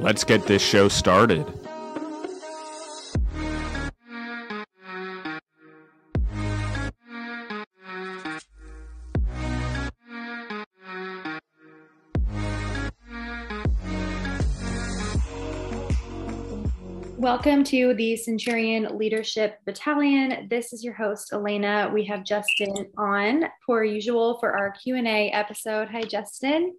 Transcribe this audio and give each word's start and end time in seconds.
Let's 0.00 0.22
get 0.22 0.46
this 0.46 0.62
show 0.62 0.88
started. 0.88 1.44
Welcome 17.16 17.64
to 17.64 17.92
the 17.94 18.16
Centurion 18.16 18.96
Leadership 18.96 19.58
Battalion. 19.66 20.46
This 20.48 20.72
is 20.72 20.84
your 20.84 20.94
host 20.94 21.32
Elena. 21.32 21.90
We 21.92 22.04
have 22.04 22.24
Justin 22.24 22.86
on 22.96 23.46
per 23.66 23.82
usual 23.82 24.38
for 24.38 24.56
our 24.56 24.70
Q&A 24.70 25.32
episode. 25.32 25.88
Hi 25.88 26.02
Justin. 26.02 26.76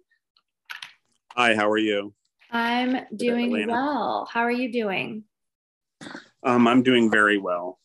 Hi, 1.36 1.54
how 1.54 1.70
are 1.70 1.76
you? 1.76 2.14
I'm 2.52 3.06
doing 3.14 3.68
well. 3.68 4.28
How 4.30 4.40
are 4.40 4.50
you 4.50 4.72
doing? 4.72 5.24
Um, 6.42 6.66
I'm 6.66 6.82
doing 6.82 7.10
very 7.10 7.38
well. 7.38 7.78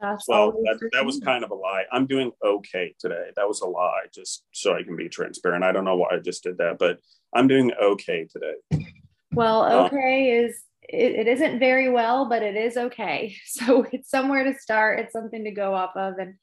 That's 0.00 0.26
well, 0.28 0.52
that, 0.52 0.88
that 0.92 1.04
was 1.04 1.20
kind 1.20 1.44
of 1.44 1.50
a 1.50 1.54
lie. 1.54 1.84
I'm 1.92 2.06
doing 2.06 2.32
okay 2.42 2.94
today. 2.98 3.30
That 3.36 3.46
was 3.46 3.60
a 3.60 3.66
lie, 3.66 4.06
just 4.14 4.44
so 4.52 4.74
I 4.74 4.82
can 4.82 4.96
be 4.96 5.08
transparent. 5.10 5.62
I 5.62 5.72
don't 5.72 5.84
know 5.84 5.96
why 5.96 6.08
I 6.12 6.18
just 6.18 6.42
did 6.42 6.56
that, 6.58 6.78
but 6.78 6.98
I'm 7.34 7.48
doing 7.48 7.72
okay 7.80 8.26
today. 8.30 8.86
Well, 9.32 9.62
um, 9.62 9.86
okay 9.86 10.38
um, 10.38 10.46
is 10.46 10.62
it, 10.82 11.12
it 11.12 11.28
isn't 11.28 11.58
very 11.58 11.90
well, 11.90 12.28
but 12.28 12.42
it 12.42 12.56
is 12.56 12.76
okay. 12.76 13.36
So 13.46 13.86
it's 13.92 14.08
somewhere 14.08 14.44
to 14.44 14.58
start. 14.58 15.00
It's 15.00 15.12
something 15.12 15.44
to 15.44 15.50
go 15.50 15.74
off 15.74 15.94
of, 15.96 16.14
and 16.18 16.34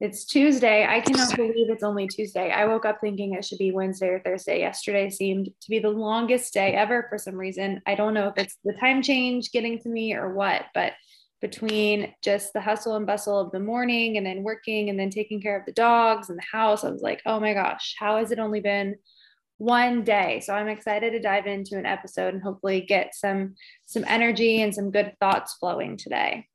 it's 0.00 0.26
Tuesday. 0.26 0.86
I 0.86 1.00
cannot 1.00 1.34
believe 1.36 1.70
it's 1.70 1.82
only 1.82 2.06
Tuesday. 2.06 2.50
I 2.50 2.66
woke 2.66 2.84
up 2.84 2.98
thinking 3.00 3.32
it 3.32 3.44
should 3.44 3.58
be 3.58 3.72
Wednesday 3.72 4.08
or 4.08 4.20
Thursday. 4.20 4.60
Yesterday 4.60 5.08
seemed 5.08 5.46
to 5.46 5.70
be 5.70 5.78
the 5.78 5.88
longest 5.88 6.52
day 6.52 6.74
ever 6.74 7.06
for 7.08 7.16
some 7.16 7.34
reason. 7.34 7.80
I 7.86 7.94
don't 7.94 8.12
know 8.12 8.28
if 8.28 8.34
it's 8.36 8.58
the 8.64 8.74
time 8.74 9.02
change 9.02 9.52
getting 9.52 9.78
to 9.80 9.88
me 9.88 10.14
or 10.14 10.34
what, 10.34 10.66
but 10.74 10.92
between 11.40 12.12
just 12.22 12.52
the 12.52 12.60
hustle 12.60 12.96
and 12.96 13.06
bustle 13.06 13.38
of 13.38 13.52
the 13.52 13.60
morning 13.60 14.18
and 14.18 14.26
then 14.26 14.42
working 14.42 14.90
and 14.90 14.98
then 14.98 15.10
taking 15.10 15.40
care 15.40 15.58
of 15.58 15.64
the 15.64 15.72
dogs 15.72 16.28
and 16.28 16.38
the 16.38 16.56
house, 16.58 16.84
I 16.84 16.90
was 16.90 17.02
like, 17.02 17.22
oh 17.24 17.40
my 17.40 17.54
gosh, 17.54 17.94
how 17.98 18.18
has 18.18 18.32
it 18.32 18.38
only 18.38 18.60
been 18.60 18.96
one 19.56 20.04
day? 20.04 20.40
So 20.40 20.54
I'm 20.54 20.68
excited 20.68 21.12
to 21.12 21.20
dive 21.20 21.46
into 21.46 21.78
an 21.78 21.86
episode 21.86 22.34
and 22.34 22.42
hopefully 22.42 22.82
get 22.82 23.14
some 23.14 23.54
some 23.86 24.04
energy 24.06 24.60
and 24.60 24.74
some 24.74 24.90
good 24.90 25.14
thoughts 25.20 25.54
flowing 25.54 25.96
today. 25.96 26.46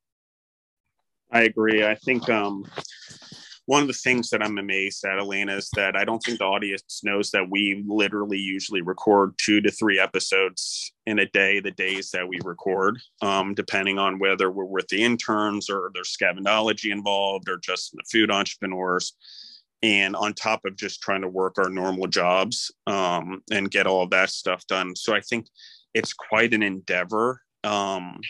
I 1.32 1.42
agree. 1.42 1.84
I 1.84 1.94
think 1.94 2.28
um 2.28 2.64
one 3.66 3.82
of 3.82 3.88
the 3.88 3.94
things 3.94 4.28
that 4.30 4.42
I'm 4.42 4.58
amazed 4.58 5.04
at, 5.04 5.18
Elena, 5.18 5.56
is 5.56 5.70
that 5.76 5.96
I 5.96 6.04
don't 6.04 6.18
think 6.18 6.38
the 6.38 6.44
audience 6.44 7.00
knows 7.04 7.30
that 7.30 7.48
we 7.48 7.84
literally 7.86 8.38
usually 8.38 8.82
record 8.82 9.34
two 9.38 9.60
to 9.60 9.70
three 9.70 10.00
episodes 10.00 10.92
in 11.06 11.20
a 11.20 11.26
day, 11.26 11.60
the 11.60 11.70
days 11.70 12.10
that 12.10 12.26
we 12.26 12.40
record, 12.44 12.98
um, 13.22 13.54
depending 13.54 13.98
on 13.98 14.18
whether 14.18 14.50
we're 14.50 14.64
with 14.64 14.88
the 14.88 15.02
interns 15.02 15.70
or 15.70 15.90
there's 15.94 16.16
scavengology 16.16 16.90
involved 16.90 17.48
or 17.48 17.56
just 17.58 17.92
the 17.92 18.02
food 18.10 18.30
entrepreneurs. 18.30 19.14
And 19.84 20.14
on 20.16 20.34
top 20.34 20.64
of 20.64 20.76
just 20.76 21.00
trying 21.00 21.22
to 21.22 21.28
work 21.28 21.58
our 21.58 21.68
normal 21.68 22.06
jobs 22.06 22.70
um, 22.86 23.42
and 23.50 23.70
get 23.70 23.86
all 23.86 24.06
that 24.08 24.30
stuff 24.30 24.64
done. 24.66 24.94
So 24.94 25.14
I 25.14 25.20
think 25.20 25.46
it's 25.94 26.12
quite 26.12 26.52
an 26.54 26.62
endeavor. 26.62 27.40
Um, 27.64 28.20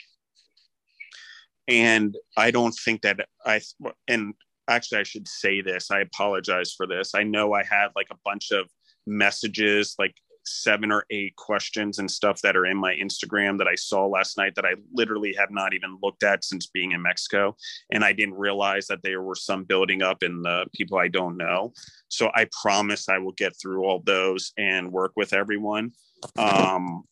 and 1.68 2.16
I 2.36 2.50
don't 2.50 2.72
think 2.72 3.02
that 3.02 3.26
I, 3.44 3.60
and 4.08 4.34
actually 4.68 5.00
i 5.00 5.04
should 5.04 5.28
say 5.28 5.60
this. 5.60 5.90
I 5.90 6.00
apologize 6.00 6.72
for 6.72 6.86
this. 6.86 7.14
I 7.14 7.22
know 7.22 7.52
i 7.52 7.62
had 7.64 7.88
like 7.96 8.08
a 8.10 8.18
bunch 8.24 8.50
of 8.50 8.68
messages 9.06 9.94
like 9.98 10.14
seven 10.44 10.90
or 10.90 11.04
eight 11.10 11.36
questions 11.36 12.00
and 12.00 12.10
stuff 12.10 12.40
that 12.42 12.56
are 12.56 12.66
in 12.66 12.76
my 12.76 12.92
instagram 12.96 13.56
that 13.58 13.68
i 13.68 13.76
saw 13.76 14.06
last 14.06 14.36
night 14.36 14.56
that 14.56 14.64
i 14.64 14.74
literally 14.92 15.32
have 15.38 15.52
not 15.52 15.72
even 15.72 15.96
looked 16.02 16.24
at 16.24 16.44
since 16.44 16.66
being 16.66 16.92
in 16.92 17.02
mexico. 17.02 17.54
And 17.92 18.04
i 18.04 18.12
didn't 18.12 18.34
realize 18.34 18.86
that 18.88 19.02
there 19.02 19.22
were 19.22 19.36
some 19.36 19.64
building 19.64 20.02
up 20.02 20.22
in 20.22 20.42
the 20.42 20.66
people 20.74 20.98
i 20.98 21.08
don't 21.08 21.36
know. 21.36 21.72
So 22.08 22.30
i 22.34 22.46
promise 22.62 23.08
i 23.08 23.18
will 23.18 23.32
get 23.32 23.52
through 23.60 23.84
all 23.84 24.02
those 24.04 24.52
and 24.56 24.92
work 24.92 25.12
with 25.16 25.32
everyone. 25.32 25.92
Um, 26.38 27.04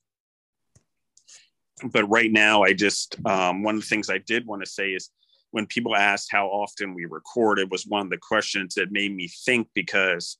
but 1.93 2.05
right 2.05 2.33
now 2.33 2.63
i 2.63 2.73
just 2.73 3.17
um, 3.27 3.63
one 3.63 3.77
of 3.77 3.81
the 3.81 3.87
things 3.87 4.11
i 4.11 4.19
did 4.19 4.47
want 4.47 4.63
to 4.63 4.71
say 4.71 4.91
is 4.91 5.11
when 5.51 5.67
people 5.67 5.97
asked 5.97 6.29
how 6.31 6.47
often 6.47 6.95
we 6.95 7.07
record, 7.07 7.59
it 7.59 7.71
was 7.71 7.87
one 7.87 8.07
of 8.07 8.11
the 8.11 8.19
questions 8.19 8.75
that 8.75 8.93
made 8.93 9.15
me 9.15 9.29
think 9.29 9.69
because 9.75 10.39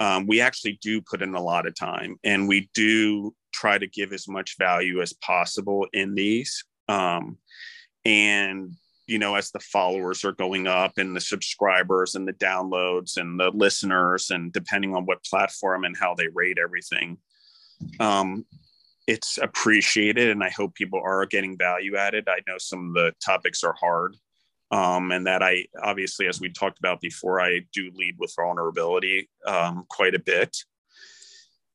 um, 0.00 0.26
we 0.26 0.40
actually 0.40 0.78
do 0.82 1.00
put 1.00 1.22
in 1.22 1.34
a 1.34 1.42
lot 1.42 1.66
of 1.66 1.74
time 1.74 2.16
and 2.24 2.48
we 2.48 2.70
do 2.74 3.34
try 3.52 3.78
to 3.78 3.86
give 3.86 4.12
as 4.12 4.26
much 4.26 4.56
value 4.58 5.00
as 5.02 5.12
possible 5.12 5.86
in 5.92 6.14
these. 6.14 6.64
Um, 6.88 7.38
and 8.04 8.72
you 9.06 9.18
know, 9.18 9.34
as 9.34 9.50
the 9.50 9.60
followers 9.60 10.24
are 10.24 10.32
going 10.32 10.66
up 10.66 10.92
and 10.96 11.14
the 11.14 11.20
subscribers 11.20 12.14
and 12.14 12.26
the 12.26 12.32
downloads 12.32 13.18
and 13.18 13.38
the 13.38 13.50
listeners, 13.50 14.30
and 14.30 14.52
depending 14.52 14.94
on 14.94 15.04
what 15.04 15.24
platform 15.24 15.84
and 15.84 15.96
how 15.96 16.14
they 16.14 16.28
rate 16.28 16.56
everything, 16.62 17.18
um, 18.00 18.46
it's 19.06 19.38
appreciated 19.38 20.30
and 20.30 20.42
i 20.42 20.50
hope 20.50 20.74
people 20.74 21.00
are 21.02 21.26
getting 21.26 21.58
value 21.58 21.96
at 21.96 22.14
it. 22.14 22.24
I 22.28 22.38
know 22.46 22.58
some 22.58 22.88
of 22.88 22.94
the 22.94 23.12
topics 23.24 23.64
are 23.64 23.74
hard 23.78 24.16
um, 24.70 25.12
and 25.12 25.26
that 25.26 25.42
i 25.42 25.66
obviously 25.82 26.28
as 26.28 26.40
we 26.40 26.50
talked 26.50 26.78
about 26.78 27.00
before 27.00 27.40
i 27.40 27.60
do 27.72 27.90
lead 27.94 28.16
with 28.18 28.34
vulnerability 28.36 29.28
um, 29.46 29.84
quite 29.88 30.14
a 30.14 30.20
bit. 30.20 30.56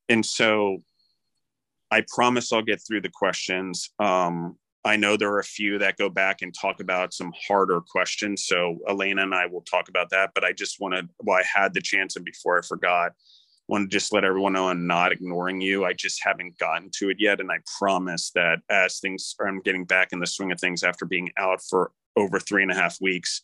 And 0.09 0.25
so 0.25 0.83
i 1.91 2.03
promise 2.13 2.51
i'll 2.51 2.61
get 2.61 2.81
through 2.85 3.01
the 3.01 3.11
questions. 3.13 3.89
Um, 3.99 4.57
i 4.85 4.95
know 4.95 5.17
there 5.17 5.31
are 5.31 5.39
a 5.39 5.43
few 5.43 5.77
that 5.79 5.97
go 5.97 6.09
back 6.09 6.41
and 6.41 6.53
talk 6.53 6.79
about 6.79 7.13
some 7.13 7.33
harder 7.47 7.81
questions 7.81 8.45
so 8.45 8.77
elena 8.87 9.23
and 9.23 9.35
i 9.35 9.45
will 9.45 9.63
talk 9.63 9.89
about 9.89 10.09
that 10.11 10.31
but 10.33 10.45
i 10.45 10.53
just 10.53 10.79
wanted 10.79 11.09
well 11.19 11.37
i 11.37 11.43
had 11.43 11.73
the 11.73 11.81
chance 11.81 12.15
and 12.15 12.23
before 12.23 12.57
i 12.57 12.61
forgot 12.61 13.11
want 13.67 13.89
to 13.89 13.95
just 13.95 14.13
let 14.13 14.23
everyone 14.23 14.53
know 14.53 14.69
I'm 14.69 14.87
not 14.87 15.11
ignoring 15.11 15.59
you. 15.61 15.85
I 15.85 15.93
just 15.93 16.23
haven't 16.23 16.57
gotten 16.57 16.89
to 16.95 17.09
it 17.09 17.17
yet. 17.19 17.39
And 17.39 17.51
I 17.51 17.57
promise 17.77 18.31
that 18.31 18.59
as 18.69 18.99
things, 18.99 19.35
are, 19.39 19.47
I'm 19.47 19.61
getting 19.61 19.85
back 19.85 20.13
in 20.13 20.19
the 20.19 20.27
swing 20.27 20.51
of 20.51 20.59
things 20.59 20.83
after 20.83 21.05
being 21.05 21.31
out 21.37 21.61
for 21.61 21.91
over 22.15 22.39
three 22.39 22.63
and 22.63 22.71
a 22.71 22.75
half 22.75 22.99
weeks 23.01 23.41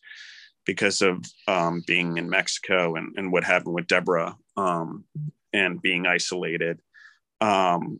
because 0.65 1.01
of 1.01 1.25
um, 1.47 1.83
being 1.85 2.17
in 2.17 2.29
Mexico 2.29 2.95
and, 2.95 3.13
and 3.17 3.31
what 3.31 3.43
happened 3.43 3.75
with 3.75 3.87
Deborah 3.87 4.35
um, 4.55 5.03
and 5.51 5.81
being 5.81 6.07
isolated. 6.07 6.79
Um, 7.41 7.99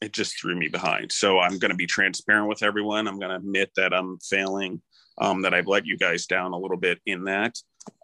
it 0.00 0.12
just 0.12 0.38
threw 0.38 0.56
me 0.56 0.66
behind. 0.66 1.12
So 1.12 1.38
I'm 1.38 1.58
going 1.58 1.70
to 1.70 1.76
be 1.76 1.86
transparent 1.86 2.48
with 2.48 2.64
everyone. 2.64 3.06
I'm 3.06 3.20
going 3.20 3.30
to 3.30 3.36
admit 3.36 3.70
that 3.76 3.94
I'm 3.94 4.18
failing, 4.18 4.82
um, 5.18 5.42
that 5.42 5.54
I've 5.54 5.68
let 5.68 5.86
you 5.86 5.96
guys 5.96 6.26
down 6.26 6.52
a 6.52 6.58
little 6.58 6.76
bit 6.76 6.98
in 7.06 7.24
that. 7.24 7.56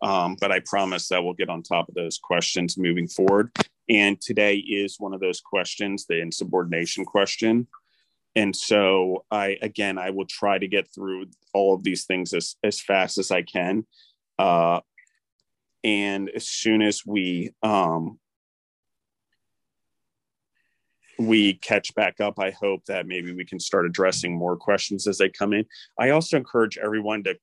Um, 0.02 0.36
but 0.40 0.52
I 0.52 0.60
promise 0.60 1.08
that 1.08 1.22
we'll 1.22 1.34
get 1.34 1.48
on 1.48 1.62
top 1.62 1.88
of 1.88 1.94
those 1.94 2.18
questions 2.18 2.78
moving 2.78 3.08
forward. 3.08 3.50
And 3.88 4.20
today 4.20 4.56
is 4.56 4.96
one 4.98 5.14
of 5.14 5.20
those 5.20 5.40
questions, 5.40 6.06
the 6.06 6.20
insubordination 6.20 7.04
question. 7.04 7.66
And 8.36 8.54
so 8.54 9.24
I, 9.30 9.56
again, 9.62 9.98
I 9.98 10.10
will 10.10 10.26
try 10.26 10.58
to 10.58 10.68
get 10.68 10.92
through 10.94 11.26
all 11.54 11.74
of 11.74 11.82
these 11.82 12.04
things 12.04 12.32
as, 12.34 12.56
as 12.62 12.80
fast 12.80 13.18
as 13.18 13.30
I 13.30 13.42
can. 13.42 13.86
Uh, 14.38 14.80
and 15.82 16.28
as 16.30 16.48
soon 16.48 16.82
as 16.82 17.04
we, 17.06 17.52
um, 17.62 18.18
we 21.18 21.54
catch 21.54 21.94
back 21.94 22.20
up, 22.20 22.38
I 22.38 22.50
hope 22.50 22.84
that 22.84 23.06
maybe 23.06 23.32
we 23.32 23.44
can 23.44 23.58
start 23.58 23.86
addressing 23.86 24.36
more 24.36 24.56
questions 24.56 25.06
as 25.08 25.18
they 25.18 25.30
come 25.30 25.52
in. 25.52 25.66
I 25.98 26.10
also 26.10 26.36
encourage 26.36 26.78
everyone 26.78 27.24
to 27.24 27.36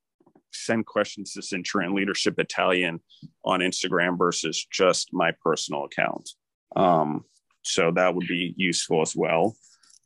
send 0.55 0.85
questions 0.85 1.33
to 1.33 1.41
Centurion 1.41 1.93
Leadership 1.93 2.35
Battalion 2.35 2.99
on 3.43 3.59
Instagram 3.59 4.17
versus 4.17 4.65
just 4.71 5.09
my 5.13 5.31
personal 5.43 5.85
account. 5.85 6.29
Um, 6.75 7.25
so 7.63 7.91
that 7.91 8.15
would 8.15 8.27
be 8.27 8.53
useful 8.57 9.01
as 9.01 9.15
well. 9.15 9.55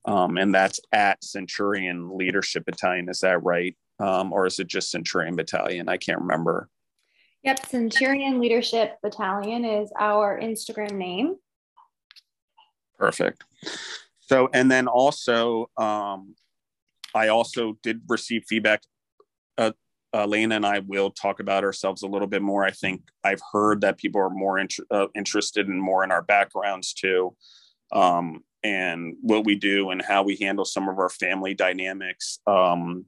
Um, 0.05 0.37
and 0.37 0.53
that's 0.53 0.79
at 0.91 1.23
Centurion 1.23 2.17
Leadership 2.17 2.65
Battalion. 2.65 3.09
Is 3.09 3.19
that 3.19 3.43
right? 3.43 3.75
Um, 3.99 4.31
or 4.31 4.45
is 4.45 4.59
it 4.59 4.67
just 4.67 4.91
Centurion 4.91 5.35
Battalion? 5.35 5.89
I 5.89 5.97
can't 5.97 6.21
remember. 6.21 6.69
Yep, 7.43 7.65
Centurion 7.67 8.39
Leadership 8.39 8.97
Battalion 9.01 9.65
is 9.65 9.91
our 9.97 10.39
Instagram 10.39 10.93
name. 10.93 11.35
Perfect. 12.97 13.43
So, 14.19 14.49
and 14.53 14.69
then 14.69 14.87
also, 14.87 15.69
um, 15.77 16.35
I 17.15 17.29
also 17.29 17.77
did 17.81 18.01
receive 18.07 18.43
feedback. 18.47 18.81
Uh, 20.13 20.21
uh, 20.21 20.25
Lena 20.25 20.55
and 20.55 20.65
I 20.65 20.79
will 20.79 21.11
talk 21.11 21.39
about 21.39 21.63
ourselves 21.63 22.03
a 22.03 22.07
little 22.07 22.27
bit 22.27 22.41
more. 22.41 22.63
I 22.63 22.71
think 22.71 23.01
I've 23.23 23.41
heard 23.51 23.81
that 23.81 23.97
people 23.97 24.21
are 24.21 24.29
more 24.29 24.59
int- 24.59 24.79
uh, 24.91 25.07
interested 25.15 25.67
in 25.67 25.79
more 25.79 26.03
in 26.03 26.11
our 26.11 26.21
backgrounds 26.21 26.93
too, 26.93 27.35
um, 27.91 28.43
and 28.63 29.15
what 29.21 29.45
we 29.45 29.55
do 29.55 29.89
and 29.89 30.01
how 30.01 30.23
we 30.23 30.35
handle 30.37 30.65
some 30.65 30.89
of 30.89 30.99
our 30.99 31.09
family 31.09 31.53
dynamics 31.53 32.39
um, 32.47 33.05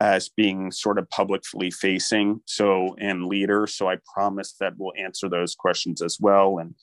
as 0.00 0.28
being 0.28 0.70
sort 0.70 0.98
of 0.98 1.08
publicly 1.10 1.70
facing. 1.70 2.40
So 2.46 2.94
and 2.98 3.26
leader. 3.26 3.66
So 3.66 3.88
I 3.88 3.98
promise 4.12 4.54
that 4.60 4.74
we'll 4.76 4.92
answer 4.98 5.28
those 5.28 5.54
questions 5.54 6.02
as 6.02 6.18
well 6.20 6.58
and 6.58 6.74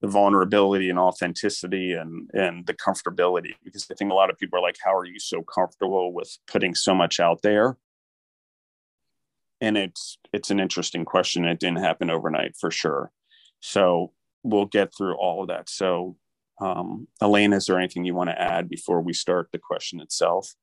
the 0.00 0.08
vulnerability 0.08 0.90
and 0.90 0.98
authenticity 0.98 1.92
and 1.92 2.28
and 2.34 2.66
the 2.66 2.74
comfortability 2.74 3.54
because 3.64 3.86
I 3.90 3.94
think 3.94 4.10
a 4.10 4.14
lot 4.14 4.28
of 4.28 4.38
people 4.38 4.58
are 4.58 4.62
like, 4.62 4.76
how 4.84 4.94
are 4.94 5.06
you 5.06 5.18
so 5.18 5.42
comfortable 5.42 6.12
with 6.12 6.36
putting 6.46 6.74
so 6.74 6.94
much 6.94 7.20
out 7.20 7.40
there? 7.42 7.78
And 9.64 9.78
it's 9.78 10.18
it's 10.32 10.50
an 10.50 10.60
interesting 10.60 11.06
question. 11.06 11.46
It 11.46 11.58
didn't 11.58 11.78
happen 11.78 12.10
overnight 12.10 12.54
for 12.54 12.70
sure. 12.70 13.10
So 13.60 14.12
we'll 14.42 14.66
get 14.66 14.92
through 14.94 15.16
all 15.16 15.40
of 15.40 15.48
that. 15.48 15.70
So 15.70 16.16
um, 16.60 17.08
Elaine, 17.22 17.54
is 17.54 17.64
there 17.64 17.78
anything 17.78 18.04
you 18.04 18.14
want 18.14 18.28
to 18.28 18.40
add 18.40 18.68
before 18.68 19.00
we 19.00 19.14
start 19.14 19.48
the 19.52 19.58
question 19.58 20.00
itself? 20.00 20.54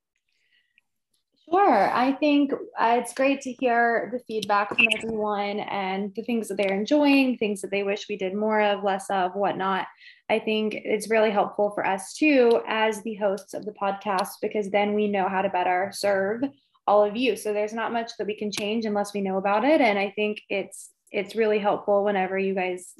Sure. 1.50 1.92
I 1.92 2.13
think 2.13 2.53
uh, 2.53 3.00
it's 3.01 3.13
great 3.13 3.42
to 3.42 3.51
hear 3.51 4.09
the 4.13 4.19
feedback 4.19 4.69
from 4.69 4.88
everyone 4.95 5.59
and 5.59 6.13
the 6.15 6.21
things 6.21 6.48
that 6.48 6.56
they're 6.56 6.80
enjoying, 6.80 7.38
things 7.38 7.59
that 7.62 7.71
they 7.71 7.83
wish 7.83 8.07
we 8.07 8.15
did 8.15 8.36
more 8.36 8.62
of, 8.62 8.83
less 8.83 9.09
of, 9.09 9.36
whatnot. 9.36 9.88
I 10.30 10.39
think 10.39 10.75
it's 10.75 11.09
really 11.09 11.31
helpful 11.31 11.71
for 11.71 11.86
us 11.86 12.13
too, 12.13 12.62
as 12.68 13.01
the 13.01 13.15
hosts 13.15 13.53
of 13.53 13.65
the 13.65 13.74
podcast, 13.74 14.36
because 14.42 14.69
then 14.69 14.94
we 14.94 15.07
know 15.09 15.27
how 15.27 15.42
to 15.42 15.50
better 15.50 15.92
serve 15.94 16.44
all 16.87 17.03
of 17.03 17.15
you. 17.15 17.35
So 17.35 17.53
there's 17.53 17.73
not 17.73 17.93
much 17.93 18.11
that 18.17 18.27
we 18.27 18.37
can 18.37 18.51
change 18.51 18.85
unless 18.85 19.13
we 19.13 19.21
know 19.21 19.37
about 19.37 19.63
it. 19.63 19.81
And 19.81 19.97
I 19.97 20.11
think 20.11 20.41
it's 20.49 20.89
it's 21.11 21.35
really 21.35 21.59
helpful 21.59 22.03
whenever 22.03 22.37
you 22.37 22.55
guys 22.55 22.93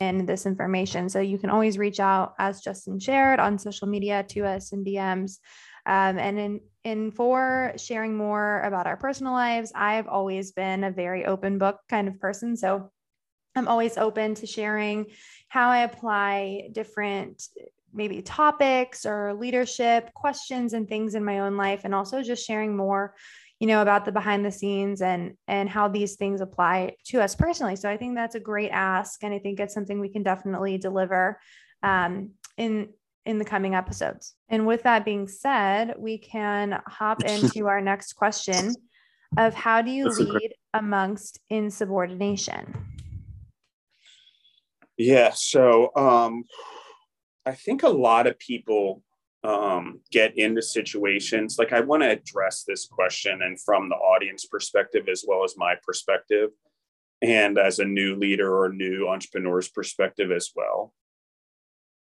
in 0.00 0.26
this 0.26 0.46
information. 0.46 1.08
So 1.08 1.20
you 1.20 1.38
can 1.38 1.50
always 1.50 1.78
reach 1.78 2.00
out 2.00 2.34
as 2.38 2.60
Justin 2.60 2.98
shared 2.98 3.38
on 3.38 3.58
social 3.58 3.86
media 3.86 4.24
to 4.30 4.44
us 4.44 4.72
in 4.72 4.84
DMs. 4.84 5.38
Um, 5.84 6.18
and 6.18 6.38
in 6.38 6.60
in 6.84 7.10
for 7.12 7.72
sharing 7.76 8.16
more 8.16 8.60
about 8.62 8.86
our 8.86 8.96
personal 8.96 9.32
lives, 9.32 9.72
I've 9.74 10.08
always 10.08 10.52
been 10.52 10.84
a 10.84 10.90
very 10.90 11.24
open 11.24 11.58
book 11.58 11.78
kind 11.88 12.08
of 12.08 12.20
person. 12.20 12.56
So 12.56 12.90
I'm 13.54 13.68
always 13.68 13.98
open 13.98 14.34
to 14.36 14.46
sharing 14.46 15.06
how 15.48 15.70
I 15.70 15.80
apply 15.80 16.70
different 16.72 17.42
maybe 17.92 18.22
topics 18.22 19.04
or 19.04 19.34
leadership 19.34 20.12
questions 20.14 20.72
and 20.72 20.88
things 20.88 21.14
in 21.14 21.24
my 21.24 21.40
own 21.40 21.56
life 21.56 21.82
and 21.84 21.94
also 21.94 22.22
just 22.22 22.46
sharing 22.46 22.76
more 22.76 23.14
you 23.60 23.66
know 23.66 23.82
about 23.82 24.04
the 24.04 24.12
behind 24.12 24.44
the 24.44 24.50
scenes 24.50 25.02
and 25.02 25.34
and 25.46 25.68
how 25.68 25.88
these 25.88 26.16
things 26.16 26.40
apply 26.40 26.94
to 27.04 27.20
us 27.20 27.34
personally 27.34 27.76
so 27.76 27.88
i 27.88 27.96
think 27.96 28.14
that's 28.14 28.34
a 28.34 28.40
great 28.40 28.70
ask 28.70 29.22
and 29.22 29.32
i 29.32 29.38
think 29.38 29.60
it's 29.60 29.74
something 29.74 30.00
we 30.00 30.08
can 30.08 30.22
definitely 30.22 30.78
deliver 30.78 31.38
um, 31.82 32.30
in 32.56 32.88
in 33.24 33.38
the 33.38 33.44
coming 33.44 33.74
episodes. 33.74 34.34
And 34.48 34.66
with 34.66 34.82
that 34.82 35.04
being 35.04 35.28
said, 35.28 35.94
we 35.98 36.18
can 36.18 36.80
hop 36.86 37.24
into 37.24 37.68
our 37.68 37.80
next 37.80 38.14
question 38.14 38.74
of 39.36 39.54
how 39.54 39.80
do 39.80 39.90
you 39.90 40.08
lead 40.08 40.54
amongst 40.74 41.40
insubordination? 41.48 42.84
Yeah, 44.96 45.30
so 45.34 45.90
um, 45.96 46.44
I 47.44 47.52
think 47.52 47.82
a 47.82 47.88
lot 47.88 48.26
of 48.26 48.38
people 48.38 49.02
um, 49.44 50.00
get 50.12 50.38
into 50.38 50.62
situations 50.62 51.56
like 51.58 51.72
I 51.72 51.80
want 51.80 52.02
to 52.02 52.10
address 52.10 52.64
this 52.66 52.86
question 52.86 53.42
and 53.42 53.60
from 53.60 53.88
the 53.88 53.96
audience 53.96 54.46
perspective 54.46 55.08
as 55.10 55.24
well 55.26 55.42
as 55.42 55.56
my 55.56 55.74
perspective, 55.84 56.50
and 57.20 57.58
as 57.58 57.78
a 57.78 57.84
new 57.84 58.16
leader 58.16 58.56
or 58.56 58.72
new 58.72 59.08
entrepreneur's 59.08 59.68
perspective 59.68 60.30
as 60.30 60.50
well. 60.54 60.92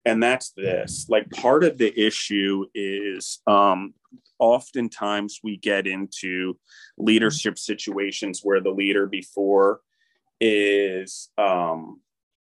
And 0.05 0.23
that's 0.23 0.51
this 0.51 1.07
like 1.09 1.31
part 1.31 1.65
of 1.65 1.79
the 1.79 1.99
issue 1.99 2.67
is 2.75 3.41
um 3.47 3.95
oftentimes 4.39 5.39
we 5.45 5.57
get 5.57 5.87
into 5.87 6.59
leadership 6.99 7.57
situations 7.57 8.41
where 8.43 8.61
the 8.61 8.71
leader 8.71 9.07
before 9.07 9.81
is 10.41 11.31
um 11.39 12.01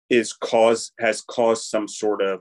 is 0.09 0.33
cause 0.33 0.93
has 0.99 1.21
caused 1.21 1.65
some 1.65 1.87
sort 1.87 2.23
of 2.23 2.41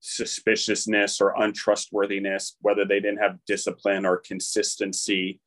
suspiciousness 0.00 1.20
or 1.20 1.34
untrustworthiness 1.42 2.56
whether 2.60 2.84
they 2.84 3.00
didn't 3.00 3.18
have 3.18 3.36
discipline 3.46 4.06
or 4.06 4.16
consistency 4.16 5.40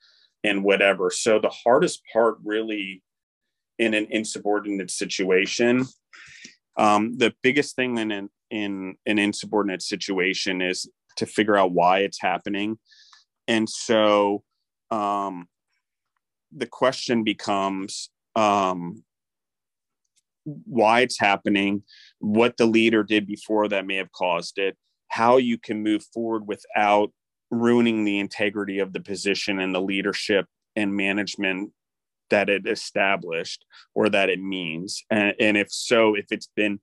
and 0.43 0.63
whatever. 0.63 1.09
So 1.09 1.39
the 1.39 1.49
hardest 1.49 2.01
part 2.11 2.37
really 2.43 3.01
in 3.79 3.93
an 3.93 4.07
insubordinate 4.11 4.91
situation 4.91 5.87
um, 6.77 7.17
the 7.17 7.33
biggest 7.41 7.75
thing 7.75 7.97
in 7.97 8.11
an 8.11 8.29
in 8.49 8.95
an 9.05 9.19
insubordinate 9.19 9.81
situation 9.81 10.61
is 10.61 10.89
to 11.17 11.25
figure 11.25 11.57
out 11.57 11.71
why 11.71 11.99
it's 11.99 12.21
happening. 12.21 12.77
And 13.47 13.69
so 13.69 14.43
um, 14.91 15.47
the 16.55 16.67
question 16.67 17.23
becomes 17.23 18.09
um, 18.35 19.03
why 20.43 21.01
it's 21.01 21.19
happening 21.19 21.83
what 22.23 22.55
the 22.55 22.65
leader 22.65 23.03
did 23.03 23.27
before 23.27 23.67
that 23.67 23.85
may 23.85 23.97
have 23.97 24.11
caused 24.13 24.57
it 24.57 24.77
how 25.09 25.35
you 25.35 25.57
can 25.57 25.83
move 25.83 26.03
forward 26.13 26.47
without 26.47 27.11
ruining 27.51 28.05
the 28.05 28.17
integrity 28.17 28.79
of 28.79 28.93
the 28.93 28.99
position 29.01 29.59
and 29.59 29.75
the 29.75 29.81
leadership 29.81 30.47
and 30.75 30.95
management 30.95 31.69
that 32.29 32.49
it 32.49 32.65
established 32.65 33.65
or 33.93 34.09
that 34.09 34.29
it 34.29 34.41
means. 34.41 35.03
And, 35.11 35.35
and 35.37 35.57
if 35.57 35.67
so 35.69 36.15
if 36.15 36.27
it's 36.31 36.49
been 36.55 36.79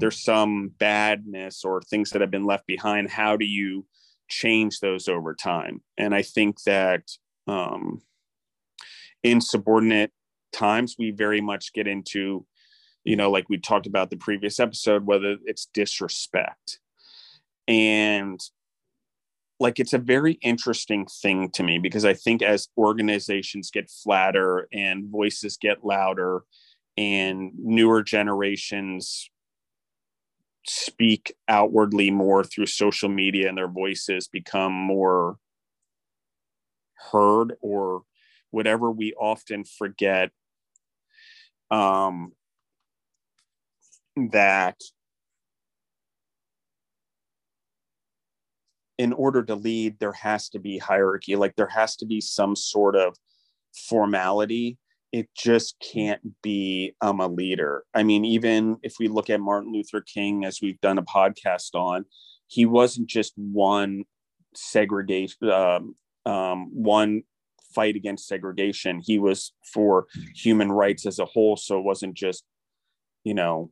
there's 0.00 0.22
some 0.22 0.72
badness 0.78 1.64
or 1.64 1.80
things 1.82 2.10
that 2.10 2.20
have 2.20 2.30
been 2.30 2.44
left 2.44 2.66
behind 2.66 3.10
how 3.10 3.36
do 3.36 3.46
you 3.46 3.86
change 4.28 4.80
those 4.80 5.08
over 5.08 5.34
time? 5.34 5.80
And 5.96 6.14
i 6.14 6.22
think 6.22 6.62
that 6.64 7.04
um, 7.46 8.02
in 9.22 9.40
subordinate 9.40 10.10
times 10.52 10.96
we 10.98 11.12
very 11.12 11.40
much 11.40 11.72
get 11.72 11.86
into 11.86 12.44
you 13.04 13.16
know 13.16 13.30
like 13.30 13.48
we 13.48 13.58
talked 13.58 13.86
about 13.86 14.10
the 14.10 14.16
previous 14.16 14.60
episode 14.60 15.06
whether 15.06 15.36
it's 15.44 15.68
disrespect. 15.72 16.78
And 17.68 18.40
like 19.60 19.78
it's 19.78 19.92
a 19.92 19.98
very 19.98 20.32
interesting 20.42 21.06
thing 21.06 21.50
to 21.50 21.62
me 21.62 21.78
because 21.78 22.04
i 22.04 22.14
think 22.14 22.42
as 22.42 22.68
organizations 22.76 23.70
get 23.70 23.90
flatter 23.90 24.66
and 24.72 25.08
voices 25.08 25.56
get 25.60 25.84
louder 25.84 26.42
and 26.96 27.52
newer 27.56 28.02
generations 28.02 29.30
speak 30.66 31.34
outwardly 31.48 32.10
more 32.10 32.42
through 32.42 32.66
social 32.66 33.08
media 33.08 33.48
and 33.48 33.56
their 33.56 33.68
voices 33.68 34.28
become 34.28 34.72
more 34.72 35.36
heard 37.12 37.54
or 37.60 38.02
whatever 38.50 38.90
we 38.90 39.14
often 39.14 39.64
forget 39.64 40.30
um, 41.70 42.32
that 44.28 44.76
in 48.98 49.12
order 49.14 49.42
to 49.42 49.54
lead 49.54 49.98
there 49.98 50.12
has 50.12 50.48
to 50.50 50.58
be 50.58 50.78
hierarchy 50.78 51.34
like 51.36 51.56
there 51.56 51.66
has 51.68 51.96
to 51.96 52.06
be 52.06 52.20
some 52.20 52.54
sort 52.54 52.94
of 52.94 53.16
formality 53.88 54.78
it 55.12 55.28
just 55.36 55.76
can't 55.80 56.20
be 56.42 56.94
I'm 57.00 57.20
a 57.20 57.28
leader. 57.28 57.84
I 57.94 58.02
mean, 58.02 58.24
even 58.24 58.76
if 58.82 58.94
we 59.00 59.08
look 59.08 59.28
at 59.28 59.40
Martin 59.40 59.72
Luther 59.72 60.00
King, 60.00 60.44
as 60.44 60.60
we've 60.62 60.80
done 60.80 60.98
a 60.98 61.02
podcast 61.02 61.74
on, 61.74 62.04
he 62.46 62.66
wasn't 62.66 63.08
just 63.08 63.32
one 63.36 64.04
segregation, 64.54 65.50
um, 65.50 65.94
um, 66.26 66.70
one 66.72 67.22
fight 67.74 67.96
against 67.96 68.28
segregation. 68.28 69.00
He 69.04 69.18
was 69.18 69.52
for 69.72 70.06
human 70.34 70.70
rights 70.70 71.06
as 71.06 71.18
a 71.18 71.24
whole. 71.24 71.56
So 71.56 71.78
it 71.78 71.84
wasn't 71.84 72.14
just, 72.14 72.44
you 73.24 73.34
know, 73.34 73.70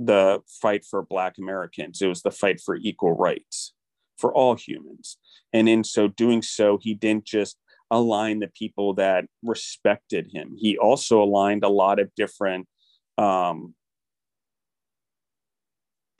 the 0.00 0.40
fight 0.60 0.84
for 0.84 1.02
Black 1.02 1.38
Americans, 1.38 2.00
it 2.00 2.06
was 2.06 2.22
the 2.22 2.30
fight 2.30 2.60
for 2.60 2.76
equal 2.76 3.16
rights 3.16 3.72
for 4.16 4.32
all 4.34 4.56
humans. 4.56 5.16
And 5.52 5.68
in 5.68 5.84
so 5.84 6.08
doing 6.08 6.42
so, 6.42 6.78
he 6.80 6.94
didn't 6.94 7.24
just 7.24 7.56
align 7.90 8.40
the 8.40 8.48
people 8.48 8.94
that 8.94 9.24
respected 9.42 10.28
him. 10.32 10.54
He 10.58 10.76
also 10.76 11.22
aligned 11.22 11.64
a 11.64 11.68
lot 11.68 11.98
of 11.98 12.14
different 12.14 12.68
um, 13.16 13.74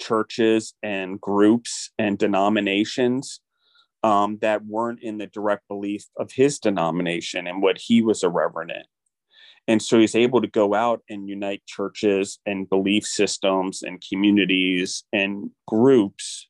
churches 0.00 0.74
and 0.82 1.20
groups 1.20 1.90
and 1.98 2.16
denominations 2.18 3.40
um, 4.02 4.38
that 4.40 4.64
weren't 4.64 5.02
in 5.02 5.18
the 5.18 5.26
direct 5.26 5.66
belief 5.68 6.04
of 6.16 6.32
his 6.32 6.58
denomination 6.58 7.46
and 7.46 7.60
what 7.60 7.78
he 7.78 8.00
was 8.00 8.22
a 8.22 8.28
reverend 8.28 8.70
in. 8.70 8.82
And 9.68 9.82
so 9.82 10.00
he's 10.00 10.14
able 10.14 10.40
to 10.40 10.48
go 10.48 10.74
out 10.74 11.02
and 11.10 11.28
unite 11.28 11.62
churches 11.66 12.38
and 12.46 12.68
belief 12.68 13.04
systems 13.04 13.82
and 13.82 14.02
communities 14.08 15.04
and 15.12 15.50
groups 15.66 16.48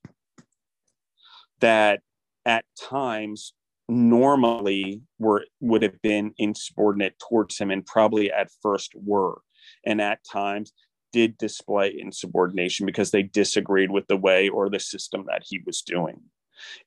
that 1.60 2.00
at 2.46 2.64
times 2.80 3.52
normally 3.88 5.02
were 5.18 5.44
would 5.60 5.82
have 5.82 6.00
been 6.02 6.32
insubordinate 6.38 7.18
towards 7.18 7.58
him 7.58 7.70
and 7.70 7.84
probably 7.84 8.30
at 8.30 8.48
first 8.62 8.92
were 8.94 9.40
and 9.84 10.00
at 10.00 10.20
times 10.30 10.72
did 11.12 11.36
display 11.38 11.98
insubordination 11.98 12.86
because 12.86 13.10
they 13.10 13.22
disagreed 13.22 13.90
with 13.90 14.06
the 14.06 14.16
way 14.16 14.48
or 14.48 14.68
the 14.68 14.78
system 14.78 15.24
that 15.26 15.42
he 15.44 15.60
was 15.66 15.80
doing. 15.80 16.20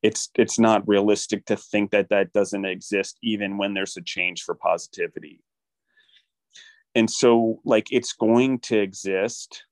It's 0.04 0.30
it's 0.36 0.60
not 0.60 0.88
realistic 0.88 1.46
to 1.46 1.58
think 1.58 1.92
that 1.92 2.10
that 2.10 2.32
doesn't 2.32 2.66
exist 2.66 3.18
even 3.22 3.58
when 3.58 3.74
there's 3.74 3.98
a 3.98 4.02
change 4.02 4.44
for 4.44 4.56
positivity 4.56 5.42
and 6.96 7.10
so 7.10 7.60
like 7.64 7.88
it's 7.92 8.14
going 8.14 8.60
to 8.60 8.78
exist 8.78 9.64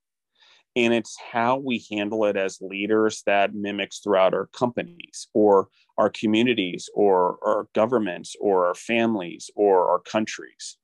and 0.76 0.94
it's 0.94 1.16
how 1.32 1.56
we 1.56 1.84
handle 1.90 2.24
it 2.26 2.36
as 2.36 2.60
leaders 2.60 3.22
that 3.26 3.54
mimics 3.54 3.98
throughout 3.98 4.34
our 4.34 4.46
companies 4.46 5.28
or 5.34 5.68
our 5.98 6.10
communities 6.10 6.88
or 6.94 7.38
our 7.44 7.66
governments 7.74 8.36
or 8.40 8.66
our 8.66 8.74
families 8.74 9.50
or 9.56 9.90
our 9.90 9.98
countries 9.98 10.76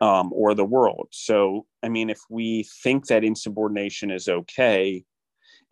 um, 0.00 0.32
or 0.32 0.54
the 0.54 0.64
world. 0.64 1.08
So 1.10 1.66
i 1.82 1.88
mean 1.88 2.10
if 2.10 2.20
we 2.28 2.66
think 2.82 3.06
that 3.06 3.24
insubordination 3.24 4.10
is 4.10 4.28
okay 4.28 5.04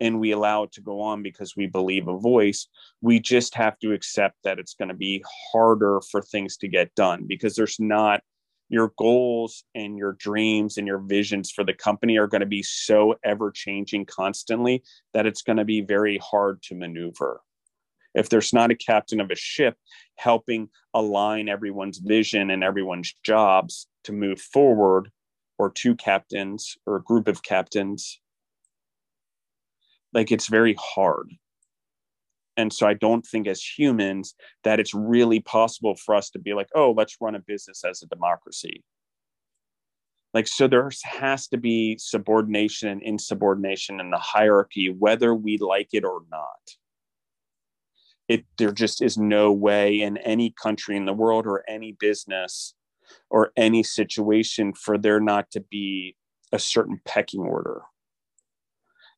and 0.01 0.19
we 0.19 0.31
allow 0.31 0.63
it 0.63 0.71
to 0.71 0.81
go 0.81 1.01
on 1.01 1.21
because 1.21 1.55
we 1.57 1.67
believe 1.67 2.07
a 2.07 2.17
voice 2.17 2.67
we 3.01 3.19
just 3.19 3.53
have 3.55 3.77
to 3.79 3.91
accept 3.91 4.37
that 4.43 4.59
it's 4.59 4.73
going 4.73 4.87
to 4.87 4.95
be 4.95 5.23
harder 5.51 6.01
for 6.09 6.21
things 6.21 6.57
to 6.57 6.67
get 6.67 6.93
done 6.95 7.25
because 7.27 7.55
there's 7.55 7.79
not 7.79 8.21
your 8.69 8.93
goals 8.97 9.63
and 9.75 9.97
your 9.97 10.13
dreams 10.13 10.77
and 10.77 10.87
your 10.87 10.99
visions 10.99 11.51
for 11.51 11.63
the 11.63 11.73
company 11.73 12.17
are 12.17 12.27
going 12.27 12.41
to 12.41 12.47
be 12.47 12.63
so 12.63 13.15
ever 13.23 13.51
changing 13.51 14.05
constantly 14.05 14.83
that 15.13 15.25
it's 15.25 15.41
going 15.41 15.57
to 15.57 15.65
be 15.65 15.81
very 15.81 16.19
hard 16.19 16.61
to 16.63 16.75
maneuver. 16.75 17.41
If 18.13 18.29
there's 18.29 18.53
not 18.53 18.71
a 18.71 18.75
captain 18.75 19.19
of 19.19 19.31
a 19.31 19.35
ship 19.35 19.75
helping 20.15 20.69
align 20.93 21.49
everyone's 21.49 21.97
vision 21.97 22.51
and 22.51 22.63
everyone's 22.63 23.13
jobs 23.23 23.87
to 24.03 24.13
move 24.13 24.39
forward 24.39 25.11
or 25.57 25.71
two 25.71 25.95
captains 25.95 26.77
or 26.85 26.95
a 26.95 27.03
group 27.03 27.27
of 27.27 27.43
captains 27.43 28.19
like 30.13 30.31
it's 30.31 30.47
very 30.47 30.75
hard 30.79 31.31
and 32.59 32.73
so 32.73 32.87
i 32.87 32.93
don't 32.93 33.25
think 33.25 33.47
as 33.47 33.63
humans 33.63 34.35
that 34.63 34.79
it's 34.79 34.93
really 34.93 35.39
possible 35.39 35.95
for 35.95 36.13
us 36.13 36.29
to 36.29 36.39
be 36.39 36.53
like 36.53 36.69
oh 36.75 36.91
let's 36.91 37.17
run 37.21 37.35
a 37.35 37.39
business 37.39 37.83
as 37.83 38.03
a 38.03 38.07
democracy. 38.07 38.83
Like 40.33 40.47
so 40.47 40.67
there 40.67 40.89
has 41.03 41.47
to 41.47 41.57
be 41.57 41.97
subordination 41.97 42.89
and 42.89 43.01
insubordination 43.01 43.99
in 43.99 44.11
the 44.11 44.17
hierarchy 44.17 44.89
whether 44.89 45.33
we 45.33 45.57
like 45.57 45.89
it 45.93 46.03
or 46.03 46.21
not. 46.29 46.75
It 48.27 48.45
there 48.57 48.71
just 48.71 49.01
is 49.01 49.17
no 49.17 49.51
way 49.51 50.01
in 50.01 50.17
any 50.17 50.53
country 50.61 50.95
in 50.95 51.05
the 51.05 51.13
world 51.13 51.47
or 51.47 51.63
any 51.67 51.93
business 51.99 52.75
or 53.31 53.51
any 53.57 53.81
situation 53.81 54.73
for 54.73 54.99
there 54.99 55.19
not 55.19 55.49
to 55.51 55.61
be 55.61 56.15
a 56.51 56.59
certain 56.59 57.01
pecking 57.05 57.41
order 57.41 57.81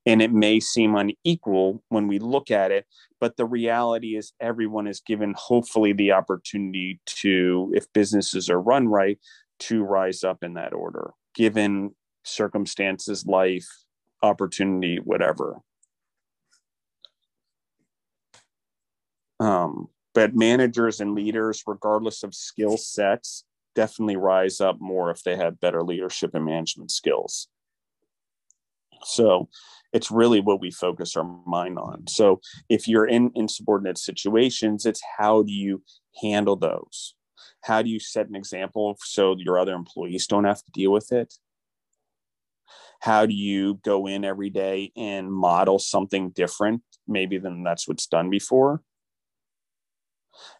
and 0.05 0.21
it 0.21 0.31
may 0.31 0.59
seem 0.59 0.95
unequal 0.95 1.83
when 1.89 2.07
we 2.07 2.19
look 2.19 2.51
at 2.51 2.71
it 2.71 2.85
but 3.19 3.37
the 3.37 3.45
reality 3.45 4.15
is 4.15 4.33
everyone 4.39 4.87
is 4.87 4.99
given 4.99 5.33
hopefully 5.37 5.93
the 5.93 6.11
opportunity 6.11 6.99
to 7.05 7.71
if 7.75 7.85
businesses 7.93 8.49
are 8.49 8.61
run 8.61 8.87
right 8.87 9.19
to 9.59 9.83
rise 9.83 10.23
up 10.23 10.43
in 10.43 10.55
that 10.55 10.73
order 10.73 11.11
given 11.35 11.93
circumstances 12.23 13.25
life 13.25 13.67
opportunity 14.23 14.99
whatever. 15.03 15.59
Um, 19.39 19.87
but 20.13 20.35
managers 20.35 20.99
and 20.99 21.15
leaders 21.15 21.63
regardless 21.65 22.23
of 22.23 22.35
skill 22.35 22.77
sets 22.77 23.45
definitely 23.73 24.17
rise 24.17 24.61
up 24.61 24.79
more 24.79 25.09
if 25.09 25.23
they 25.23 25.35
have 25.35 25.59
better 25.59 25.81
leadership 25.81 26.35
and 26.35 26.45
management 26.45 26.91
skills. 26.91 27.47
So 29.03 29.49
it's 29.93 30.11
really 30.11 30.39
what 30.39 30.61
we 30.61 30.71
focus 30.71 31.15
our 31.15 31.23
mind 31.45 31.77
on. 31.77 32.07
So 32.07 32.41
if 32.69 32.87
you're 32.87 33.07
in 33.07 33.31
insubordinate 33.35 33.97
situations, 33.97 34.85
it's 34.85 35.01
how 35.17 35.43
do 35.43 35.51
you 35.51 35.83
handle 36.21 36.55
those? 36.55 37.15
How 37.63 37.81
do 37.81 37.89
you 37.89 37.99
set 37.99 38.27
an 38.27 38.35
example 38.35 38.97
so 39.01 39.35
your 39.37 39.59
other 39.59 39.73
employees 39.73 40.27
don't 40.27 40.45
have 40.45 40.63
to 40.63 40.71
deal 40.71 40.91
with 40.91 41.11
it? 41.11 41.33
How 43.01 43.25
do 43.25 43.33
you 43.33 43.79
go 43.83 44.07
in 44.07 44.23
every 44.23 44.49
day 44.49 44.91
and 44.95 45.31
model 45.31 45.79
something 45.79 46.29
different, 46.29 46.83
maybe 47.07 47.37
than 47.39 47.63
that's 47.63 47.87
what's 47.87 48.05
done 48.05 48.29
before? 48.29 48.83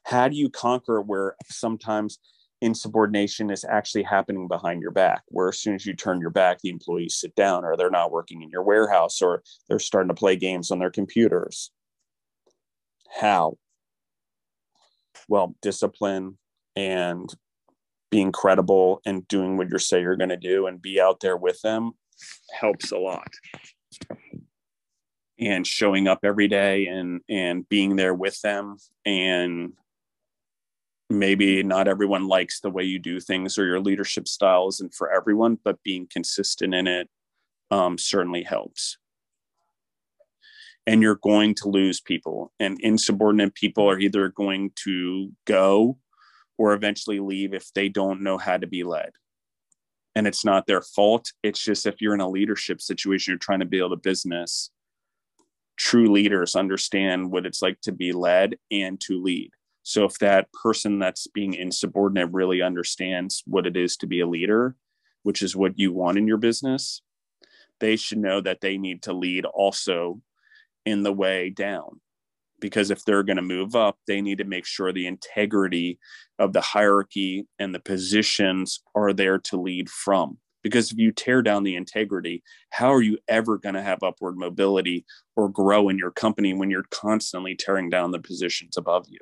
How 0.05 0.27
do 0.27 0.35
you 0.35 0.49
conquer 0.49 1.01
where 1.01 1.35
sometimes 1.49 2.19
insubordination 2.61 3.49
is 3.49 3.65
actually 3.65 4.03
happening 4.03 4.47
behind 4.47 4.81
your 4.81 4.91
back 4.91 5.23
where 5.27 5.49
as 5.49 5.59
soon 5.59 5.73
as 5.73 5.85
you 5.85 5.95
turn 5.95 6.21
your 6.21 6.29
back 6.29 6.59
the 6.59 6.69
employees 6.69 7.15
sit 7.15 7.33
down 7.35 7.65
or 7.65 7.75
they're 7.75 7.89
not 7.89 8.11
working 8.11 8.41
in 8.41 8.49
your 8.49 8.63
warehouse 8.63 9.21
or 9.21 9.41
they're 9.67 9.79
starting 9.79 10.09
to 10.09 10.13
play 10.13 10.35
games 10.35 10.69
on 10.69 10.79
their 10.79 10.91
computers. 10.91 11.71
How? 13.19 13.57
Well 15.27 15.55
discipline 15.61 16.37
and 16.75 17.33
being 18.11 18.31
credible 18.31 19.01
and 19.05 19.27
doing 19.27 19.57
what 19.57 19.71
you 19.71 19.79
say 19.79 20.01
you're 20.01 20.15
going 20.17 20.29
to 20.29 20.37
do 20.37 20.67
and 20.67 20.81
be 20.81 21.01
out 21.01 21.19
there 21.19 21.37
with 21.37 21.59
them 21.61 21.91
helps 22.53 22.91
a 22.91 22.97
lot. 22.97 23.29
And 25.39 25.65
showing 25.65 26.07
up 26.07 26.19
every 26.23 26.47
day 26.47 26.85
and 26.85 27.21
and 27.27 27.67
being 27.67 27.95
there 27.95 28.13
with 28.13 28.39
them 28.41 28.77
and 29.05 29.73
maybe 31.19 31.63
not 31.63 31.87
everyone 31.87 32.27
likes 32.27 32.59
the 32.59 32.69
way 32.69 32.83
you 32.83 32.99
do 32.99 33.19
things 33.19 33.57
or 33.57 33.65
your 33.65 33.79
leadership 33.79 34.27
style 34.27 34.67
isn't 34.69 34.93
for 34.93 35.11
everyone, 35.11 35.57
but 35.63 35.81
being 35.83 36.07
consistent 36.11 36.73
in 36.73 36.87
it 36.87 37.09
um, 37.69 37.97
certainly 37.97 38.43
helps. 38.43 38.97
And 40.87 41.01
you're 41.01 41.15
going 41.15 41.55
to 41.55 41.69
lose 41.69 42.01
people, 42.01 42.51
and 42.59 42.79
insubordinate 42.81 43.53
people 43.53 43.89
are 43.89 43.99
either 43.99 44.29
going 44.29 44.71
to 44.83 45.31
go 45.45 45.97
or 46.57 46.73
eventually 46.73 47.19
leave 47.19 47.53
if 47.53 47.71
they 47.73 47.87
don't 47.87 48.21
know 48.21 48.37
how 48.37 48.57
to 48.57 48.67
be 48.67 48.83
led. 48.83 49.11
And 50.15 50.27
it's 50.27 50.43
not 50.43 50.67
their 50.67 50.81
fault. 50.81 51.31
It's 51.43 51.63
just 51.63 51.85
if 51.85 52.01
you're 52.01 52.15
in 52.15 52.19
a 52.19 52.29
leadership 52.29 52.81
situation, 52.81 53.31
you're 53.31 53.37
trying 53.37 53.59
to 53.59 53.65
build 53.65 53.93
a 53.93 53.97
business, 53.97 54.71
true 55.77 56.11
leaders 56.11 56.55
understand 56.55 57.31
what 57.31 57.45
it's 57.45 57.61
like 57.61 57.79
to 57.81 57.91
be 57.91 58.11
led 58.11 58.57
and 58.71 58.99
to 59.01 59.21
lead 59.21 59.51
so 59.83 60.05
if 60.05 60.19
that 60.19 60.51
person 60.53 60.99
that's 60.99 61.27
being 61.27 61.53
insubordinate 61.53 62.31
really 62.31 62.61
understands 62.61 63.43
what 63.45 63.65
it 63.65 63.75
is 63.75 63.97
to 63.97 64.07
be 64.07 64.19
a 64.19 64.27
leader, 64.27 64.75
which 65.23 65.41
is 65.41 65.55
what 65.55 65.77
you 65.77 65.91
want 65.91 66.17
in 66.17 66.27
your 66.27 66.37
business, 66.37 67.01
they 67.79 67.95
should 67.95 68.19
know 68.19 68.41
that 68.41 68.61
they 68.61 68.77
need 68.77 69.01
to 69.03 69.13
lead 69.13 69.45
also 69.45 70.21
in 70.85 71.03
the 71.03 71.13
way 71.13 71.49
down. 71.49 71.99
Because 72.59 72.91
if 72.91 73.03
they're 73.03 73.23
going 73.23 73.37
to 73.37 73.41
move 73.41 73.75
up, 73.75 73.97
they 74.05 74.21
need 74.21 74.37
to 74.37 74.43
make 74.43 74.67
sure 74.67 74.93
the 74.93 75.07
integrity 75.07 75.97
of 76.37 76.53
the 76.53 76.61
hierarchy 76.61 77.47
and 77.57 77.73
the 77.73 77.79
positions 77.79 78.83
are 78.93 79.13
there 79.13 79.39
to 79.39 79.59
lead 79.59 79.89
from. 79.89 80.37
Because 80.61 80.91
if 80.91 80.99
you 80.99 81.11
tear 81.11 81.41
down 81.41 81.63
the 81.63 81.75
integrity, 81.75 82.43
how 82.69 82.93
are 82.93 83.01
you 83.01 83.17
ever 83.27 83.57
going 83.57 83.73
to 83.73 83.81
have 83.81 84.03
upward 84.03 84.37
mobility 84.37 85.05
or 85.35 85.49
grow 85.49 85.89
in 85.89 85.97
your 85.97 86.11
company 86.11 86.53
when 86.53 86.69
you're 86.69 86.85
constantly 86.91 87.55
tearing 87.55 87.89
down 87.89 88.11
the 88.11 88.19
positions 88.19 88.77
above 88.77 89.07
you? 89.09 89.17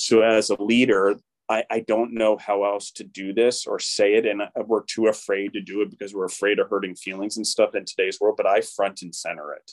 So 0.00 0.22
as 0.22 0.50
a 0.50 0.62
leader 0.62 1.16
I, 1.48 1.64
I 1.70 1.80
don't 1.80 2.12
know 2.12 2.36
how 2.36 2.64
else 2.64 2.90
to 2.92 3.04
do 3.04 3.32
this 3.32 3.66
or 3.66 3.78
say 3.78 4.14
it. 4.14 4.26
And 4.26 4.42
we're 4.66 4.84
too 4.84 5.06
afraid 5.06 5.54
to 5.54 5.60
do 5.60 5.80
it 5.80 5.90
because 5.90 6.14
we're 6.14 6.26
afraid 6.26 6.58
of 6.58 6.68
hurting 6.68 6.94
feelings 6.94 7.36
and 7.36 7.46
stuff 7.46 7.74
in 7.74 7.84
today's 7.84 8.20
world 8.20 8.34
but 8.36 8.46
i 8.46 8.60
front 8.60 9.02
and 9.02 9.14
center 9.14 9.52
it. 9.52 9.72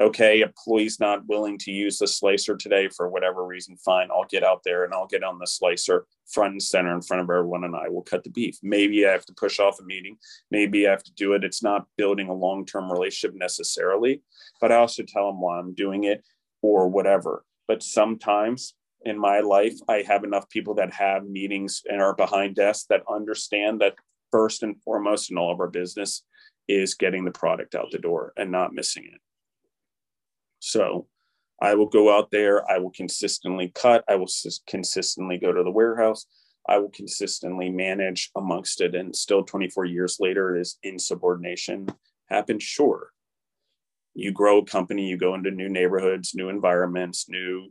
Okay 0.00 0.40
employee's 0.40 0.98
not 0.98 1.26
willing 1.26 1.58
to 1.58 1.70
use 1.70 1.98
the 1.98 2.06
slicer 2.06 2.56
today 2.56 2.88
for 2.88 3.08
whatever 3.08 3.44
reason 3.44 3.76
fine 3.76 4.08
i'll 4.10 4.26
get 4.30 4.42
out 4.42 4.62
there 4.64 4.84
and 4.84 4.94
i'll 4.94 5.06
get 5.06 5.22
on 5.22 5.38
the 5.38 5.46
slicer 5.46 6.06
front 6.26 6.52
and 6.52 6.62
center 6.62 6.94
in 6.94 7.02
front 7.02 7.22
of 7.22 7.30
everyone 7.30 7.64
and 7.64 7.76
i 7.76 7.88
will 7.88 8.02
cut 8.02 8.24
the 8.24 8.30
beef. 8.30 8.56
Maybe 8.62 9.06
i 9.06 9.12
have 9.12 9.26
to 9.26 9.34
push 9.34 9.60
off 9.60 9.80
a 9.80 9.84
meeting. 9.84 10.16
Maybe 10.50 10.86
i 10.86 10.90
have 10.90 11.04
to 11.04 11.14
do 11.14 11.34
it. 11.34 11.44
It's 11.44 11.62
not 11.62 11.86
building 11.96 12.28
a 12.28 12.34
long-term 12.34 12.90
relationship 12.90 13.36
necessarily 13.36 14.22
but 14.60 14.72
i 14.72 14.76
also 14.76 15.02
tell 15.02 15.26
them 15.26 15.40
why 15.40 15.58
i'm 15.58 15.74
doing 15.74 16.04
it 16.04 16.24
or 16.62 16.88
whatever. 16.88 17.44
But 17.68 17.82
sometimes 17.82 18.74
in 19.04 19.18
my 19.18 19.40
life, 19.40 19.78
I 19.88 20.02
have 20.02 20.24
enough 20.24 20.48
people 20.48 20.74
that 20.74 20.92
have 20.94 21.26
meetings 21.26 21.82
and 21.88 22.00
are 22.00 22.14
behind 22.14 22.56
desks 22.56 22.86
that 22.90 23.02
understand 23.08 23.80
that 23.80 23.94
first 24.30 24.62
and 24.62 24.80
foremost 24.82 25.30
in 25.30 25.38
all 25.38 25.52
of 25.52 25.60
our 25.60 25.68
business 25.68 26.24
is 26.68 26.94
getting 26.94 27.24
the 27.24 27.30
product 27.30 27.74
out 27.74 27.90
the 27.90 27.98
door 27.98 28.32
and 28.36 28.50
not 28.50 28.72
missing 28.72 29.04
it. 29.12 29.20
So 30.58 31.06
I 31.60 31.74
will 31.74 31.88
go 31.88 32.16
out 32.16 32.30
there, 32.30 32.68
I 32.70 32.78
will 32.78 32.90
consistently 32.90 33.70
cut, 33.74 34.04
I 34.08 34.16
will 34.16 34.30
consistently 34.66 35.38
go 35.38 35.52
to 35.52 35.62
the 35.62 35.70
warehouse, 35.70 36.26
I 36.68 36.78
will 36.78 36.90
consistently 36.90 37.70
manage 37.70 38.30
amongst 38.34 38.80
it. 38.80 38.94
And 38.94 39.14
still 39.14 39.44
24 39.44 39.84
years 39.84 40.16
later, 40.18 40.56
is 40.56 40.78
insubordination 40.82 41.88
happens. 42.28 42.62
Sure. 42.62 43.10
You 44.14 44.32
grow 44.32 44.58
a 44.58 44.64
company, 44.64 45.06
you 45.06 45.16
go 45.16 45.34
into 45.34 45.50
new 45.50 45.68
neighborhoods, 45.68 46.34
new 46.34 46.48
environments, 46.48 47.28
new 47.28 47.70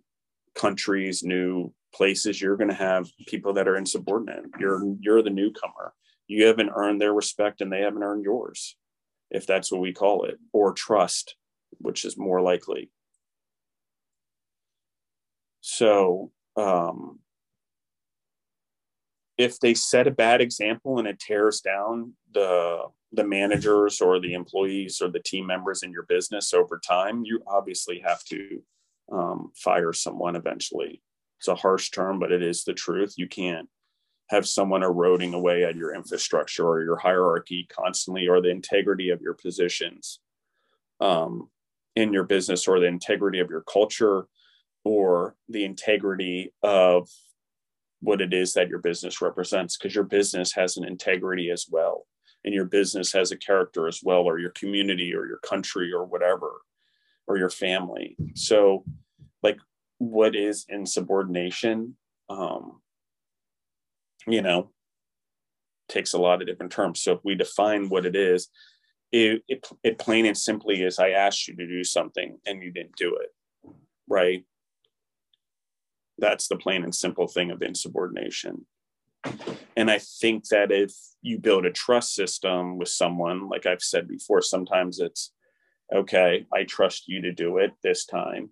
countries, 0.56 1.24
new 1.24 1.74
places. 1.94 2.42
You're 2.42 2.58
going 2.58 2.70
to 2.70 2.76
have 2.76 3.10
people 3.28 3.54
that 3.54 3.68
are 3.68 3.78
insubordinate. 3.78 4.46
You're 4.60 4.82
you're 5.00 5.22
the 5.22 5.30
newcomer. 5.30 5.94
You 6.28 6.48
haven't 6.48 6.72
earned 6.74 7.02
their 7.02 7.14
respect, 7.14 7.62
and 7.62 7.72
they 7.72 7.82
haven't 7.82 8.04
earned 8.04 8.24
yours, 8.24 8.76
if 9.30 9.46
that's 9.46 9.72
what 9.72 9.82
we 9.82 9.94
call 9.94 10.26
it, 10.26 10.40
or 10.52 10.74
trust, 10.74 11.36
which 11.80 12.06
is 12.06 12.18
more 12.18 12.42
likely. 12.42 12.90
So 15.62 16.32
um, 16.56 17.20
if 19.38 19.60
they 19.60 19.74
set 19.74 20.08
a 20.08 20.12
bad 20.12 20.42
example 20.42 21.00
and 21.00 21.08
it 21.08 21.20
tears 21.20 21.62
down 21.62 22.14
the 22.34 22.84
the 23.16 23.24
managers 23.24 24.02
or 24.02 24.20
the 24.20 24.34
employees 24.34 25.00
or 25.02 25.10
the 25.10 25.20
team 25.20 25.46
members 25.46 25.84
in 25.84 25.92
your 25.92 26.04
business 26.04 26.54
over 26.54 26.80
time, 26.80 27.24
you 27.24 27.44
obviously 27.46 28.00
have 28.00 28.24
to 28.26 28.64
um, 29.12 29.52
fire 29.56 29.94
someone 29.94 30.36
eventually. 30.36 31.02
It's 31.40 31.48
a 31.48 31.56
harsh 31.56 31.90
term, 31.90 32.20
but 32.20 32.32
it 32.32 32.42
is 32.42 32.64
the 32.64 32.74
truth. 32.74 33.16
You 33.18 33.28
can't 33.28 33.70
have 34.30 34.48
someone 34.48 34.84
eroding 34.84 35.34
away 35.34 35.64
at 35.64 35.76
your 35.76 35.94
infrastructure 35.94 36.66
or 36.66 36.84
your 36.84 36.98
hierarchy 36.98 37.68
constantly, 37.70 38.28
or 38.28 38.42
the 38.42 38.50
integrity 38.50 39.10
of 39.10 39.22
your 39.22 39.34
positions 39.34 40.20
um, 41.02 41.50
in 41.96 42.14
your 42.14 42.24
business, 42.24 42.68
or 42.68 42.80
the 42.80 42.88
integrity 42.88 43.40
of 43.40 43.50
your 43.50 43.62
culture, 43.62 44.28
or 44.84 45.36
the 45.50 45.66
integrity 45.66 46.54
of 46.64 47.10
what 48.04 48.22
it 48.22 48.34
is 48.34 48.54
that 48.54 48.68
your 48.68 48.80
business 48.80 49.22
represents 49.22 49.78
because 49.78 49.96
your 49.96 50.04
business 50.04 50.52
has 50.54 50.76
an 50.76 50.84
integrity 50.84 51.50
as 51.50 51.68
well 51.70 52.06
and 52.44 52.54
your 52.54 52.66
business 52.66 53.14
has 53.14 53.32
a 53.32 53.38
character 53.38 53.88
as 53.88 54.02
well 54.04 54.24
or 54.24 54.40
your 54.40 54.50
community 54.52 55.16
or 55.16 55.26
your 55.26 55.38
country 55.38 55.92
or 55.94 56.04
whatever 56.04 56.52
or 57.28 57.38
your 57.38 57.50
family. 57.50 58.16
So 58.36 58.84
like 59.42 59.58
what 59.98 60.36
is 60.36 60.66
insubordination? 60.70 61.96
Um 62.30 62.82
you 64.26 64.42
know 64.42 64.72
takes 65.90 66.14
a 66.14 66.18
lot 66.18 66.42
of 66.42 66.48
different 66.48 66.72
terms. 66.72 67.02
So 67.02 67.14
if 67.14 67.20
we 67.24 67.36
define 67.36 67.90
what 67.90 68.06
it 68.06 68.16
is 68.16 68.50
it, 69.12 69.44
it, 69.48 69.68
it 69.84 70.00
plain 70.00 70.26
and 70.26 70.36
simply 70.36 70.82
is 70.82 70.98
i 70.98 71.10
asked 71.10 71.48
you 71.48 71.56
to 71.56 71.68
do 71.68 71.84
something 71.84 72.40
and 72.48 72.64
you 72.64 72.72
didn't 72.72 72.96
do 72.96 73.16
it 73.16 73.30
right? 74.08 74.44
That's 76.18 76.48
the 76.48 76.58
plain 76.58 76.84
and 76.84 76.94
simple 76.94 77.28
thing 77.28 77.52
of 77.52 77.62
insubordination. 77.62 78.66
And 79.76 79.90
I 79.90 80.00
think 80.00 80.48
that 80.50 80.72
if 80.72 80.94
you 81.22 81.40
build 81.40 81.66
a 81.66 81.72
trust 81.72 82.14
system 82.14 82.78
with 82.78 82.90
someone, 82.90 83.50
like 83.50 83.66
I've 83.66 83.82
said 83.82 84.08
before, 84.08 84.42
sometimes 84.42 85.00
it's 85.00 85.32
okay, 85.92 86.46
I 86.54 86.64
trust 86.64 87.08
you 87.08 87.22
to 87.22 87.32
do 87.32 87.58
it 87.58 87.72
this 87.82 88.06
time. 88.06 88.50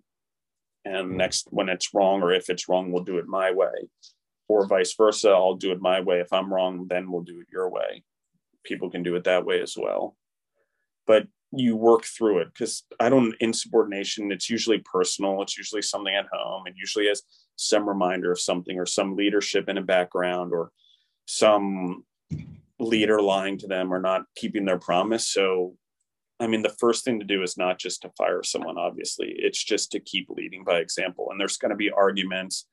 And 0.84 1.12
hmm. 1.12 1.16
next, 1.16 1.48
when 1.50 1.68
it's 1.68 1.94
wrong, 1.94 2.22
or 2.22 2.32
if 2.32 2.50
it's 2.50 2.68
wrong, 2.68 2.90
we'll 2.90 3.04
do 3.04 3.18
it 3.18 3.26
my 3.26 3.52
way. 3.52 3.88
Or 4.48 4.66
vice 4.66 4.94
versa, 4.94 5.30
I'll 5.30 5.54
do 5.54 5.72
it 5.72 5.80
my 5.80 6.00
way. 6.00 6.20
If 6.20 6.32
I'm 6.32 6.52
wrong, 6.52 6.86
then 6.88 7.10
we'll 7.10 7.22
do 7.22 7.40
it 7.40 7.46
your 7.50 7.70
way. 7.70 8.04
People 8.64 8.90
can 8.90 9.02
do 9.02 9.14
it 9.16 9.24
that 9.24 9.46
way 9.46 9.60
as 9.60 9.76
well. 9.76 10.16
But 11.06 11.26
you 11.52 11.76
work 11.76 12.04
through 12.04 12.38
it 12.38 12.48
because 12.52 12.82
I 12.98 13.08
don't 13.08 13.34
insubordination. 13.40 14.32
It's 14.32 14.48
usually 14.48 14.78
personal. 14.78 15.42
It's 15.42 15.56
usually 15.56 15.82
something 15.82 16.14
at 16.14 16.26
home. 16.32 16.66
It 16.66 16.74
usually 16.76 17.08
has 17.08 17.22
some 17.56 17.88
reminder 17.88 18.32
of 18.32 18.40
something 18.40 18.78
or 18.78 18.86
some 18.86 19.16
leadership 19.16 19.68
in 19.68 19.78
a 19.78 19.82
background 19.82 20.52
or 20.52 20.70
some 21.26 22.04
leader 22.78 23.20
lying 23.20 23.58
to 23.58 23.66
them 23.66 23.92
or 23.92 24.00
not 24.00 24.22
keeping 24.34 24.64
their 24.64 24.78
promise. 24.78 25.28
So, 25.28 25.76
I 26.42 26.48
mean, 26.48 26.62
the 26.62 26.76
first 26.80 27.04
thing 27.04 27.20
to 27.20 27.24
do 27.24 27.42
is 27.42 27.56
not 27.56 27.78
just 27.78 28.02
to 28.02 28.10
fire 28.18 28.42
someone, 28.42 28.76
obviously, 28.76 29.32
it's 29.38 29.62
just 29.62 29.92
to 29.92 30.00
keep 30.00 30.28
leading 30.28 30.64
by 30.64 30.78
example. 30.78 31.28
And 31.30 31.40
there's 31.40 31.56
going 31.56 31.70
to 31.70 31.76
be 31.76 31.90
arguments 31.90 32.66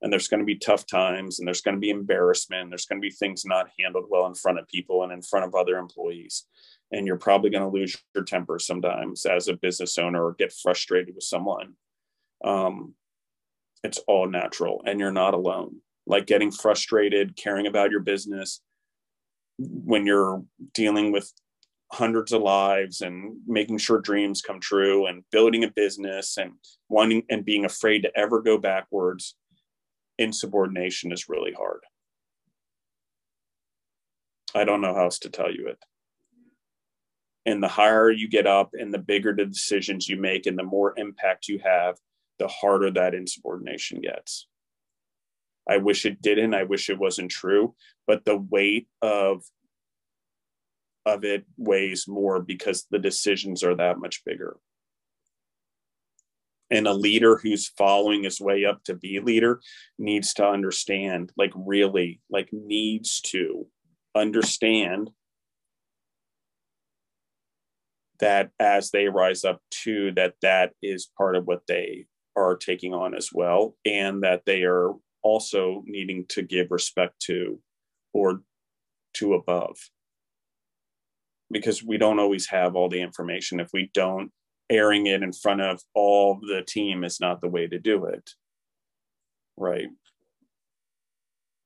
and 0.00 0.12
there's 0.12 0.28
going 0.28 0.38
to 0.38 0.46
be 0.46 0.54
tough 0.54 0.86
times 0.86 1.38
and 1.38 1.46
there's 1.46 1.60
going 1.60 1.74
to 1.74 1.80
be 1.80 1.90
embarrassment. 1.90 2.70
There's 2.70 2.86
going 2.86 3.02
to 3.02 3.06
be 3.06 3.10
things 3.10 3.44
not 3.44 3.70
handled 3.78 4.04
well 4.08 4.26
in 4.26 4.34
front 4.34 4.60
of 4.60 4.68
people 4.68 5.02
and 5.02 5.12
in 5.12 5.22
front 5.22 5.44
of 5.44 5.56
other 5.56 5.78
employees. 5.78 6.46
And 6.92 7.08
you're 7.08 7.16
probably 7.16 7.50
going 7.50 7.64
to 7.64 7.76
lose 7.76 7.96
your 8.14 8.22
temper 8.22 8.60
sometimes 8.60 9.26
as 9.26 9.48
a 9.48 9.54
business 9.54 9.98
owner 9.98 10.24
or 10.24 10.34
get 10.34 10.52
frustrated 10.52 11.16
with 11.16 11.24
someone. 11.24 11.74
Um, 12.44 12.94
it's 13.82 13.98
all 14.06 14.28
natural 14.28 14.80
and 14.86 15.00
you're 15.00 15.10
not 15.10 15.34
alone. 15.34 15.80
Like 16.06 16.26
getting 16.26 16.52
frustrated, 16.52 17.34
caring 17.34 17.66
about 17.66 17.90
your 17.90 18.00
business 18.00 18.60
when 19.58 20.06
you're 20.06 20.44
dealing 20.72 21.10
with 21.10 21.32
hundreds 21.90 22.32
of 22.32 22.42
lives 22.42 23.00
and 23.00 23.36
making 23.46 23.78
sure 23.78 24.00
dreams 24.00 24.42
come 24.42 24.60
true 24.60 25.06
and 25.06 25.24
building 25.32 25.64
a 25.64 25.70
business 25.70 26.36
and 26.36 26.52
wanting 26.88 27.22
and 27.30 27.44
being 27.44 27.64
afraid 27.64 28.02
to 28.02 28.18
ever 28.18 28.42
go 28.42 28.58
backwards 28.58 29.36
insubordination 30.18 31.12
is 31.12 31.28
really 31.28 31.52
hard. 31.52 31.80
I 34.54 34.64
don't 34.64 34.80
know 34.80 34.94
how 34.94 35.04
else 35.04 35.20
to 35.20 35.30
tell 35.30 35.52
you 35.52 35.68
it. 35.68 35.78
And 37.46 37.62
the 37.62 37.68
higher 37.68 38.10
you 38.10 38.28
get 38.28 38.46
up 38.46 38.70
and 38.78 38.92
the 38.92 38.98
bigger 38.98 39.34
the 39.34 39.46
decisions 39.46 40.08
you 40.08 40.16
make 40.16 40.46
and 40.46 40.58
the 40.58 40.64
more 40.64 40.94
impact 40.98 41.48
you 41.48 41.60
have, 41.60 41.96
the 42.38 42.48
harder 42.48 42.90
that 42.90 43.14
insubordination 43.14 44.00
gets. 44.00 44.46
I 45.68 45.78
wish 45.78 46.04
it 46.04 46.20
didn't. 46.20 46.54
I 46.54 46.64
wish 46.64 46.90
it 46.90 46.98
wasn't 46.98 47.30
true, 47.30 47.74
but 48.06 48.24
the 48.24 48.36
weight 48.36 48.88
of 49.02 49.44
of 51.08 51.24
it 51.24 51.44
weighs 51.56 52.06
more 52.06 52.40
because 52.40 52.86
the 52.90 52.98
decisions 52.98 53.64
are 53.64 53.74
that 53.74 53.98
much 53.98 54.24
bigger. 54.24 54.58
And 56.70 56.86
a 56.86 56.92
leader 56.92 57.38
who's 57.38 57.68
following 57.68 58.24
his 58.24 58.40
way 58.40 58.66
up 58.66 58.84
to 58.84 58.94
be 58.94 59.16
a 59.16 59.22
leader 59.22 59.60
needs 59.98 60.34
to 60.34 60.46
understand, 60.46 61.32
like 61.36 61.52
really, 61.54 62.20
like 62.30 62.50
needs 62.52 63.22
to 63.22 63.66
understand 64.14 65.10
that 68.20 68.50
as 68.58 68.90
they 68.90 69.08
rise 69.08 69.44
up 69.44 69.62
to 69.84 70.12
that 70.12 70.34
that 70.42 70.72
is 70.82 71.10
part 71.16 71.36
of 71.36 71.46
what 71.46 71.62
they 71.68 72.06
are 72.36 72.56
taking 72.56 72.92
on 72.92 73.14
as 73.14 73.30
well, 73.32 73.76
and 73.86 74.22
that 74.22 74.42
they 74.44 74.64
are 74.64 74.92
also 75.22 75.82
needing 75.86 76.26
to 76.28 76.42
give 76.42 76.70
respect 76.70 77.20
to 77.20 77.60
or 78.12 78.42
to 79.14 79.34
above. 79.34 79.76
Because 81.50 81.82
we 81.82 81.98
don't 81.98 82.18
always 82.18 82.46
have 82.48 82.76
all 82.76 82.88
the 82.88 83.00
information. 83.00 83.60
If 83.60 83.70
we 83.72 83.90
don't, 83.94 84.30
airing 84.70 85.06
it 85.06 85.22
in 85.22 85.32
front 85.32 85.62
of 85.62 85.80
all 85.94 86.38
the 86.40 86.62
team 86.66 87.04
is 87.04 87.20
not 87.20 87.40
the 87.40 87.48
way 87.48 87.66
to 87.66 87.78
do 87.78 88.04
it. 88.04 88.30
Right. 89.56 89.88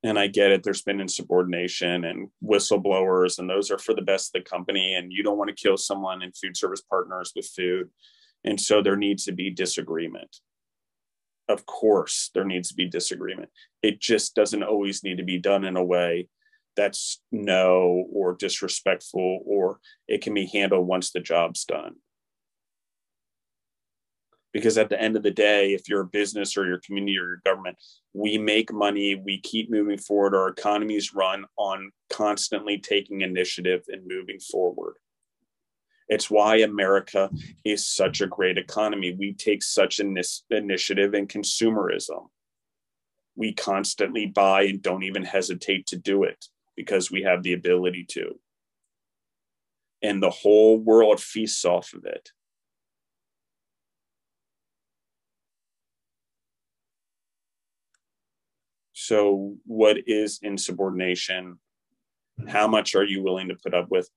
And 0.04 0.18
I 0.18 0.28
get 0.28 0.50
it. 0.50 0.62
There's 0.62 0.82
been 0.82 1.00
insubordination 1.00 2.04
and 2.04 2.28
whistleblowers, 2.44 3.38
and 3.38 3.48
those 3.48 3.70
are 3.70 3.78
for 3.78 3.94
the 3.94 4.02
best 4.02 4.34
of 4.34 4.42
the 4.42 4.50
company. 4.50 4.94
And 4.94 5.12
you 5.12 5.22
don't 5.22 5.38
want 5.38 5.48
to 5.48 5.62
kill 5.62 5.76
someone 5.76 6.22
in 6.22 6.32
food 6.32 6.56
service 6.56 6.80
partners 6.80 7.32
with 7.34 7.46
food. 7.46 7.90
And 8.44 8.60
so 8.60 8.82
there 8.82 8.96
needs 8.96 9.24
to 9.24 9.32
be 9.32 9.50
disagreement 9.50 10.36
of 11.48 11.66
course 11.66 12.30
there 12.34 12.44
needs 12.44 12.68
to 12.68 12.74
be 12.74 12.86
disagreement 12.86 13.50
it 13.82 14.00
just 14.00 14.34
doesn't 14.34 14.62
always 14.62 15.02
need 15.02 15.18
to 15.18 15.24
be 15.24 15.38
done 15.38 15.64
in 15.64 15.76
a 15.76 15.84
way 15.84 16.28
that's 16.76 17.20
no 17.30 18.06
or 18.12 18.34
disrespectful 18.34 19.40
or 19.44 19.78
it 20.08 20.22
can 20.22 20.34
be 20.34 20.46
handled 20.46 20.86
once 20.86 21.10
the 21.10 21.20
job's 21.20 21.64
done 21.64 21.94
because 24.52 24.76
at 24.76 24.90
the 24.90 25.00
end 25.00 25.16
of 25.16 25.22
the 25.22 25.30
day 25.30 25.72
if 25.72 25.88
you're 25.88 26.02
a 26.02 26.06
business 26.06 26.56
or 26.56 26.66
your 26.66 26.80
community 26.80 27.16
or 27.18 27.26
your 27.26 27.42
government 27.44 27.76
we 28.12 28.38
make 28.38 28.72
money 28.72 29.14
we 29.14 29.40
keep 29.40 29.70
moving 29.70 29.98
forward 29.98 30.34
our 30.34 30.48
economies 30.48 31.14
run 31.14 31.44
on 31.56 31.90
constantly 32.10 32.78
taking 32.78 33.20
initiative 33.20 33.82
and 33.88 34.06
moving 34.06 34.38
forward 34.38 34.94
it's 36.12 36.30
why 36.30 36.56
America 36.56 37.30
is 37.64 37.86
such 37.86 38.20
a 38.20 38.26
great 38.26 38.58
economy. 38.58 39.16
We 39.18 39.32
take 39.32 39.62
such 39.62 39.98
an 39.98 40.14
initiative 40.50 41.14
in 41.14 41.26
consumerism. 41.26 42.28
We 43.34 43.54
constantly 43.54 44.26
buy 44.26 44.64
and 44.64 44.82
don't 44.82 45.04
even 45.04 45.24
hesitate 45.24 45.86
to 45.86 45.96
do 45.96 46.24
it 46.24 46.44
because 46.82 47.10
we 47.10 47.22
have 47.22 47.42
the 47.42 47.52
ability 47.52 48.04
to. 48.10 48.38
And 50.02 50.22
the 50.22 50.30
whole 50.30 50.78
world 50.78 51.20
feasts 51.20 51.64
off 51.64 51.94
of 51.94 52.04
it. 52.04 52.30
So, 58.92 59.56
what 59.64 59.96
is 60.06 60.40
insubordination? 60.42 61.58
How 62.48 62.66
much 62.66 62.94
are 62.94 63.04
you 63.04 63.22
willing 63.22 63.48
to 63.48 63.56
put 63.62 63.74
up 63.74 63.90
with? 63.90 64.08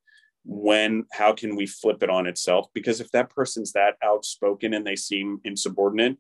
when 0.46 1.06
how 1.12 1.34
can 1.34 1.56
we 1.56 1.66
flip 1.66 2.04
it 2.04 2.10
on 2.10 2.28
itself 2.28 2.68
because 2.74 3.02
if 3.02 3.10
that 3.12 3.32
person's 3.32 3.74
that 3.74 3.96
outspoken 4.04 4.76
and 4.76 4.86
they 4.86 4.96
seem 4.96 5.42
insubordinate 5.44 6.18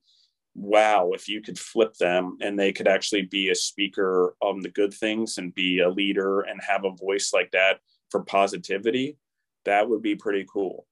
wow, 0.55 1.11
if 1.11 1.27
you 1.27 1.41
could 1.41 1.59
flip 1.59 1.93
them 1.95 2.37
and 2.41 2.57
they 2.57 2.71
could 2.71 2.87
actually 2.87 3.23
be 3.23 3.49
a 3.49 3.55
speaker 3.55 4.35
on 4.41 4.61
the 4.61 4.69
good 4.69 4.93
things 4.93 5.37
and 5.37 5.53
be 5.53 5.79
a 5.79 5.89
leader 5.89 6.41
and 6.41 6.59
have 6.65 6.85
a 6.85 6.95
voice 6.95 7.31
like 7.33 7.51
that 7.51 7.79
for 8.09 8.23
positivity, 8.23 9.17
that 9.65 9.89
would 9.89 10.01
be 10.01 10.15
pretty 10.15 10.45
cool. 10.51 10.87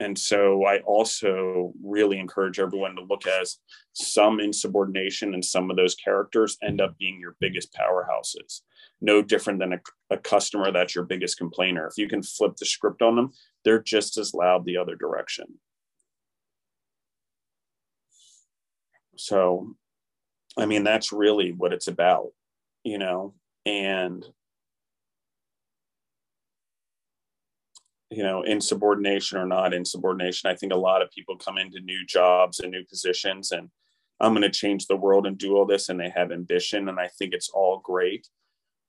And 0.00 0.18
so 0.18 0.66
I 0.66 0.78
also 0.80 1.72
really 1.84 2.18
encourage 2.18 2.58
everyone 2.58 2.96
to 2.96 3.02
look 3.02 3.26
as 3.26 3.58
some 3.92 4.40
insubordination 4.40 5.34
and 5.34 5.44
some 5.44 5.70
of 5.70 5.76
those 5.76 5.94
characters 5.94 6.58
end 6.62 6.80
up 6.80 6.98
being 6.98 7.20
your 7.20 7.36
biggest 7.40 7.72
powerhouses. 7.72 8.62
No 9.00 9.22
different 9.22 9.60
than 9.60 9.74
a, 9.74 9.80
a 10.10 10.18
customer 10.18 10.72
that's 10.72 10.94
your 10.94 11.04
biggest 11.04 11.38
complainer. 11.38 11.86
If 11.86 11.96
you 11.96 12.08
can 12.08 12.22
flip 12.22 12.56
the 12.56 12.66
script 12.66 13.02
on 13.02 13.14
them, 13.14 13.30
they're 13.64 13.82
just 13.82 14.18
as 14.18 14.34
loud 14.34 14.64
the 14.64 14.78
other 14.78 14.96
direction. 14.96 15.46
So, 19.16 19.74
I 20.58 20.66
mean, 20.66 20.84
that's 20.84 21.12
really 21.12 21.52
what 21.52 21.72
it's 21.72 21.88
about, 21.88 22.30
you 22.84 22.98
know, 22.98 23.34
and 23.66 24.24
you 28.10 28.22
know, 28.22 28.42
insubordination 28.42 29.38
or 29.38 29.46
not 29.46 29.74
insubordination. 29.74 30.48
I 30.48 30.54
think 30.54 30.72
a 30.72 30.76
lot 30.76 31.02
of 31.02 31.10
people 31.10 31.36
come 31.36 31.58
into 31.58 31.80
new 31.80 32.06
jobs 32.06 32.60
and 32.60 32.70
new 32.70 32.84
positions 32.84 33.50
and 33.50 33.70
I'm 34.20 34.32
going 34.32 34.42
to 34.42 34.50
change 34.50 34.86
the 34.86 34.96
world 34.96 35.26
and 35.26 35.36
do 35.36 35.56
all 35.56 35.66
this, 35.66 35.88
and 35.88 35.98
they 35.98 36.10
have 36.10 36.32
ambition. 36.32 36.88
And 36.88 37.00
I 37.00 37.08
think 37.08 37.34
it's 37.34 37.50
all 37.50 37.80
great. 37.82 38.28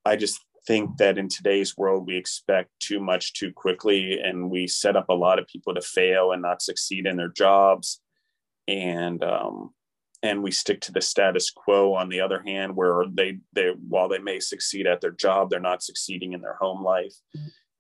I 0.06 0.16
just 0.16 0.40
think 0.68 0.98
that 0.98 1.18
in 1.18 1.30
today's 1.30 1.76
world, 1.78 2.08
we 2.08 2.16
expect 2.16 2.70
too 2.80 3.00
much 3.00 3.34
too 3.34 3.52
quickly, 3.52 4.20
and 4.20 4.50
we 4.50 4.68
set 4.68 4.96
up 4.96 5.10
a 5.10 5.14
lot 5.14 5.40
of 5.40 5.48
people 5.48 5.74
to 5.74 5.82
fail 5.82 6.32
and 6.32 6.42
not 6.42 6.62
succeed 6.62 7.06
in 7.06 7.18
their 7.18 7.30
jobs. 7.30 8.02
And, 8.68 9.24
um, 9.24 9.74
and 10.26 10.42
we 10.42 10.52
stick 10.52 10.82
to 10.82 10.92
the 10.92 11.02
status 11.02 11.52
quo 11.52 11.94
on 11.94 12.10
the 12.10 12.20
other 12.20 12.42
hand 12.46 12.76
where 12.76 13.04
they 13.14 13.38
they 13.54 13.72
while 13.88 14.10
they 14.10 14.20
may 14.20 14.40
succeed 14.40 14.88
at 14.88 15.00
their 15.00 15.12
job 15.12 15.50
they're 15.50 15.60
not 15.60 15.84
succeeding 15.84 16.34
in 16.34 16.42
their 16.42 16.56
home 16.56 16.84
life 16.84 17.14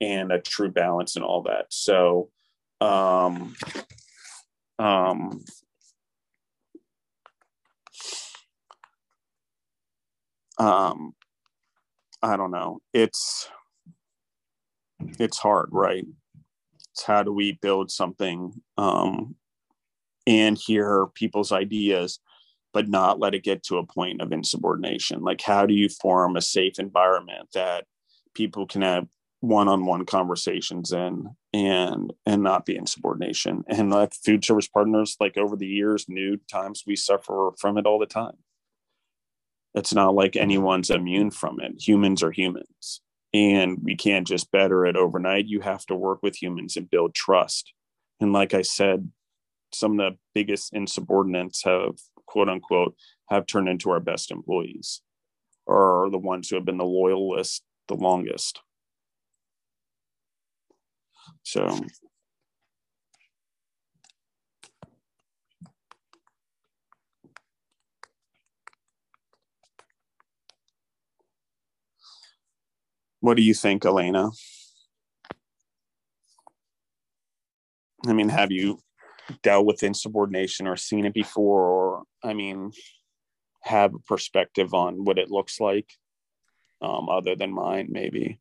and 0.01 0.31
a 0.31 0.39
true 0.39 0.71
balance 0.71 1.15
and 1.15 1.23
all 1.23 1.43
that. 1.43 1.65
So, 1.69 2.29
um, 2.81 3.55
um, 4.77 5.43
um, 10.58 11.15
I 12.21 12.38
don't 12.38 12.51
know. 12.51 12.79
It's 12.93 13.49
it's 15.19 15.38
hard, 15.38 15.69
right? 15.71 16.05
It's 16.91 17.03
how 17.03 17.23
do 17.23 17.31
we 17.31 17.53
build 17.62 17.91
something 17.91 18.53
um, 18.77 19.36
and 20.27 20.58
hear 20.58 21.08
people's 21.13 21.51
ideas, 21.51 22.19
but 22.75 22.89
not 22.89 23.21
let 23.21 23.33
it 23.33 23.41
get 23.41 23.63
to 23.63 23.77
a 23.77 23.85
point 23.85 24.21
of 24.21 24.33
insubordination. 24.33 25.21
Like, 25.21 25.39
how 25.39 25.65
do 25.65 25.73
you 25.73 25.88
form 25.88 26.35
a 26.35 26.41
safe 26.41 26.77
environment 26.77 27.47
that 27.53 27.85
people 28.33 28.67
can 28.67 28.81
have 28.81 29.07
one-on-one 29.39 30.05
conversations 30.05 30.91
in 30.91 31.29
and 31.53 32.11
and 32.25 32.43
not 32.43 32.65
be 32.65 32.75
in 32.75 32.85
subordination 32.85 33.63
and 33.67 33.91
like 33.91 34.13
food 34.13 34.43
service 34.43 34.67
partners 34.67 35.15
like 35.19 35.38
over 35.38 35.55
the 35.55 35.67
years 35.67 36.07
new 36.09 36.35
times 36.49 36.83
we 36.88 36.95
suffer 36.95 37.51
from 37.59 37.77
it 37.77 37.85
all 37.85 37.99
the 37.99 38.05
time. 38.05 38.35
It's 39.73 39.93
not 39.93 40.15
like 40.15 40.35
anyone's 40.35 40.89
immune 40.89 41.31
from 41.31 41.59
it. 41.61 41.73
Humans 41.79 42.23
are 42.23 42.31
humans 42.31 43.01
and 43.33 43.77
we 43.83 43.95
can't 43.95 44.27
just 44.27 44.51
better 44.51 44.85
it 44.85 44.97
overnight. 44.97 45.47
You 45.47 45.61
have 45.61 45.85
to 45.85 45.95
work 45.95 46.23
with 46.23 46.41
humans 46.41 46.75
and 46.75 46.89
build 46.89 47.13
trust. 47.13 47.71
And 48.19 48.33
like 48.33 48.53
i 48.53 48.63
said 48.63 49.11
some 49.73 49.99
of 49.99 50.13
the 50.13 50.17
biggest 50.33 50.73
insubordinates 50.73 51.63
have 51.63 51.95
quote 52.36 52.50
unquote 52.50 52.95
have 53.30 53.45
turned 53.45 53.69
into 53.69 53.89
our 53.89 54.02
best 54.02 54.30
employees 54.30 55.02
or 55.65 56.10
the 56.12 56.17
ones 56.17 56.50
who 56.50 56.58
have 56.58 56.65
been 56.65 56.78
the 56.78 56.84
loyalist 56.84 57.63
the 57.88 57.95
longest 57.95 58.60
so 61.43 61.80
what 73.26 73.38
do 73.38 73.43
you 73.43 73.56
think, 73.56 73.84
Elena? 73.86 74.30
I 78.06 78.13
mean, 78.13 78.30
have 78.30 78.52
you 78.52 78.78
dealt 79.41 79.65
with 79.65 79.83
insubordination 79.83 80.67
or 80.67 80.75
seen 80.75 81.05
it 81.05 81.13
before? 81.13 81.63
Or, 81.63 82.03
I 82.23 82.33
mean, 82.33 82.71
have 83.61 83.93
a 83.93 83.99
perspective 83.99 84.73
on 84.73 85.03
what 85.05 85.17
it 85.17 85.31
looks 85.31 85.59
like 85.59 85.91
um, 86.81 87.09
other 87.09 87.35
than 87.35 87.51
mine, 87.51 87.88
maybe? 87.89 88.39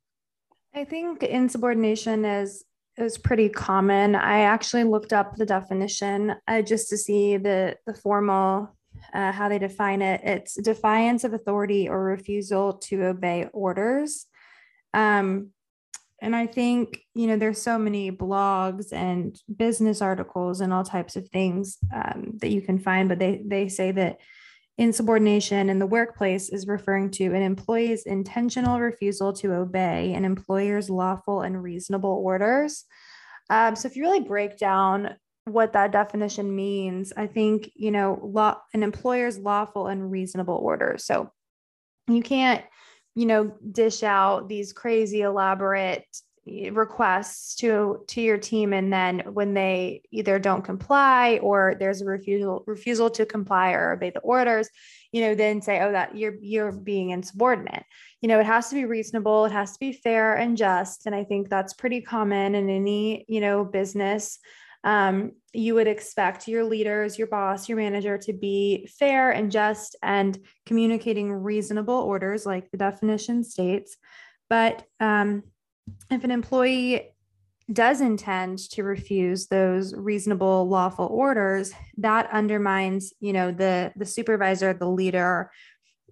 I 0.75 0.85
think 0.85 1.23
insubordination 1.23 2.25
is 2.25 2.64
is 2.97 3.18
pretty 3.18 3.49
common. 3.49 4.14
I 4.14 4.40
actually 4.40 4.85
looked 4.85 5.12
up 5.12 5.35
the 5.35 5.47
definition 5.47 6.37
uh, 6.47 6.62
just 6.62 6.88
to 6.90 6.97
see 6.97 7.37
the 7.37 7.77
the 7.87 7.94
formal 7.94 8.77
uh, 9.12 9.33
how 9.33 9.49
they 9.49 9.59
define 9.59 10.03
it. 10.03 10.20
It's 10.25 10.55
defiance 10.55 11.25
of 11.25 11.33
authority 11.33 11.88
or 11.88 12.03
refusal 12.03 12.75
to 12.75 13.05
obey 13.05 13.49
orders. 13.53 14.27
Um, 14.92 15.51
and 16.25 16.35
I 16.35 16.47
think 16.47 17.01
you 17.15 17.27
know 17.27 17.37
there's 17.37 17.63
so 17.63 17.79
many 17.79 18.11
blogs 18.11 18.93
and 18.93 19.39
business 19.55 20.03
articles 20.03 20.61
and 20.61 20.73
all 20.73 20.85
types 20.85 21.17
of 21.17 21.29
things 21.29 21.79
um, 21.95 22.33
that 22.41 22.51
you 22.51 22.63
can 22.63 22.79
find, 22.79 23.09
but 23.09 23.19
they 23.19 23.43
they 23.47 23.69
say 23.69 23.93
that 23.93 24.19
Insubordination 24.77 25.71
in 25.71 25.79
the 25.79 25.87
workplace 25.87 26.49
is 26.49 26.67
referring 26.67 27.13
to 27.13 27.27
an 27.27 27.43
employee's 27.43 28.03
intentional 28.07 28.81
refusal 28.81 29.33
to 29.35 29.55
obey 29.55 30.13
an 30.15 30.25
employer's 30.25 30.91
lawful 30.91 31.43
and 31.43 31.63
reasonable 31.63 32.11
orders. 32.11 32.85
Um, 33.51 33.77
so 33.77 33.87
if 33.87 33.95
you 33.95 34.03
really 34.03 34.25
break 34.25 34.59
down 34.59 35.15
what 35.45 35.75
that 35.75 35.93
definition 35.93 36.57
means, 36.57 37.13
I 37.17 37.29
think, 37.29 37.71
you 37.77 37.93
know, 37.93 38.19
law, 38.21 38.61
an 38.73 38.83
employer's 38.83 39.39
lawful 39.39 39.87
and 39.87 40.11
reasonable 40.11 40.57
orders. 40.57 41.05
So 41.05 41.31
you 42.09 42.23
can't, 42.23 42.65
you 43.14 43.27
know, 43.27 43.55
dish 43.70 44.03
out 44.03 44.48
these 44.48 44.72
crazy 44.72 45.22
elaborate 45.22 46.05
eh, 46.48 46.70
requests 46.72 47.55
to 47.57 48.05
to 48.09 48.20
your 48.20 48.38
team. 48.38 48.72
And 48.72 48.92
then 48.92 49.20
when 49.33 49.55
they 49.55 50.03
either 50.11 50.38
don't 50.38 50.64
comply 50.64 51.38
or 51.42 51.77
there's 51.79 52.03
a 52.03 52.07
refusal 52.07 52.64
refusal 52.66 53.11
to 53.11 53.27
comply 53.27 53.72
or 53.72 53.92
obey 53.92 54.11
the 54.11 54.20
orders 54.20 54.68
you 55.14 55.20
know 55.20 55.33
then 55.33 55.62
say 55.62 55.81
oh 55.81 55.92
that 55.92 56.16
you're 56.16 56.35
you're 56.40 56.72
being 56.72 57.11
insubordinate. 57.11 57.85
You 58.20 58.29
know 58.29 58.40
it 58.40 58.46
has 58.46 58.68
to 58.70 58.74
be 58.74 58.85
reasonable 58.85 59.44
it 59.44 59.53
has 59.53 59.72
to 59.74 59.79
be 59.79 59.92
fair 59.92 60.35
and 60.35 60.57
just. 60.57 61.07
And 61.07 61.14
i 61.14 61.22
think 61.22 61.48
that's 61.48 61.72
pretty 61.72 62.00
common 62.00 62.57
in 62.57 62.68
any 62.68 63.24
you 63.29 63.40
know 63.40 63.64
business 63.64 64.40
um, 64.85 65.33
you 65.53 65.75
would 65.75 65.88
expect 65.88 66.47
your 66.47 66.64
leaders 66.64 67.18
your 67.18 67.27
boss 67.27 67.68
your 67.68 67.79
manager 67.79 68.18
to 68.18 68.33
be 68.33 68.88
fair 68.99 69.31
and 69.31 69.51
just 69.51 69.97
and 70.03 70.38
communicating 70.66 71.33
reasonable 71.33 71.94
orders 71.94 72.47
like 72.47 72.70
the 72.70 72.77
definition 72.77 73.42
states. 73.42 73.97
But 74.49 74.85
um, 75.01 75.42
if 76.11 76.23
an 76.23 76.31
employee 76.31 77.14
does 77.73 78.03
intend 78.03 78.59
to 78.59 78.85
refuse 78.85 79.47
those 79.47 79.94
reasonable 79.94 80.68
lawful 80.68 81.07
orders 81.07 81.73
that 81.97 82.29
undermines 82.31 83.14
you 83.20 83.33
know 83.33 83.51
the 83.51 83.90
the 83.97 84.05
supervisor 84.05 84.75
the 84.75 84.88
leader 84.88 85.51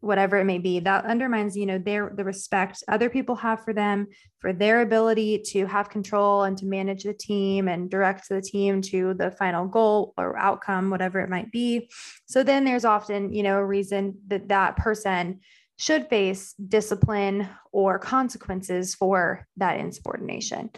whatever 0.02 0.36
it 0.36 0.44
may 0.44 0.58
be 0.58 0.80
that 0.80 1.04
undermines 1.04 1.56
you 1.56 1.64
know 1.64 1.78
their 1.78 2.12
the 2.14 2.24
respect 2.24 2.82
other 2.88 3.08
people 3.08 3.34
have 3.34 3.64
for 3.64 3.72
them 3.72 4.06
for 4.38 4.52
their 4.52 4.82
ability 4.82 5.38
to 5.38 5.64
have 5.66 5.88
control 5.88 6.42
and 6.42 6.58
to 6.58 6.66
manage 6.66 7.04
the 7.04 7.14
team 7.14 7.68
and 7.68 7.90
direct 7.90 8.28
the 8.28 8.42
team 8.42 8.82
to 8.82 9.14
the 9.14 9.30
final 9.30 9.66
goal 9.66 10.12
or 10.16 10.36
outcome 10.36 10.90
whatever 10.90 11.20
it 11.20 11.30
might 11.30 11.50
be 11.50 11.88
so 12.26 12.42
then 12.42 12.64
there's 12.64 12.84
often 12.84 13.32
you 13.32 13.42
know 13.42 13.58
a 13.58 13.64
reason 13.64 14.14
that 14.26 14.48
that 14.48 14.76
person 14.76 15.40
should 15.82 16.06
face 16.08 16.52
discipline 16.54 17.48
or 17.72 17.98
consequences 17.98 18.94
for 18.94 19.48
that 19.56 19.80
insubordination. 19.80 20.70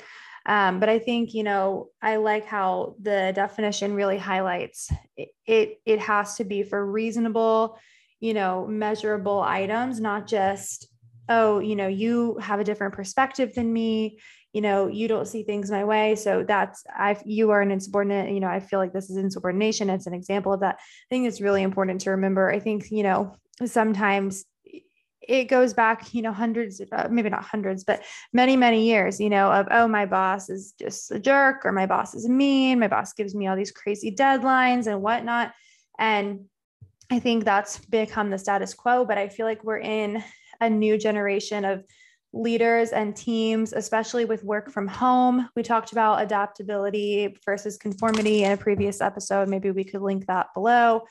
Um, 0.47 0.81
but 0.81 0.89
I 0.89 0.99
think, 0.99 1.35
you 1.35 1.43
know, 1.43 1.89
I 2.01 2.17
like 2.17 2.47
how 2.47 2.97
the 3.01 3.33
definition 3.35 3.95
really 3.95 4.19
highlights 4.19 4.91
it, 5.17 5.29
it, 5.47 5.81
it 5.85 5.99
has 6.01 6.37
to 6.37 6.45
be 6.45 6.63
for 6.63 6.85
reasonable, 6.85 7.79
you 8.21 8.35
know, 8.35 8.67
measurable 8.67 9.41
items, 9.41 10.01
not 10.01 10.27
just, 10.27 10.89
oh, 11.29 11.59
you 11.59 11.77
know, 11.77 11.89
you 11.89 12.39
have 12.39 12.61
a 12.61 12.65
different 12.65 12.95
perspective 12.95 13.55
than 13.55 13.73
me 13.73 14.19
you 14.53 14.61
know 14.61 14.87
you 14.87 15.09
don't 15.09 15.27
see 15.27 15.43
things 15.43 15.69
my 15.69 15.83
way 15.83 16.15
so 16.15 16.45
that's 16.47 16.85
i 16.89 17.21
you 17.25 17.51
are 17.51 17.61
an 17.61 17.73
insubordinate 17.73 18.33
you 18.33 18.39
know 18.39 18.47
i 18.47 18.61
feel 18.61 18.79
like 18.79 18.93
this 18.93 19.11
is 19.11 19.17
insubordination 19.17 19.91
it's 19.91 20.07
an 20.07 20.15
example 20.15 20.53
of 20.53 20.61
that 20.61 20.77
i 20.79 21.07
think 21.11 21.27
it's 21.27 21.41
really 21.41 21.61
important 21.61 22.01
to 22.01 22.11
remember 22.11 22.53
i 22.53 22.61
think 22.61 22.89
you 22.93 23.03
know 23.03 23.35
sometimes 23.67 24.45
it 25.29 25.45
goes 25.45 25.73
back, 25.73 26.13
you 26.13 26.23
know, 26.23 26.33
hundreds, 26.33 26.81
uh, 26.93 27.09
maybe 27.11 27.31
not 27.31 27.45
hundreds, 27.45 27.85
but 27.85 28.03
many, 28.33 28.57
many 28.57 28.87
years, 28.87 29.21
you 29.21 29.31
know, 29.31 29.51
of, 29.51 29.67
oh, 29.71 29.89
my 29.89 30.07
boss 30.07 30.51
is 30.51 30.75
just 30.79 31.11
a 31.11 31.19
jerk 31.19 31.65
or 31.65 31.73
my 31.73 31.87
boss 31.87 32.15
is 32.15 32.29
mean. 32.29 32.79
My 32.79 32.89
boss 32.89 33.13
gives 33.13 33.35
me 33.35 33.47
all 33.47 33.57
these 33.57 33.71
crazy 33.71 34.15
deadlines 34.15 34.87
and 34.87 35.03
whatnot. 35.03 35.53
And 35.99 36.47
I 37.11 37.19
think 37.19 37.45
that's 37.45 37.79
become 37.79 38.31
the 38.31 38.39
status 38.39 38.75
quo, 38.75 39.05
but 39.05 39.19
I 39.19 39.29
feel 39.29 39.47
like 39.47 39.63
we're 39.63 39.79
in 39.79 40.23
a 40.61 40.71
new 40.71 40.97
generation 40.97 41.65
of 41.65 41.85
leaders 42.33 42.91
and 42.91 43.15
teams, 43.15 43.73
especially 43.73 44.25
with 44.25 44.43
work 44.43 44.71
from 44.71 44.89
home. 44.89 45.49
We 45.55 45.63
talked 45.63 45.93
about 45.93 46.23
adaptability 46.23 47.37
versus 47.45 47.77
conformity 47.77 48.43
in 48.43 48.53
a 48.53 48.57
previous 48.57 49.01
episode. 49.01 49.49
Maybe 49.49 49.71
we 49.71 49.85
could 49.85 50.03
link 50.03 50.27
that 50.27 50.49
below. 50.55 51.05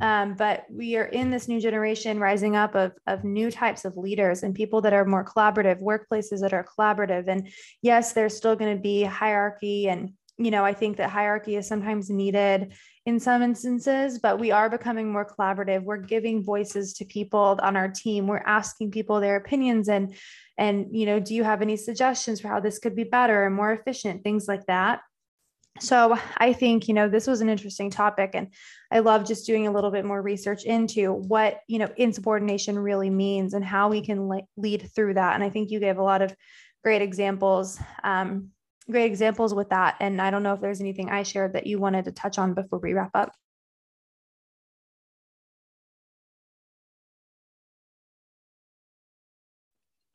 Um, 0.00 0.34
but 0.34 0.64
we 0.70 0.96
are 0.96 1.04
in 1.04 1.30
this 1.30 1.48
new 1.48 1.60
generation 1.60 2.20
rising 2.20 2.56
up 2.56 2.74
of, 2.74 2.92
of 3.06 3.24
new 3.24 3.50
types 3.50 3.84
of 3.84 3.96
leaders 3.96 4.42
and 4.42 4.54
people 4.54 4.80
that 4.82 4.92
are 4.92 5.04
more 5.04 5.24
collaborative, 5.24 5.82
workplaces 5.82 6.40
that 6.40 6.54
are 6.54 6.64
collaborative. 6.64 7.24
And 7.26 7.48
yes, 7.82 8.12
there's 8.12 8.36
still 8.36 8.56
going 8.56 8.74
to 8.74 8.80
be 8.80 9.02
hierarchy. 9.02 9.88
And, 9.88 10.12
you 10.40 10.50
know, 10.50 10.64
I 10.64 10.72
think 10.72 10.96
that 10.96 11.10
hierarchy 11.10 11.56
is 11.56 11.68
sometimes 11.68 12.08
needed 12.08 12.72
in 13.04 13.20
some 13.20 13.42
instances, 13.42 14.18
but 14.18 14.38
we 14.38 14.50
are 14.50 14.70
becoming 14.70 15.12
more 15.12 15.26
collaborative. 15.26 15.82
We're 15.82 15.98
giving 15.98 16.42
voices 16.42 16.94
to 16.94 17.04
people 17.04 17.58
on 17.62 17.76
our 17.76 17.88
team. 17.88 18.26
We're 18.26 18.38
asking 18.38 18.90
people 18.90 19.20
their 19.20 19.36
opinions 19.36 19.88
and, 19.90 20.14
and, 20.56 20.86
you 20.92 21.04
know, 21.04 21.20
do 21.20 21.34
you 21.34 21.44
have 21.44 21.60
any 21.60 21.76
suggestions 21.76 22.40
for 22.40 22.48
how 22.48 22.58
this 22.58 22.78
could 22.78 22.96
be 22.96 23.04
better 23.04 23.44
and 23.44 23.54
more 23.54 23.72
efficient? 23.72 24.24
Things 24.24 24.48
like 24.48 24.64
that. 24.66 25.00
So 25.78 26.18
I 26.38 26.54
think, 26.54 26.88
you 26.88 26.94
know, 26.94 27.08
this 27.08 27.26
was 27.26 27.42
an 27.42 27.48
interesting 27.50 27.90
topic 27.90 28.30
and 28.32 28.48
I 28.90 29.00
love 29.00 29.26
just 29.26 29.46
doing 29.46 29.66
a 29.66 29.72
little 29.72 29.90
bit 29.90 30.04
more 30.06 30.20
research 30.20 30.64
into 30.64 31.12
what, 31.12 31.60
you 31.68 31.78
know, 31.78 31.88
insubordination 31.96 32.78
really 32.78 33.10
means 33.10 33.52
and 33.52 33.64
how 33.64 33.88
we 33.88 34.00
can 34.00 34.26
le- 34.26 34.42
lead 34.56 34.90
through 34.94 35.14
that. 35.14 35.34
And 35.34 35.44
I 35.44 35.50
think 35.50 35.70
you 35.70 35.80
gave 35.80 35.98
a 35.98 36.02
lot 36.02 36.22
of 36.22 36.34
great 36.82 37.02
examples, 37.02 37.78
um, 38.04 38.50
great 38.88 39.06
examples 39.06 39.54
with 39.54 39.70
that. 39.70 39.96
And 40.00 40.20
I 40.20 40.30
don't 40.30 40.42
know 40.42 40.54
if 40.54 40.60
there's 40.60 40.80
anything 40.80 41.10
I 41.10 41.22
shared 41.22 41.54
that 41.54 41.66
you 41.66 41.78
wanted 41.78 42.04
to 42.06 42.12
touch 42.12 42.38
on 42.38 42.54
before 42.54 42.78
we 42.78 42.92
wrap 42.92 43.10
up. 43.14 43.32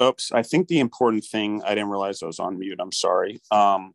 Oops, 0.01 0.32
I 0.34 0.43
think 0.43 0.67
the 0.67 0.80
important 0.80 1.23
thing, 1.23 1.62
I 1.65 1.69
didn't 1.69 1.89
realize 1.89 2.21
I 2.21 2.25
was 2.25 2.39
on 2.39 2.60
mute. 2.60 2.80
I'm 2.82 2.91
sorry. 2.91 3.39
Um, 3.49 3.93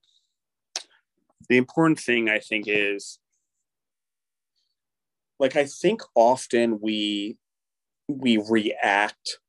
the 1.48 1.59
important 1.59 2.00
thing 2.00 2.30
I 2.30 2.38
think 2.38 2.66
is 2.68 3.18
like 5.38 5.56
I 5.56 5.64
think 5.66 6.02
often 6.14 6.78
we 6.80 7.37
we 8.09 8.42
react 8.48 9.39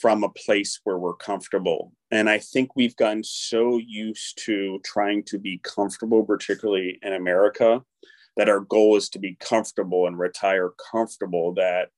from 0.00 0.24
a 0.24 0.28
place 0.28 0.80
where 0.84 0.98
we're 0.98 1.14
comfortable. 1.14 1.92
And 2.10 2.28
I 2.28 2.38
think 2.38 2.76
we've 2.76 2.96
gotten 2.96 3.24
so 3.24 3.78
used 3.78 4.38
to 4.44 4.80
trying 4.84 5.24
to 5.24 5.38
be 5.38 5.60
comfortable, 5.62 6.24
particularly 6.24 6.98
in 7.02 7.12
America, 7.12 7.82
that 8.36 8.48
our 8.48 8.60
goal 8.60 8.96
is 8.96 9.08
to 9.10 9.18
be 9.18 9.36
comfortable 9.40 10.06
and 10.06 10.18
retire 10.18 10.72
comfortable 10.90 11.54
that 11.54 11.88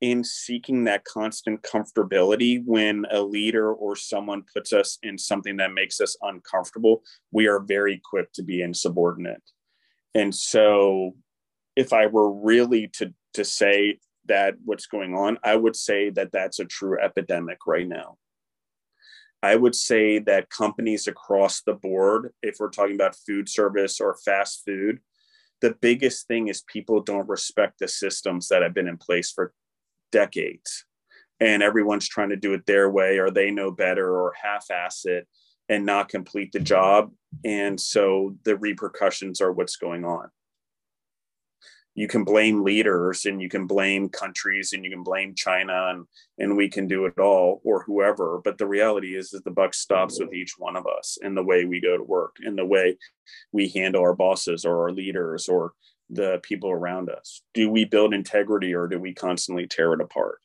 in 0.00 0.24
seeking 0.24 0.84
that 0.84 1.04
constant 1.04 1.62
comfortability 1.62 2.62
when 2.64 3.04
a 3.10 3.20
leader 3.20 3.72
or 3.72 3.94
someone 3.94 4.42
puts 4.52 4.72
us 4.72 4.98
in 5.02 5.18
something 5.18 5.58
that 5.58 5.74
makes 5.74 6.00
us 6.00 6.16
uncomfortable 6.22 7.02
we 7.32 7.46
are 7.46 7.60
very 7.60 8.00
quick 8.02 8.32
to 8.32 8.42
be 8.42 8.62
insubordinate 8.62 9.42
and 10.14 10.34
so 10.34 11.14
if 11.76 11.92
i 11.92 12.06
were 12.06 12.32
really 12.32 12.88
to 12.88 13.12
to 13.34 13.44
say 13.44 13.98
that 14.30 14.54
what's 14.64 14.86
going 14.86 15.14
on 15.14 15.38
i 15.44 15.54
would 15.54 15.76
say 15.76 16.10
that 16.10 16.32
that's 16.32 16.58
a 16.58 16.64
true 16.64 16.98
epidemic 17.00 17.58
right 17.66 17.88
now. 17.88 18.16
I 19.42 19.56
would 19.56 19.74
say 19.74 20.18
that 20.18 20.50
companies 20.50 21.06
across 21.06 21.62
the 21.62 21.72
board 21.72 22.34
if 22.42 22.56
we're 22.60 22.68
talking 22.68 22.94
about 22.94 23.16
food 23.26 23.48
service 23.48 23.98
or 23.98 24.18
fast 24.22 24.62
food 24.66 25.00
the 25.60 25.76
biggest 25.80 26.26
thing 26.26 26.48
is 26.48 26.62
people 26.62 27.00
don't 27.02 27.28
respect 27.28 27.78
the 27.78 27.88
systems 27.88 28.48
that 28.48 28.62
have 28.62 28.74
been 28.74 28.88
in 28.88 28.96
place 28.96 29.30
for 29.30 29.52
decades. 30.10 30.84
And 31.38 31.62
everyone's 31.62 32.08
trying 32.08 32.30
to 32.30 32.36
do 32.36 32.52
it 32.54 32.66
their 32.66 32.90
way 32.90 33.18
or 33.18 33.30
they 33.30 33.50
know 33.50 33.70
better 33.70 34.10
or 34.10 34.34
half-ass 34.42 35.04
it 35.04 35.26
and 35.68 35.86
not 35.86 36.08
complete 36.08 36.52
the 36.52 36.60
job. 36.60 37.12
And 37.44 37.80
so 37.80 38.36
the 38.44 38.56
repercussions 38.56 39.40
are 39.40 39.52
what's 39.52 39.76
going 39.76 40.04
on 40.04 40.28
you 41.94 42.06
can 42.06 42.24
blame 42.24 42.62
leaders 42.62 43.26
and 43.26 43.42
you 43.42 43.48
can 43.48 43.66
blame 43.66 44.08
countries 44.08 44.72
and 44.72 44.84
you 44.84 44.90
can 44.90 45.02
blame 45.02 45.34
china 45.34 45.88
and, 45.90 46.06
and 46.38 46.56
we 46.56 46.68
can 46.68 46.86
do 46.86 47.04
it 47.06 47.18
all 47.18 47.60
or 47.64 47.82
whoever 47.82 48.40
but 48.44 48.58
the 48.58 48.66
reality 48.66 49.16
is 49.16 49.30
that 49.30 49.44
the 49.44 49.50
buck 49.50 49.74
stops 49.74 50.20
with 50.20 50.32
each 50.32 50.54
one 50.58 50.76
of 50.76 50.86
us 50.86 51.18
in 51.22 51.34
the 51.34 51.42
way 51.42 51.64
we 51.64 51.80
go 51.80 51.96
to 51.96 52.04
work 52.04 52.36
in 52.44 52.56
the 52.56 52.64
way 52.64 52.96
we 53.52 53.68
handle 53.68 54.02
our 54.02 54.14
bosses 54.14 54.64
or 54.64 54.82
our 54.82 54.92
leaders 54.92 55.48
or 55.48 55.72
the 56.10 56.40
people 56.42 56.70
around 56.70 57.08
us? 57.08 57.42
Do 57.54 57.70
we 57.70 57.84
build 57.84 58.12
integrity 58.12 58.74
or 58.74 58.88
do 58.88 58.98
we 58.98 59.14
constantly 59.14 59.66
tear 59.66 59.92
it 59.92 60.00
apart? 60.00 60.38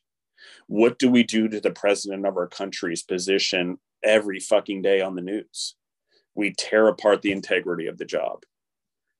What 0.68 0.98
do 0.98 1.10
we 1.10 1.24
do 1.24 1.48
to 1.48 1.60
the 1.60 1.70
president 1.70 2.24
of 2.24 2.36
our 2.36 2.46
country's 2.46 3.02
position 3.02 3.78
every 4.02 4.40
fucking 4.40 4.82
day 4.82 5.00
on 5.00 5.16
the 5.16 5.22
news? 5.22 5.74
We 6.34 6.54
tear 6.56 6.88
apart 6.88 7.22
the 7.22 7.32
integrity 7.32 7.86
of 7.86 7.98
the 7.98 8.04
job. 8.04 8.44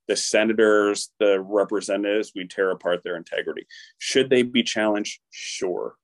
The 0.09 0.17
senators, 0.17 1.11
the 1.19 1.41
representatives, 1.41 2.33
we 2.35 2.47
tear 2.47 2.71
apart 2.71 3.03
their 3.03 3.17
integrity. 3.17 3.67
Should 3.99 4.31
they 4.31 4.43
be 4.43 4.63
challenged? 4.63 5.21
Sure. 5.31 5.97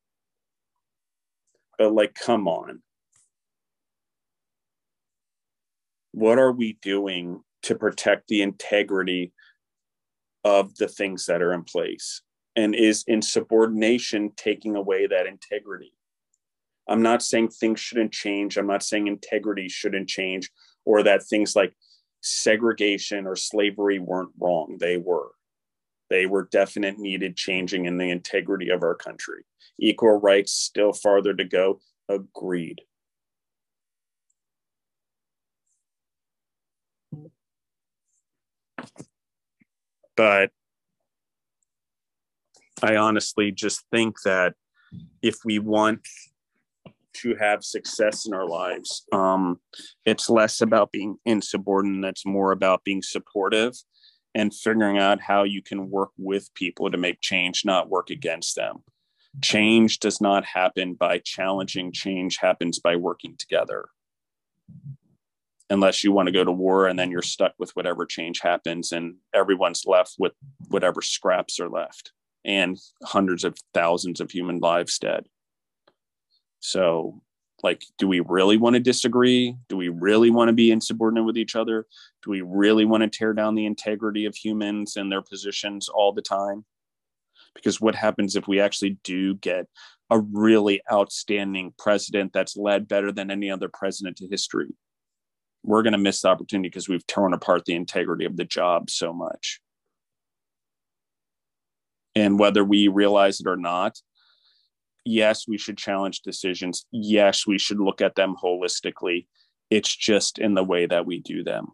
But, 1.78 1.92
like, 1.92 2.14
come 2.14 2.48
on. 2.48 2.82
What 6.12 6.38
are 6.38 6.52
we 6.52 6.78
doing 6.82 7.42
to 7.62 7.74
protect 7.74 8.28
the 8.28 8.42
integrity 8.42 9.32
of 10.44 10.74
the 10.76 10.88
things 10.88 11.26
that 11.26 11.42
are 11.42 11.52
in 11.52 11.62
place 11.62 12.22
and 12.56 12.74
is 12.74 13.04
insubordination 13.06 14.32
taking 14.36 14.76
away 14.76 15.06
that 15.06 15.26
integrity 15.26 15.94
i'm 16.88 17.02
not 17.02 17.22
saying 17.22 17.48
things 17.48 17.80
shouldn't 17.80 18.12
change 18.12 18.56
i'm 18.56 18.66
not 18.66 18.82
saying 18.82 19.06
integrity 19.06 19.68
shouldn't 19.68 20.08
change 20.08 20.50
or 20.84 21.02
that 21.02 21.22
things 21.22 21.54
like 21.54 21.74
segregation 22.22 23.26
or 23.26 23.36
slavery 23.36 23.98
weren't 23.98 24.32
wrong. 24.38 24.78
They 24.80 24.96
were. 24.96 25.32
They 26.08 26.26
were 26.26 26.48
definite 26.50 26.98
needed 26.98 27.36
changing 27.36 27.86
in 27.86 27.98
the 27.98 28.10
integrity 28.10 28.70
of 28.70 28.82
our 28.82 28.94
country. 28.94 29.44
Equal 29.78 30.20
rights 30.20 30.52
still 30.52 30.92
farther 30.92 31.34
to 31.34 31.44
go. 31.44 31.80
Agreed. 32.08 32.82
But 40.16 40.50
I 42.82 42.96
honestly 42.96 43.50
just 43.50 43.84
think 43.90 44.16
that 44.24 44.54
if 45.22 45.36
we 45.44 45.58
want 45.58 46.06
to 47.14 47.34
have 47.36 47.64
success 47.64 48.26
in 48.26 48.34
our 48.34 48.46
lives, 48.46 49.04
um, 49.12 49.60
it's 50.04 50.30
less 50.30 50.60
about 50.60 50.92
being 50.92 51.16
insubordinate, 51.24 52.10
it's 52.10 52.26
more 52.26 52.52
about 52.52 52.84
being 52.84 53.02
supportive 53.02 53.74
and 54.34 54.54
figuring 54.54 54.98
out 54.98 55.20
how 55.20 55.42
you 55.42 55.62
can 55.62 55.90
work 55.90 56.10
with 56.16 56.52
people 56.54 56.90
to 56.90 56.96
make 56.96 57.20
change, 57.20 57.64
not 57.64 57.90
work 57.90 58.10
against 58.10 58.56
them. 58.56 58.82
Change 59.42 59.98
does 59.98 60.20
not 60.20 60.44
happen 60.44 60.94
by 60.94 61.18
challenging, 61.18 61.92
change 61.92 62.38
happens 62.38 62.78
by 62.78 62.96
working 62.96 63.36
together. 63.38 63.86
Unless 65.70 66.04
you 66.04 66.12
want 66.12 66.26
to 66.26 66.32
go 66.32 66.44
to 66.44 66.52
war 66.52 66.86
and 66.86 66.98
then 66.98 67.10
you're 67.10 67.22
stuck 67.22 67.54
with 67.58 67.70
whatever 67.74 68.04
change 68.04 68.40
happens 68.40 68.92
and 68.92 69.16
everyone's 69.34 69.84
left 69.86 70.16
with 70.18 70.32
whatever 70.68 71.00
scraps 71.00 71.58
are 71.60 71.70
left 71.70 72.12
and 72.44 72.78
hundreds 73.04 73.44
of 73.44 73.56
thousands 73.72 74.20
of 74.20 74.30
human 74.30 74.58
lives 74.58 74.98
dead 74.98 75.26
so 76.62 77.20
like 77.62 77.84
do 77.98 78.08
we 78.08 78.20
really 78.20 78.56
want 78.56 78.74
to 78.74 78.80
disagree? 78.80 79.56
Do 79.68 79.76
we 79.76 79.88
really 79.88 80.30
want 80.30 80.48
to 80.48 80.52
be 80.52 80.70
insubordinate 80.70 81.24
with 81.24 81.36
each 81.36 81.54
other? 81.54 81.86
Do 82.24 82.30
we 82.30 82.40
really 82.40 82.84
want 82.84 83.02
to 83.02 83.08
tear 83.08 83.32
down 83.34 83.54
the 83.54 83.66
integrity 83.66 84.24
of 84.24 84.34
humans 84.34 84.96
and 84.96 85.10
their 85.10 85.22
positions 85.22 85.88
all 85.88 86.12
the 86.12 86.22
time? 86.22 86.64
Because 87.54 87.80
what 87.80 87.94
happens 87.94 88.34
if 88.34 88.48
we 88.48 88.60
actually 88.60 88.98
do 89.04 89.34
get 89.34 89.66
a 90.10 90.18
really 90.18 90.80
outstanding 90.90 91.74
president 91.78 92.32
that's 92.32 92.56
led 92.56 92.88
better 92.88 93.12
than 93.12 93.30
any 93.30 93.50
other 93.50 93.68
president 93.68 94.20
in 94.20 94.30
history? 94.30 94.74
We're 95.62 95.82
going 95.82 95.92
to 95.92 95.98
miss 95.98 96.22
the 96.22 96.28
opportunity 96.28 96.68
because 96.68 96.88
we've 96.88 97.06
torn 97.06 97.34
apart 97.34 97.64
the 97.64 97.74
integrity 97.74 98.24
of 98.24 98.36
the 98.36 98.44
job 98.44 98.90
so 98.90 99.12
much. 99.12 99.60
And 102.14 102.38
whether 102.38 102.64
we 102.64 102.88
realize 102.88 103.40
it 103.40 103.46
or 103.46 103.56
not, 103.56 103.98
yes, 105.04 105.46
we 105.48 105.58
should 105.58 105.78
challenge 105.78 106.20
decisions. 106.20 106.86
Yes, 106.90 107.46
we 107.46 107.58
should 107.58 107.80
look 107.80 108.00
at 108.00 108.14
them 108.14 108.34
holistically. 108.42 109.26
It's 109.70 109.94
just 109.94 110.38
in 110.38 110.54
the 110.54 110.64
way 110.64 110.86
that 110.86 111.06
we 111.06 111.18
do 111.18 111.42
them. 111.42 111.68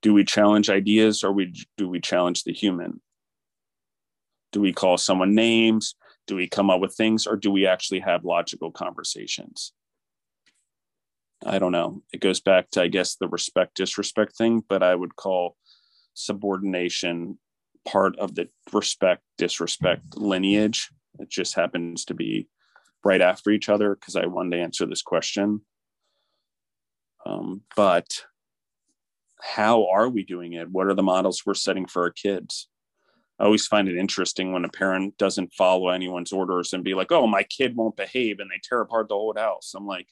Do 0.00 0.14
we 0.14 0.24
challenge 0.24 0.70
ideas 0.70 1.24
or 1.24 1.32
we, 1.32 1.52
do 1.76 1.88
we 1.88 2.00
challenge 2.00 2.44
the 2.44 2.52
human? 2.52 3.00
Do 4.52 4.60
we 4.60 4.72
call 4.72 4.96
someone 4.96 5.34
names? 5.34 5.96
Do 6.26 6.36
we 6.36 6.48
come 6.48 6.70
up 6.70 6.80
with 6.80 6.94
things 6.94 7.26
or 7.26 7.36
do 7.36 7.50
we 7.50 7.66
actually 7.66 8.00
have 8.00 8.24
logical 8.24 8.70
conversations? 8.70 9.72
I 11.44 11.58
don't 11.58 11.72
know. 11.72 12.02
It 12.12 12.20
goes 12.20 12.40
back 12.40 12.70
to, 12.70 12.82
I 12.82 12.88
guess, 12.88 13.16
the 13.16 13.28
respect 13.28 13.76
disrespect 13.76 14.36
thing, 14.36 14.62
but 14.68 14.82
I 14.82 14.94
would 14.94 15.16
call 15.16 15.56
subordination 16.14 17.38
part 17.90 18.18
of 18.18 18.34
the 18.34 18.48
respect 18.72 19.22
disrespect 19.38 20.16
lineage. 20.16 20.90
It 21.18 21.30
just 21.30 21.54
happens 21.54 22.04
to 22.06 22.14
be 22.14 22.48
right 23.04 23.20
after 23.20 23.50
each 23.50 23.68
other 23.68 23.94
because 23.94 24.16
I 24.16 24.26
wanted 24.26 24.56
to 24.56 24.62
answer 24.62 24.86
this 24.86 25.02
question. 25.02 25.62
Um, 27.24 27.62
but 27.76 28.24
how 29.40 29.88
are 29.88 30.08
we 30.08 30.24
doing 30.24 30.52
it? 30.54 30.70
What 30.70 30.86
are 30.86 30.94
the 30.94 31.02
models 31.02 31.42
we're 31.44 31.54
setting 31.54 31.86
for 31.86 32.02
our 32.02 32.10
kids? 32.10 32.68
I 33.38 33.44
always 33.44 33.66
find 33.66 33.88
it 33.88 33.96
interesting 33.96 34.52
when 34.52 34.64
a 34.64 34.68
parent 34.68 35.16
doesn't 35.16 35.54
follow 35.54 35.90
anyone's 35.90 36.32
orders 36.32 36.72
and 36.72 36.82
be 36.82 36.94
like, 36.94 37.12
oh, 37.12 37.26
my 37.26 37.44
kid 37.44 37.76
won't 37.76 37.96
behave 37.96 38.40
and 38.40 38.50
they 38.50 38.60
tear 38.62 38.80
apart 38.80 39.08
the 39.08 39.14
whole 39.14 39.34
house. 39.36 39.74
I'm 39.76 39.86
like, 39.86 40.08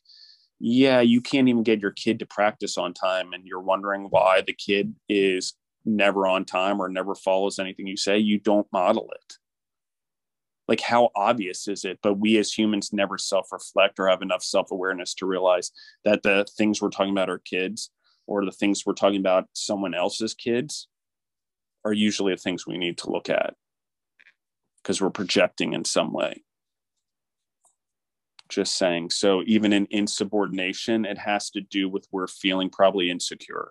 yeah, 0.61 1.01
you 1.01 1.21
can't 1.21 1.49
even 1.49 1.65
get 1.65 1.81
your 1.81 1.91
kid 1.91 2.21
to 2.21 2.27
practice 2.27 2.79
on 2.79 2.95
time. 2.95 3.33
And 3.33 3.45
you're 3.45 3.61
wondering 3.61 4.07
why 4.11 4.43
the 4.43 4.53
kid 4.53 4.95
is 5.09 5.55
never 5.87 6.27
on 6.27 6.44
time 6.44 6.81
or 6.81 6.88
never 6.88 7.14
follows 7.14 7.59
anything 7.59 7.87
you 7.87 7.96
say. 7.96 8.18
You 8.18 8.38
don't 8.38 8.66
model 8.72 9.11
it. 9.14 9.35
Like, 10.68 10.81
how 10.81 11.11
obvious 11.14 11.68
is 11.68 11.85
it? 11.85 12.01
But 12.03 12.14
we 12.14 12.38
as 12.38 12.53
humans 12.53 12.92
never 12.92 13.18
self 13.18 13.53
reflect 13.53 13.99
or 13.99 14.09
have 14.09 14.22
enough 14.22 14.42
self 14.42 14.70
awareness 14.70 15.14
to 15.14 15.27
realize 15.27 15.70
that 16.05 16.22
the 16.22 16.46
things 16.57 16.83
we're 16.83 16.90
talking 16.90 17.12
about 17.12 17.31
are 17.31 17.38
kids 17.38 17.90
or 18.27 18.44
the 18.44 18.51
things 18.51 18.85
we're 18.85 18.92
talking 18.92 19.20
about 19.20 19.49
someone 19.53 19.94
else's 19.94 20.35
kids 20.35 20.88
are 21.85 21.92
usually 21.92 22.35
the 22.35 22.40
things 22.40 22.66
we 22.66 22.79
need 22.79 22.99
to 22.99 23.11
look 23.11 23.31
at 23.31 23.55
because 24.83 25.01
we're 25.01 25.11
projecting 25.11 25.72
in 25.72 25.85
some 25.85 26.12
way 26.12 26.42
just 28.49 28.77
saying 28.77 29.11
so 29.11 29.42
even 29.46 29.72
in 29.72 29.87
insubordination 29.90 31.05
it 31.05 31.18
has 31.18 31.51
to 31.51 31.61
do 31.61 31.88
with 31.88 32.07
we're 32.12 32.27
feeling 32.27 32.70
probably 32.70 33.11
insecure 33.11 33.70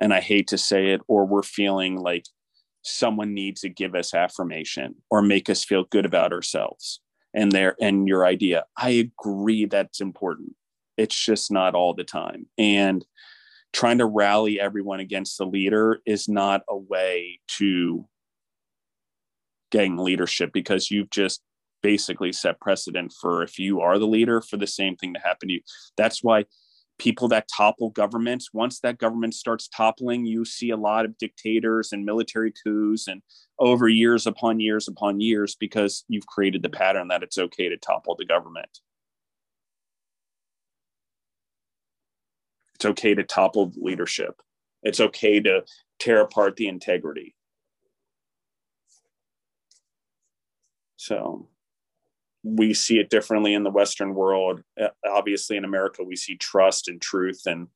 and 0.00 0.12
i 0.12 0.20
hate 0.20 0.48
to 0.48 0.58
say 0.58 0.92
it 0.92 1.00
or 1.06 1.26
we're 1.26 1.42
feeling 1.42 1.96
like 1.96 2.24
someone 2.82 3.34
needs 3.34 3.60
to 3.60 3.68
give 3.68 3.94
us 3.94 4.14
affirmation 4.14 4.94
or 5.10 5.22
make 5.22 5.50
us 5.50 5.64
feel 5.64 5.84
good 5.84 6.06
about 6.06 6.32
ourselves 6.32 7.00
and 7.34 7.52
their 7.52 7.76
and 7.80 8.08
your 8.08 8.24
idea. 8.24 8.64
I 8.76 8.90
agree 8.90 9.66
that's 9.66 10.00
important. 10.00 10.54
It's 10.96 11.16
just 11.16 11.50
not 11.50 11.74
all 11.74 11.94
the 11.94 12.04
time. 12.04 12.46
And 12.58 13.04
trying 13.72 13.98
to 13.98 14.06
rally 14.06 14.58
everyone 14.58 15.00
against 15.00 15.38
the 15.38 15.46
leader 15.46 16.00
is 16.06 16.28
not 16.28 16.62
a 16.68 16.76
way 16.76 17.40
to 17.58 18.06
getting 19.70 19.96
leadership 19.96 20.50
because 20.52 20.90
you've 20.90 21.10
just 21.10 21.40
basically 21.82 22.32
set 22.32 22.60
precedent 22.60 23.12
for 23.12 23.42
if 23.42 23.58
you 23.58 23.80
are 23.80 23.98
the 23.98 24.06
leader 24.06 24.40
for 24.40 24.56
the 24.56 24.66
same 24.66 24.96
thing 24.96 25.14
to 25.14 25.20
happen 25.20 25.48
to 25.48 25.54
you. 25.54 25.60
That's 25.96 26.22
why 26.22 26.46
people 27.00 27.26
that 27.28 27.48
topple 27.48 27.90
governments 27.90 28.50
once 28.52 28.78
that 28.80 28.98
government 28.98 29.34
starts 29.34 29.68
toppling 29.68 30.24
you 30.24 30.44
see 30.44 30.70
a 30.70 30.76
lot 30.76 31.04
of 31.04 31.16
dictators 31.18 31.92
and 31.92 32.04
military 32.04 32.52
coups 32.62 33.08
and 33.08 33.22
over 33.58 33.88
years 33.88 34.26
upon 34.26 34.60
years 34.60 34.86
upon 34.86 35.20
years 35.20 35.56
because 35.56 36.04
you've 36.08 36.26
created 36.26 36.62
the 36.62 36.68
pattern 36.68 37.08
that 37.08 37.22
it's 37.22 37.38
okay 37.38 37.68
to 37.68 37.76
topple 37.78 38.14
the 38.14 38.24
government 38.24 38.80
It's 42.80 42.86
okay 42.86 43.14
to 43.14 43.22
topple 43.22 43.70
leadership. 43.76 44.40
It's 44.82 45.00
okay 45.00 45.38
to 45.40 45.64
tear 45.98 46.22
apart 46.22 46.56
the 46.56 46.66
integrity. 46.66 47.34
So 50.96 51.50
we 52.42 52.74
see 52.74 52.98
it 52.98 53.10
differently 53.10 53.54
in 53.54 53.64
the 53.64 53.70
Western 53.70 54.14
world. 54.14 54.62
Uh, 54.80 54.88
obviously, 55.08 55.56
in 55.56 55.64
America, 55.64 56.02
we 56.02 56.16
see 56.16 56.36
trust 56.36 56.88
and 56.88 57.00
truth 57.00 57.42
and 57.46 57.68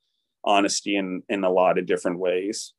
honesty 0.44 0.96
in, 0.96 1.22
in 1.28 1.44
a 1.44 1.50
lot 1.50 1.78
of 1.78 1.86
different 1.86 2.18
ways 2.18 2.72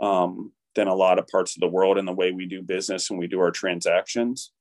um, 0.00 0.52
than 0.74 0.88
a 0.88 0.94
lot 0.94 1.18
of 1.18 1.26
parts 1.28 1.56
of 1.56 1.60
the 1.60 1.68
world 1.68 1.98
in 1.98 2.04
the 2.04 2.12
way 2.12 2.30
we 2.30 2.46
do 2.46 2.62
business 2.62 3.10
and 3.10 3.18
we 3.18 3.26
do 3.26 3.40
our 3.40 3.50
transactions 3.50 4.52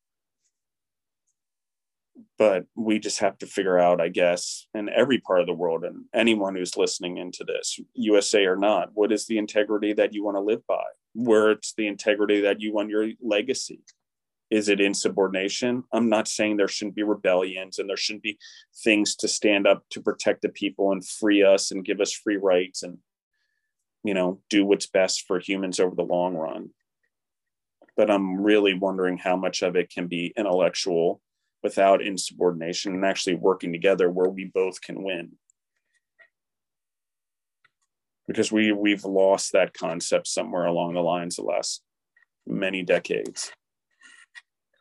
but 2.37 2.65
we 2.75 2.99
just 2.99 3.19
have 3.19 3.37
to 3.39 3.45
figure 3.45 3.77
out, 3.77 4.01
I 4.01 4.07
guess, 4.07 4.65
in 4.73 4.89
every 4.89 5.19
part 5.19 5.41
of 5.41 5.47
the 5.47 5.53
world 5.53 5.83
and 5.83 6.05
anyone 6.13 6.55
who's 6.55 6.77
listening 6.77 7.17
into 7.17 7.43
this, 7.43 7.79
USA 7.93 8.45
or 8.45 8.55
not, 8.55 8.89
what 8.93 9.11
is 9.11 9.27
the 9.27 9.37
integrity 9.37 9.93
that 9.93 10.13
you 10.13 10.23
want 10.23 10.35
to 10.35 10.41
live 10.41 10.65
by? 10.65 10.83
Where 11.13 11.51
it's 11.51 11.73
the 11.73 11.87
integrity 11.87 12.41
that 12.41 12.61
you 12.61 12.73
want 12.73 12.89
your 12.89 13.09
legacy? 13.21 13.81
Is 14.49 14.67
it 14.67 14.81
insubordination? 14.81 15.83
I'm 15.93 16.09
not 16.09 16.27
saying 16.27 16.57
there 16.57 16.67
shouldn't 16.67 16.95
be 16.95 17.03
rebellions 17.03 17.77
and 17.77 17.87
there 17.87 17.97
shouldn't 17.97 18.23
be 18.23 18.39
things 18.83 19.15
to 19.17 19.27
stand 19.27 19.67
up 19.67 19.83
to 19.91 20.01
protect 20.01 20.41
the 20.41 20.49
people 20.49 20.91
and 20.91 21.05
free 21.05 21.43
us 21.43 21.71
and 21.71 21.85
give 21.85 22.01
us 22.01 22.13
free 22.13 22.37
rights 22.37 22.81
and, 22.81 22.97
you 24.03 24.13
know, 24.13 24.41
do 24.49 24.65
what's 24.65 24.87
best 24.87 25.27
for 25.27 25.39
humans 25.39 25.79
over 25.79 25.95
the 25.95 26.01
long 26.01 26.35
run. 26.35 26.71
But 27.95 28.09
I'm 28.09 28.41
really 28.41 28.73
wondering 28.73 29.17
how 29.17 29.35
much 29.35 29.61
of 29.61 29.75
it 29.75 29.91
can 29.91 30.07
be 30.07 30.33
intellectual 30.35 31.21
without 31.61 32.01
insubordination 32.01 32.95
and 32.95 33.05
actually 33.05 33.35
working 33.35 33.71
together 33.71 34.09
where 34.09 34.29
we 34.29 34.45
both 34.45 34.81
can 34.81 35.03
win 35.03 35.33
because 38.29 38.51
we 38.51 38.71
we've 38.71 39.03
lost 39.03 39.51
that 39.51 39.73
concept 39.73 40.27
somewhere 40.27 40.65
along 40.65 40.93
the 40.93 41.01
lines 41.01 41.37
of 41.37 41.45
the 41.45 41.51
last 41.51 41.81
many 42.47 42.83
decades 42.83 43.51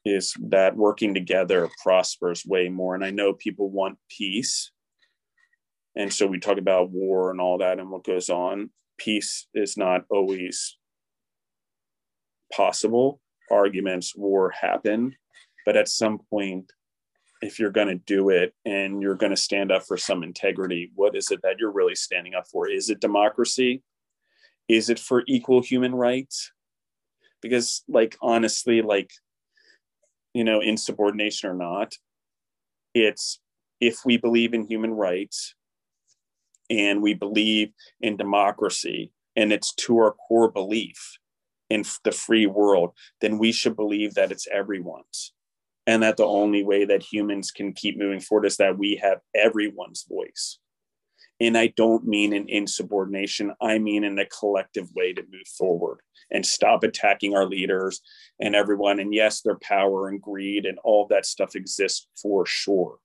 is 0.08 0.34
that 0.40 0.74
working 0.76 1.12
together 1.12 1.68
prospers 1.82 2.44
way 2.46 2.68
more. 2.68 2.94
And 2.94 3.04
i 3.04 3.10
know 3.10 3.32
people 3.34 3.70
want 3.70 3.98
peace. 4.08 4.72
And 5.96 6.12
so 6.12 6.26
we 6.26 6.38
talk 6.38 6.58
about 6.58 6.90
war 6.90 7.30
and 7.30 7.40
all 7.40 7.58
that 7.58 7.78
and 7.78 7.90
what 7.90 8.04
goes 8.04 8.30
on. 8.30 8.70
Peace 8.96 9.46
is 9.54 9.76
not 9.76 10.04
always 10.10 10.78
possible. 12.52 13.20
Arguments 13.50 14.14
war 14.16 14.50
happen. 14.50 15.14
But 15.66 15.76
at 15.76 15.88
some 15.88 16.18
point 16.30 16.72
if 17.40 17.60
you're 17.60 17.70
going 17.70 17.88
to 17.88 17.94
do 17.94 18.30
it 18.30 18.52
and 18.64 19.00
you're 19.00 19.14
going 19.14 19.30
to 19.30 19.36
stand 19.36 19.70
up 19.70 19.84
for 19.86 19.96
some 19.96 20.24
integrity 20.24 20.90
what 20.96 21.14
is 21.14 21.30
it 21.30 21.40
that 21.42 21.56
you're 21.60 21.70
really 21.70 21.94
standing 21.94 22.34
up 22.34 22.48
for? 22.50 22.68
Is 22.68 22.90
it 22.90 23.00
democracy? 23.00 23.82
Is 24.68 24.90
it 24.90 24.98
for 24.98 25.22
equal 25.28 25.62
human 25.62 25.94
rights? 25.94 26.50
Because 27.42 27.84
like 27.88 28.16
honestly 28.22 28.82
like 28.82 29.10
you 30.38 30.44
know 30.44 30.60
insubordination 30.60 31.50
or 31.50 31.54
not 31.54 31.94
it's 32.94 33.40
if 33.80 34.04
we 34.04 34.16
believe 34.16 34.54
in 34.54 34.62
human 34.62 34.92
rights 34.92 35.56
and 36.70 37.02
we 37.02 37.12
believe 37.12 37.72
in 38.00 38.16
democracy 38.16 39.10
and 39.34 39.52
it's 39.52 39.74
to 39.74 39.98
our 39.98 40.12
core 40.12 40.48
belief 40.48 41.18
in 41.70 41.84
the 42.04 42.12
free 42.12 42.46
world 42.46 42.92
then 43.20 43.36
we 43.36 43.50
should 43.50 43.74
believe 43.74 44.14
that 44.14 44.30
it's 44.30 44.46
everyone's. 44.46 45.32
And 45.88 46.02
that 46.02 46.18
the 46.18 46.26
only 46.26 46.62
way 46.62 46.84
that 46.84 47.02
humans 47.02 47.50
can 47.50 47.72
keep 47.72 47.98
moving 47.98 48.20
forward 48.20 48.46
is 48.46 48.58
that 48.58 48.78
we 48.78 48.96
have 49.02 49.20
everyone's 49.34 50.04
voice 50.08 50.58
and 51.40 51.56
i 51.56 51.68
don't 51.76 52.06
mean 52.06 52.32
in 52.32 52.48
insubordination. 52.48 53.52
I 53.60 53.78
mean 53.78 54.04
in 54.04 54.18
a 54.18 54.26
collective 54.26 54.88
way 54.94 55.12
to 55.12 55.22
move 55.22 55.46
forward 55.56 56.00
and 56.30 56.44
stop 56.44 56.84
attacking 56.84 57.34
our 57.34 57.46
leaders 57.46 58.00
and 58.40 58.54
everyone. 58.54 59.00
And 59.00 59.14
yes 59.14 59.40
their 59.40 59.58
power 59.58 60.08
and 60.08 60.20
greed 60.20 60.66
and 60.66 60.78
all 60.84 61.06
that 61.08 61.26
stuff 61.26 61.54
exists 61.54 62.06
for 62.20 62.44
sure. 62.44 62.98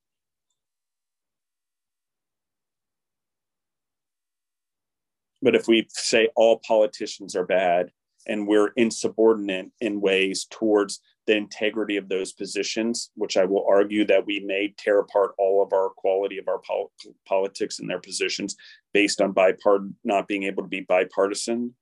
But 5.41 5.56
if 5.56 5.67
we 5.67 5.88
say 5.89 6.30
all 6.36 6.62
politicians 6.65 7.36
are 7.36 7.46
bad 7.46 7.91
and 8.26 8.48
we're 8.48 8.72
insubordinate 8.78 9.72
in 9.82 10.00
ways 10.00 10.48
towards 10.50 11.02
the 11.26 11.36
integrity 11.36 11.98
of 11.98 12.10
those 12.10 12.34
positions, 12.34 13.12
which 13.16 13.38
I 13.38 13.46
will 13.46 13.66
argue 13.70 14.06
that 14.06 14.26
we 14.26 14.42
may 14.42 14.74
tear 14.78 15.00
apart 15.00 15.34
all 15.38 15.64
of 15.64 15.72
our 15.74 15.90
quality 15.90 16.38
of 16.38 16.48
our 16.48 16.60
pol- 16.60 16.92
politics 17.28 17.80
and 17.80 17.90
their 17.90 18.00
positions 18.00 18.56
based 18.94 19.22
on 19.22 19.34
bipart 19.34 19.92
not 20.04 20.28
being 20.28 20.44
able 20.44 20.64
to 20.64 20.70
be 20.70 20.82
bipartisan. 20.82 21.76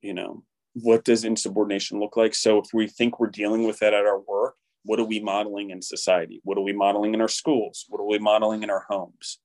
You 0.00 0.14
know, 0.14 0.44
what 0.74 1.04
does 1.04 1.24
insubordination 1.24 2.00
look 2.00 2.16
like? 2.16 2.34
So 2.34 2.58
if 2.58 2.66
we 2.74 2.88
think 2.88 3.20
we're 3.20 3.28
dealing 3.28 3.64
with 3.64 3.78
that 3.78 3.94
at 3.94 4.06
our 4.06 4.18
work, 4.18 4.56
what 4.84 4.98
are 4.98 5.04
we 5.04 5.20
modeling 5.20 5.70
in 5.70 5.80
society? 5.80 6.40
What 6.42 6.58
are 6.58 6.62
we 6.62 6.72
modeling 6.72 7.14
in 7.14 7.20
our 7.20 7.28
schools? 7.28 7.86
What 7.88 8.00
are 8.00 8.06
we 8.06 8.18
modeling 8.18 8.64
in 8.64 8.70
our 8.70 8.84
homes? 8.88 9.38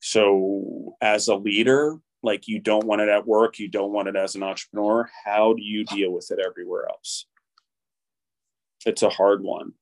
So 0.00 0.96
as 1.02 1.28
a 1.28 1.34
leader, 1.34 1.98
like 2.22 2.48
you 2.48 2.58
don't 2.58 2.86
want 2.86 3.00
it 3.00 3.08
at 3.08 3.26
work, 3.26 3.58
you 3.58 3.68
don't 3.68 3.92
want 3.92 4.08
it 4.08 4.16
as 4.16 4.34
an 4.34 4.42
entrepreneur. 4.42 5.08
How 5.24 5.54
do 5.54 5.62
you 5.62 5.84
deal 5.84 6.12
with 6.12 6.30
it 6.30 6.40
everywhere 6.44 6.86
else? 6.88 7.26
It's 8.86 9.02
a 9.02 9.10
hard 9.10 9.42
one 9.42 9.72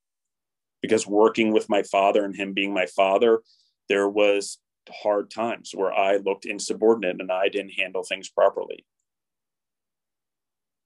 because 0.83 1.07
working 1.07 1.53
with 1.53 1.69
my 1.69 1.83
father 1.83 2.25
and 2.25 2.35
him 2.35 2.53
being 2.53 2.73
my 2.73 2.87
father, 2.87 3.43
there 3.89 4.09
was 4.09 4.59
hard 5.03 5.31
times 5.31 5.73
where 5.75 5.93
I 5.93 6.17
looked 6.17 6.45
insubordinate 6.45 7.21
and 7.21 7.33
I 7.33 7.49
didn't 7.49 7.73
handle 7.73 8.03
things 8.03 8.29
properly. 8.29 8.85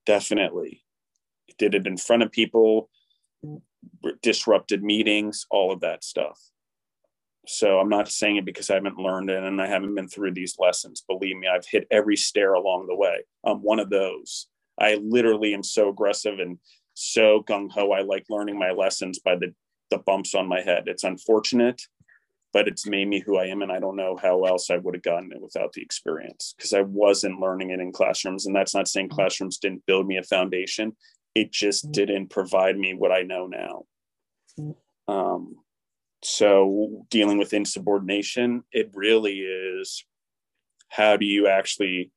Definitely. 0.07 0.85
Did 1.59 1.75
it 1.75 1.87
in 1.87 1.97
front 1.97 2.23
of 2.23 2.33
people, 2.33 2.89
disrupted 4.23 4.83
meetings, 4.83 5.47
all 5.51 5.73
of 5.73 5.81
that 5.81 6.05
stuff. 6.05 6.39
So 7.47 7.79
I'm 7.79 7.89
not 7.89 8.09
saying 8.09 8.37
it 8.37 8.45
because 8.45 8.71
I 8.71 8.75
haven't 8.75 8.99
learned 8.99 9.31
it 9.31 9.43
and 9.43 9.61
I 9.61 9.67
haven't 9.67 9.95
been 9.95 10.09
through 10.09 10.33
these 10.33 10.57
lessons. 10.59 11.03
Believe 11.07 11.37
me, 11.37 11.49
I've 11.49 11.67
hit 11.67 11.87
every 11.91 12.17
stair 12.17 12.55
along 12.55 12.87
the 12.87 12.97
way. 12.97 13.25
I'm 13.45 13.59
one 13.59 13.81
of 13.81 13.91
those. 13.91 14.47
I 14.79 14.95
literally 15.03 15.55
am 15.55 15.63
so 15.63 15.89
aggressive 15.89 16.39
and 16.39 16.59
so 16.95 17.43
gung 17.43 17.71
ho. 17.71 17.93
I 17.93 18.03
like 18.03 18.27
learning 18.29 18.59
my 18.59 18.71
lessons 18.71 19.19
by 19.19 19.37
the, 19.37 19.55
the 19.91 19.99
bumps 19.99 20.35
on 20.35 20.49
my 20.49 20.61
head. 20.61 20.85
It's 20.87 21.05
unfortunate, 21.05 21.83
but 22.53 22.69
it's 22.69 22.87
made 22.87 23.09
me 23.09 23.21
who 23.21 23.39
I 23.39 23.47
am. 23.47 23.63
And 23.63 23.73
I 23.73 23.81
don't 23.81 23.97
know 23.97 24.17
how 24.17 24.45
else 24.45 24.71
I 24.71 24.77
would 24.77 24.95
have 24.95 25.03
gotten 25.03 25.33
it 25.33 25.41
without 25.41 25.73
the 25.73 25.83
experience 25.83 26.55
because 26.57 26.73
I 26.73 26.83
wasn't 26.83 27.41
learning 27.41 27.71
it 27.71 27.81
in 27.81 27.93
classrooms. 27.93 28.47
And 28.47 28.55
that's 28.55 28.75
not 28.75 28.89
saying 28.89 29.09
classrooms 29.09 29.59
didn't 29.59 29.87
build 29.87 30.07
me 30.07 30.19
a 30.19 30.23
foundation, 30.23 30.97
it 31.35 31.53
just 31.53 31.89
mm. 31.89 31.93
didn't 31.93 32.29
provide 32.29 32.77
me 32.77 32.95
what 32.95 33.13
I 33.13 33.23
know 33.23 33.47
now. 33.47 33.85
Mm. 34.59 34.75
Um, 35.09 35.57
so 36.23 37.07
dealing 37.11 37.39
with 37.39 37.55
insubordination, 37.55 38.63
it 38.73 38.91
really 38.95 39.41
is 39.41 40.05
how 40.89 41.17
do 41.17 41.25
you 41.25 41.49
actually 41.49 42.11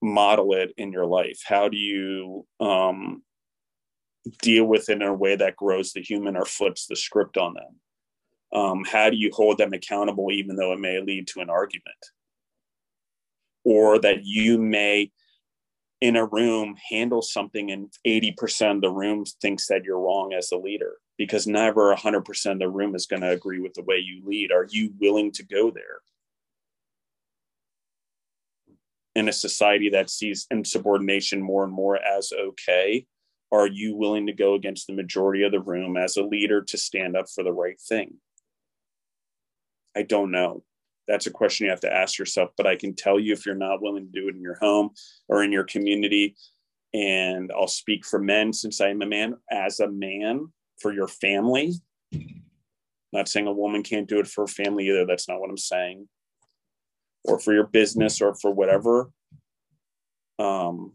model 0.00 0.54
it 0.54 0.72
in 0.76 0.92
your 0.92 1.06
life? 1.06 1.40
How 1.44 1.68
do 1.68 1.76
you 1.76 2.46
um, 2.60 3.22
deal 4.40 4.64
with 4.64 4.88
it 4.88 4.94
in 4.94 5.02
a 5.02 5.12
way 5.12 5.36
that 5.36 5.56
grows 5.56 5.92
the 5.92 6.02
human 6.02 6.36
or 6.36 6.44
flips 6.44 6.86
the 6.86 6.96
script 6.96 7.36
on 7.36 7.54
them? 7.54 7.80
Um, 8.58 8.84
how 8.84 9.10
do 9.10 9.16
you 9.16 9.30
hold 9.34 9.58
them 9.58 9.72
accountable, 9.72 10.30
even 10.32 10.56
though 10.56 10.72
it 10.72 10.80
may 10.80 11.00
lead 11.00 11.26
to 11.28 11.40
an 11.40 11.50
argument? 11.50 11.96
Or 13.64 13.98
that 13.98 14.24
you 14.24 14.58
may, 14.58 15.10
in 16.00 16.16
a 16.16 16.24
room, 16.24 16.76
handle 16.88 17.20
something 17.20 17.70
and 17.70 17.92
80% 18.06 18.76
of 18.76 18.80
the 18.80 18.90
room 18.90 19.24
thinks 19.42 19.66
that 19.66 19.84
you're 19.84 20.00
wrong 20.00 20.32
as 20.32 20.52
a 20.52 20.56
leader 20.56 20.94
because 21.18 21.46
never 21.46 21.94
100% 21.94 22.52
of 22.52 22.58
the 22.58 22.68
room 22.68 22.94
is 22.94 23.06
going 23.06 23.22
to 23.22 23.30
agree 23.30 23.60
with 23.60 23.74
the 23.74 23.82
way 23.82 23.96
you 23.96 24.22
lead. 24.24 24.52
Are 24.52 24.66
you 24.68 24.92
willing 25.00 25.32
to 25.32 25.44
go 25.44 25.70
there? 25.70 26.00
In 29.14 29.28
a 29.28 29.32
society 29.32 29.88
that 29.90 30.10
sees 30.10 30.46
insubordination 30.50 31.40
more 31.40 31.64
and 31.64 31.72
more 31.72 31.96
as 31.96 32.32
okay, 32.38 33.06
are 33.50 33.66
you 33.66 33.94
willing 33.96 34.26
to 34.26 34.32
go 34.32 34.54
against 34.54 34.86
the 34.86 34.92
majority 34.92 35.42
of 35.42 35.52
the 35.52 35.60
room 35.60 35.96
as 35.96 36.16
a 36.16 36.22
leader 36.22 36.60
to 36.62 36.76
stand 36.76 37.16
up 37.16 37.26
for 37.34 37.42
the 37.42 37.52
right 37.52 37.80
thing? 37.80 38.14
I 39.96 40.02
don't 40.02 40.30
know. 40.30 40.62
That's 41.08 41.26
a 41.26 41.30
question 41.30 41.64
you 41.64 41.70
have 41.70 41.80
to 41.80 41.92
ask 41.92 42.18
yourself. 42.18 42.50
But 42.56 42.66
I 42.66 42.76
can 42.76 42.94
tell 42.94 43.18
you 43.18 43.32
if 43.32 43.46
you're 43.46 43.54
not 43.54 43.80
willing 43.80 44.06
to 44.06 44.20
do 44.20 44.28
it 44.28 44.34
in 44.34 44.42
your 44.42 44.58
home 44.60 44.90
or 45.28 45.42
in 45.42 45.52
your 45.52 45.64
community, 45.64 46.36
and 46.92 47.50
I'll 47.52 47.68
speak 47.68 48.04
for 48.04 48.18
men 48.18 48.52
since 48.52 48.80
I 48.80 48.88
am 48.88 49.02
a 49.02 49.06
man, 49.06 49.36
as 49.50 49.80
a 49.80 49.88
man, 49.88 50.48
for 50.80 50.92
your 50.92 51.08
family. 51.08 51.72
not 53.12 53.28
saying 53.28 53.46
a 53.46 53.52
woman 53.52 53.82
can't 53.82 54.08
do 54.08 54.18
it 54.18 54.26
for 54.26 54.44
a 54.44 54.48
family 54.48 54.88
either. 54.88 55.06
That's 55.06 55.28
not 55.28 55.40
what 55.40 55.50
I'm 55.50 55.58
saying. 55.58 56.08
Or 57.24 57.38
for 57.38 57.52
your 57.52 57.66
business 57.66 58.20
or 58.20 58.34
for 58.34 58.52
whatever. 58.52 59.10
Um, 60.38 60.92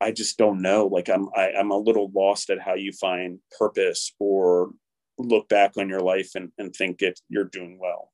I 0.00 0.10
just 0.10 0.36
don't 0.36 0.62
know. 0.62 0.86
Like 0.86 1.08
I'm, 1.08 1.28
I, 1.36 1.50
i 1.50 1.60
am 1.60 1.70
a 1.70 1.76
little 1.76 2.10
lost 2.14 2.50
at 2.50 2.60
how 2.60 2.74
you 2.74 2.92
find 2.92 3.38
purpose 3.58 4.12
or 4.18 4.72
look 5.18 5.48
back 5.48 5.76
on 5.76 5.88
your 5.88 6.00
life 6.00 6.30
and, 6.34 6.50
and 6.58 6.74
think 6.74 7.02
it 7.02 7.20
you're 7.28 7.44
doing 7.44 7.78
well. 7.80 8.10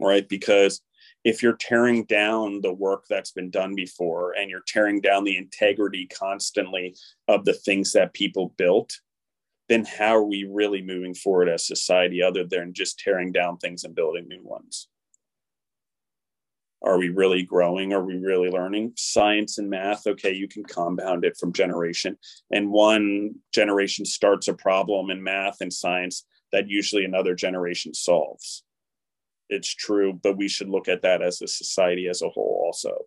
Right? 0.00 0.28
Because 0.28 0.80
if 1.24 1.42
you're 1.42 1.56
tearing 1.56 2.04
down 2.04 2.60
the 2.62 2.72
work 2.72 3.04
that's 3.08 3.32
been 3.32 3.50
done 3.50 3.74
before 3.74 4.32
and 4.32 4.50
you're 4.50 4.64
tearing 4.66 5.00
down 5.00 5.24
the 5.24 5.36
integrity 5.36 6.06
constantly 6.06 6.96
of 7.28 7.44
the 7.44 7.52
things 7.52 7.92
that 7.92 8.14
people 8.14 8.54
built, 8.56 8.98
then 9.72 9.86
how 9.86 10.14
are 10.16 10.24
we 10.24 10.44
really 10.44 10.82
moving 10.82 11.14
forward 11.14 11.48
as 11.48 11.66
society 11.66 12.22
other 12.22 12.44
than 12.44 12.74
just 12.74 12.98
tearing 12.98 13.32
down 13.32 13.56
things 13.56 13.84
and 13.84 13.94
building 13.94 14.28
new 14.28 14.42
ones? 14.42 14.88
Are 16.84 16.98
we 16.98 17.08
really 17.08 17.42
growing? 17.42 17.92
Are 17.92 18.04
we 18.04 18.16
really 18.16 18.50
learning? 18.50 18.92
Science 18.96 19.56
and 19.56 19.70
math, 19.70 20.06
okay, 20.06 20.32
you 20.32 20.46
can 20.46 20.64
compound 20.64 21.24
it 21.24 21.38
from 21.38 21.52
generation. 21.52 22.18
And 22.50 22.70
one 22.70 23.36
generation 23.54 24.04
starts 24.04 24.48
a 24.48 24.54
problem 24.54 25.10
in 25.10 25.22
math 25.22 25.60
and 25.60 25.72
science 25.72 26.26
that 26.52 26.68
usually 26.68 27.04
another 27.04 27.34
generation 27.34 27.94
solves. 27.94 28.64
It's 29.48 29.74
true, 29.74 30.12
but 30.22 30.36
we 30.36 30.48
should 30.48 30.68
look 30.68 30.88
at 30.88 31.02
that 31.02 31.22
as 31.22 31.40
a 31.40 31.46
society 31.46 32.08
as 32.08 32.20
a 32.20 32.28
whole 32.28 32.62
also. 32.66 33.06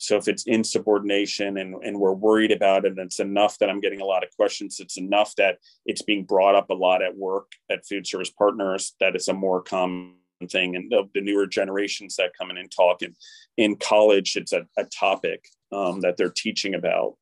So 0.00 0.16
if 0.16 0.28
it's 0.28 0.44
insubordination 0.46 1.58
and, 1.58 1.74
and 1.84 2.00
we're 2.00 2.14
worried 2.14 2.52
about 2.52 2.86
it, 2.86 2.92
and 2.92 3.00
it's 3.00 3.20
enough 3.20 3.58
that 3.58 3.68
I'm 3.68 3.80
getting 3.80 4.00
a 4.00 4.06
lot 4.06 4.24
of 4.24 4.34
questions, 4.34 4.80
it's 4.80 4.96
enough 4.96 5.34
that 5.36 5.58
it's 5.84 6.00
being 6.00 6.24
brought 6.24 6.54
up 6.54 6.70
a 6.70 6.74
lot 6.74 7.02
at 7.02 7.18
work 7.18 7.52
at 7.70 7.86
food 7.86 8.06
service 8.06 8.30
partners, 8.30 8.94
that 9.00 9.14
it's 9.14 9.28
a 9.28 9.34
more 9.34 9.60
common 9.62 10.14
thing. 10.48 10.74
And 10.74 10.90
the, 10.90 11.02
the 11.12 11.20
newer 11.20 11.46
generations 11.46 12.16
that 12.16 12.32
come 12.38 12.50
in 12.50 12.56
and 12.56 12.70
talk 12.70 13.02
and 13.02 13.14
in 13.58 13.76
college, 13.76 14.36
it's 14.36 14.54
a, 14.54 14.66
a 14.78 14.84
topic 14.84 15.44
um, 15.70 16.00
that 16.00 16.16
they're 16.16 16.32
teaching 16.34 16.74
about. 16.74 17.16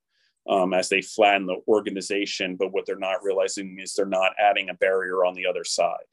Um, 0.48 0.72
as 0.72 0.88
they 0.88 1.02
flatten 1.02 1.46
the 1.46 1.60
organization, 1.68 2.56
but 2.56 2.72
what 2.72 2.86
they're 2.86 2.96
not 2.96 3.22
realizing 3.22 3.76
is 3.82 3.92
they're 3.92 4.06
not 4.06 4.32
adding 4.38 4.70
a 4.70 4.74
barrier 4.74 5.26
on 5.26 5.34
the 5.34 5.44
other 5.44 5.62
side. 5.62 6.06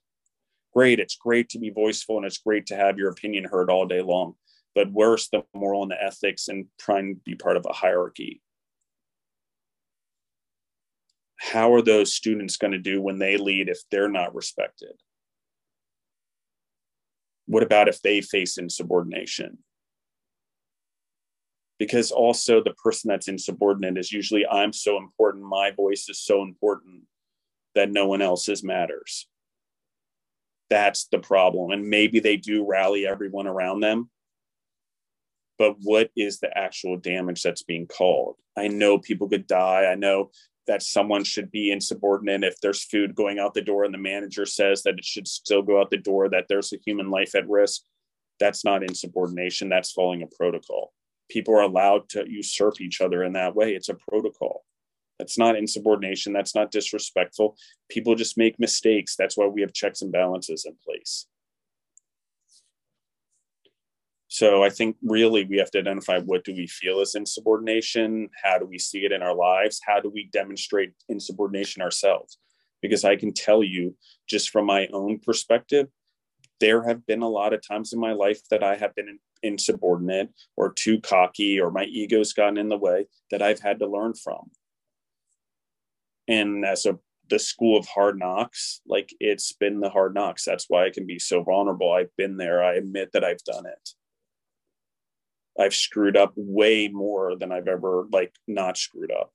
Great, 0.74 0.99
it's 0.99 1.16
great 1.16 1.47
to 1.49 1.59
be 1.59 1.70
voiceful 1.70 2.18
and 2.18 2.26
it's 2.26 2.39
great 2.39 2.66
to 2.66 2.76
have 2.76 2.97
your 2.97 3.11
opinion 3.11 3.45
heard 3.45 3.70
all 3.70 3.86
day 3.86 4.01
long 4.01 4.36
but 4.76 4.91
worse, 4.91 5.30
the 5.30 5.43
moral 5.55 5.82
and 5.84 5.91
the 5.91 6.03
ethics 6.03 6.49
and 6.49 6.67
trying 6.78 7.15
to 7.15 7.21
be 7.21 7.34
part 7.34 7.57
of 7.57 7.65
a 7.67 7.73
hierarchy. 7.73 8.41
How 11.38 11.73
are 11.73 11.82
those 11.82 12.13
students 12.13 12.57
going 12.57 12.73
to 12.73 12.80
do 12.80 13.01
when 13.01 13.17
they 13.17 13.38
lead 13.38 13.69
if 13.69 13.80
they're 13.89 14.09
not 14.09 14.36
respected? 14.36 14.93
What 17.47 17.63
about 17.63 17.88
if 17.88 18.01
they 18.01 18.21
face 18.21 18.57
insubordination? 18.57 19.59
Because 21.78 22.11
also, 22.11 22.63
the 22.63 22.73
person 22.73 23.09
that's 23.09 23.28
insubordinate 23.28 23.97
is 23.97 24.11
usually, 24.11 24.47
I'm 24.47 24.73
so 24.73 24.97
important, 24.97 25.43
my 25.43 25.71
voice 25.71 26.07
is 26.09 26.19
so 26.19 26.41
important 26.41 27.03
that 27.76 27.91
no 27.91 28.07
one 28.07 28.21
else's 28.21 28.63
matters. 28.63 29.28
That's 30.69 31.07
the 31.11 31.19
problem. 31.19 31.71
And 31.71 31.89
maybe 31.89 32.19
they 32.19 32.38
do 32.38 32.65
rally 32.65 33.05
everyone 33.05 33.45
around 33.45 33.82
them, 33.82 34.09
but 35.58 35.76
what 35.82 36.10
is 36.16 36.39
the 36.39 36.56
actual 36.58 36.97
damage 36.97 37.43
that's 37.43 37.64
being 37.64 37.88
called? 37.88 38.36
I 38.58 38.68
know 38.68 38.97
people 38.97 39.30
could 39.30 39.47
die. 39.47 39.86
I 39.86 39.95
know 39.95 40.32
that 40.68 40.84
someone 40.84 41.24
should 41.24 41.51
be 41.51 41.72
insubordinate 41.72 42.43
if 42.43 42.60
there's 42.60 42.84
food 42.84 43.16
going 43.16 43.39
out 43.39 43.53
the 43.53 43.62
door 43.62 43.84
and 43.84 43.93
the 43.93 43.99
manager 43.99 44.45
says 44.45 44.84
that 44.84 44.97
it 44.97 45.06
should 45.06 45.28
still 45.28 45.62
go 45.62 45.80
out 45.80 45.89
the 45.89 45.97
door, 45.97 46.30
that 46.30 46.45
there's 46.49 46.74
a 46.74 46.80
human 46.86 47.10
life 47.12 47.36
at 47.36 47.47
risk. 47.47 47.84
That's 48.39 48.66
not 48.66 48.84
insubordination, 48.84 49.70
that's 49.70 49.91
following 49.91 50.24
a 50.24 50.28
protocol. 50.28 50.91
People 51.30 51.56
are 51.56 51.62
allowed 51.62 52.10
to 52.10 52.26
usurp 52.30 52.82
each 52.82 53.01
other 53.01 53.24
in 53.24 53.34
that 53.34 53.56
way. 53.56 53.74
It's 53.74 53.89
a 53.89 53.95
protocol. 53.95 54.64
That's 55.20 55.38
not 55.38 55.56
insubordination. 55.56 56.34
That's 56.34 56.56
not 56.56 56.72
disrespectful. 56.72 57.58
People 57.89 58.16
just 58.16 58.38
make 58.38 58.60
mistakes. 58.60 59.16
That's 59.16 59.38
why 59.38 59.47
we 59.47 59.62
have 59.62 59.74
checks 59.74 60.01
and 60.01 60.12
balances 60.12 60.66
in 60.66 60.76
place. 60.84 61.28
So 64.36 64.65
I 64.65 64.69
think 64.69 64.97
really 65.01 65.45
we 65.45 65.55
have 65.59 65.71
to 65.71 65.79
identify 65.79 66.19
what 66.19 66.43
do 66.43 66.53
we 66.53 66.67
feel 66.67 66.99
is 66.99 67.15
insubordination? 67.15 68.27
How 68.43 68.57
do 68.57 68.65
we 68.65 68.77
see 68.77 69.05
it 69.05 69.13
in 69.13 69.21
our 69.21 69.33
lives? 69.33 69.79
How 69.88 70.01
do 70.01 70.09
we 70.09 70.29
demonstrate 70.33 70.91
insubordination 71.07 71.81
ourselves? 71.81 72.38
Because 72.81 73.05
I 73.05 73.15
can 73.15 73.31
tell 73.31 73.63
you, 73.63 73.95
just 74.27 74.49
from 74.49 74.65
my 74.65 74.88
own 74.91 75.19
perspective, 75.19 75.88
there 76.59 76.86
have 76.86 77.05
been 77.05 77.21
a 77.21 77.29
lot 77.29 77.53
of 77.53 77.65
times 77.65 77.93
in 77.93 77.99
my 78.01 78.11
life 78.11 78.41
that 78.51 78.61
I 78.61 78.75
have 78.75 78.93
been 78.93 79.19
insubordinate 79.41 80.31
or 80.57 80.73
too 80.73 80.99
cocky 80.99 81.57
or 81.57 81.71
my 81.71 81.86
ego's 81.86 82.33
gotten 82.33 82.57
in 82.57 82.67
the 82.67 82.75
way 82.75 83.07
that 83.31 83.41
I've 83.41 83.61
had 83.61 83.79
to 83.79 83.88
learn 83.88 84.15
from. 84.15 84.51
And 86.27 86.65
as 86.65 86.86
a 86.86 86.99
the 87.29 87.39
school 87.39 87.79
of 87.79 87.88
hard 87.88 88.19
knocks, 88.19 88.81
like 88.86 89.15
it's 89.21 89.53
been 89.53 89.79
the 89.79 89.89
hard 89.89 90.13
knocks. 90.13 90.43
That's 90.43 90.65
why 90.67 90.88
I 90.88 90.89
can 90.89 91.07
be 91.07 91.19
so 91.19 91.41
vulnerable. 91.41 91.93
I've 91.93 92.13
been 92.17 92.36
there. 92.36 92.61
I 92.61 92.73
admit 92.75 93.11
that 93.13 93.23
I've 93.23 93.43
done 93.45 93.65
it. 93.65 93.91
I've 95.60 95.74
screwed 95.74 96.18
up 96.18 96.34
way 96.36 96.88
more 96.89 97.36
than 97.38 97.51
I've 97.51 97.68
ever 97.68 98.08
like 98.12 98.34
not 98.47 98.78
screwed 98.78 99.12
up. 99.12 99.32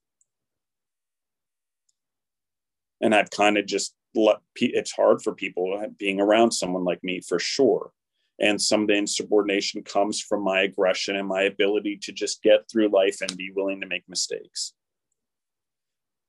And 3.01 3.15
I've 3.15 3.31
kind 3.31 3.57
of 3.57 3.65
just 3.65 3.95
let 4.13 4.37
it's 4.55 4.91
hard 4.91 5.21
for 5.21 5.33
people 5.33 5.79
uh, 5.81 5.87
being 5.97 6.19
around 6.19 6.51
someone 6.51 6.83
like 6.83 7.03
me 7.03 7.21
for 7.21 7.39
sure. 7.39 7.91
And 8.39 8.61
some 8.61 8.81
of 8.81 8.87
the 8.87 8.95
insubordination 8.95 9.83
comes 9.83 10.19
from 10.19 10.43
my 10.43 10.61
aggression 10.61 11.15
and 11.15 11.27
my 11.27 11.43
ability 11.43 11.97
to 12.03 12.11
just 12.11 12.41
get 12.41 12.69
through 12.69 12.89
life 12.89 13.21
and 13.21 13.35
be 13.37 13.51
willing 13.55 13.81
to 13.81 13.87
make 13.87 14.07
mistakes. 14.07 14.73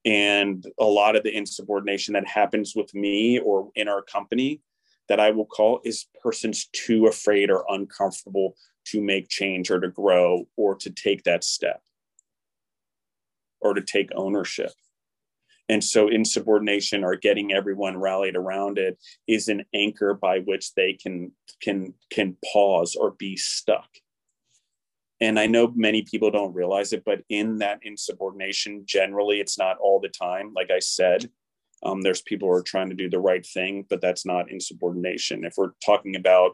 And 0.05 0.65
a 0.79 0.85
lot 0.85 1.17
of 1.17 1.23
the 1.23 1.35
insubordination 1.35 2.15
that 2.15 2.27
happens 2.27 2.75
with 2.75 2.93
me 2.95 3.39
or 3.39 3.71
in 3.75 3.89
our 3.89 4.03
company 4.03 4.61
that 5.09 5.21
I 5.21 5.31
will 5.31 5.47
call 5.47 5.81
is 5.85 6.07
persons 6.23 6.69
too 6.73 7.07
afraid 7.07 7.51
or 7.51 7.65
uncomfortable 7.69 8.57
to 8.87 9.01
make 9.01 9.29
change 9.29 9.71
or 9.71 9.81
to 9.81 9.89
grow 9.89 10.47
or 10.57 10.75
to 10.77 10.91
take 10.91 11.25
that 11.25 11.45
step 11.45 11.83
or 13.61 13.75
to 13.75 13.81
take 13.81 14.11
ownership. 14.15 14.73
and 15.69 15.83
so 15.83 16.09
insubordination 16.09 17.05
or 17.05 17.15
getting 17.17 17.53
everyone 17.53 17.97
rallied 17.97 18.37
around 18.37 18.79
it 18.79 18.99
is 19.29 19.49
an 19.49 19.65
anchor 19.73 20.13
by 20.13 20.41
which 20.41 20.75
they 20.75 20.93
can 20.93 21.33
can 21.63 21.95
can 22.11 22.37
pause 22.53 22.97
or 22.97 23.13
be 23.13 23.37
stuck. 23.37 23.89
And 25.21 25.39
i 25.39 25.47
know 25.47 25.73
many 25.77 26.03
people 26.03 26.31
don't 26.31 26.55
realize 26.55 26.93
it 26.93 27.05
but 27.05 27.23
in 27.29 27.59
that 27.59 27.79
insubordination 27.83 28.83
generally 28.85 29.41
it's 29.41 29.57
not 29.57 29.79
all 29.79 30.01
the 30.01 30.09
time. 30.27 30.53
Like 30.55 30.71
i 30.71 30.81
said 30.81 31.31
um, 31.85 32.03
there's 32.03 32.23
people 32.23 32.49
who 32.49 32.55
are 32.55 32.63
trying 32.63 32.91
to 32.91 32.95
do 33.03 33.09
the 33.09 33.27
right 33.31 33.47
thing 33.47 33.87
but 33.89 34.01
that's 34.01 34.27
not 34.27 34.51
insubordination. 34.51 35.45
If 35.45 35.55
we're 35.57 35.73
talking 35.85 36.17
about 36.17 36.53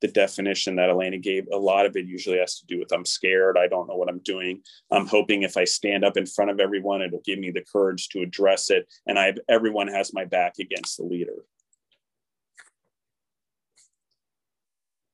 the 0.00 0.08
definition 0.08 0.76
that 0.76 0.90
Elena 0.90 1.18
gave, 1.18 1.46
a 1.52 1.56
lot 1.56 1.86
of 1.86 1.96
it 1.96 2.06
usually 2.06 2.38
has 2.38 2.58
to 2.60 2.66
do 2.66 2.78
with 2.78 2.92
I'm 2.92 3.04
scared, 3.04 3.56
I 3.58 3.66
don't 3.66 3.88
know 3.88 3.96
what 3.96 4.08
I'm 4.08 4.20
doing. 4.20 4.62
I'm 4.90 5.06
hoping 5.06 5.42
if 5.42 5.56
I 5.56 5.64
stand 5.64 6.04
up 6.04 6.16
in 6.16 6.26
front 6.26 6.50
of 6.50 6.60
everyone, 6.60 7.02
it'll 7.02 7.22
give 7.24 7.38
me 7.38 7.50
the 7.50 7.64
courage 7.72 8.08
to 8.10 8.20
address 8.20 8.70
it, 8.70 8.86
and 9.06 9.18
I 9.18 9.26
have, 9.26 9.38
everyone 9.48 9.88
has 9.88 10.12
my 10.12 10.24
back 10.24 10.54
against 10.60 10.98
the 10.98 11.04
leader. 11.04 11.44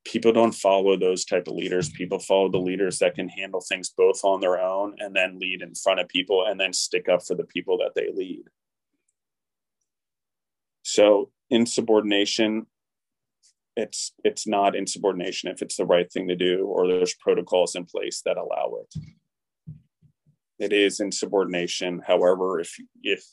People 0.05 0.33
don't 0.33 0.53
follow 0.53 0.97
those 0.97 1.25
type 1.25 1.47
of 1.47 1.55
leaders. 1.55 1.89
People 1.89 2.19
follow 2.19 2.51
the 2.51 2.59
leaders 2.59 2.99
that 2.99 3.15
can 3.15 3.29
handle 3.29 3.63
things 3.63 3.95
both 3.97 4.23
on 4.25 4.41
their 4.41 4.61
own 4.61 4.95
and 4.99 5.17
then 5.17 5.39
lead 5.39 5.63
in 5.63 5.75
front 5.75 6.01
of 6.01 6.09
people 6.09 6.45
and 6.47 6.61
then 6.61 6.73
stick 6.73 7.09
up 7.09 7.25
for 7.25 7.35
the 7.35 7.45
people 7.45 7.79
that 7.79 7.93
they 7.95 8.11
lead. 8.13 8.43
So 10.83 11.31
insubordination 11.49 12.67
it's 13.77 14.13
it's 14.23 14.47
not 14.47 14.77
insubordination 14.77 15.51
if 15.51 15.63
it's 15.63 15.77
the 15.77 15.87
right 15.87 16.11
thing 16.13 16.29
to 16.29 16.37
do 16.37 16.67
or 16.67 16.87
there's 16.87 17.15
protocols 17.15 17.75
in 17.75 17.85
place 17.85 18.23
that 18.25 18.37
allow 18.37 18.79
it. 18.81 19.05
It 20.59 20.73
is 20.73 21.01
insubordination 21.01 22.03
however 22.07 22.61
if 22.61 22.77
if 23.03 23.25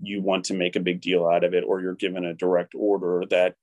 you 0.00 0.22
want 0.22 0.44
to 0.46 0.54
make 0.54 0.76
a 0.76 0.80
big 0.80 1.00
deal 1.00 1.26
out 1.26 1.44
of 1.44 1.54
it 1.54 1.64
or 1.66 1.80
you're 1.80 1.94
given 1.94 2.24
a 2.24 2.34
direct 2.34 2.74
order 2.74 3.24
that 3.30 3.54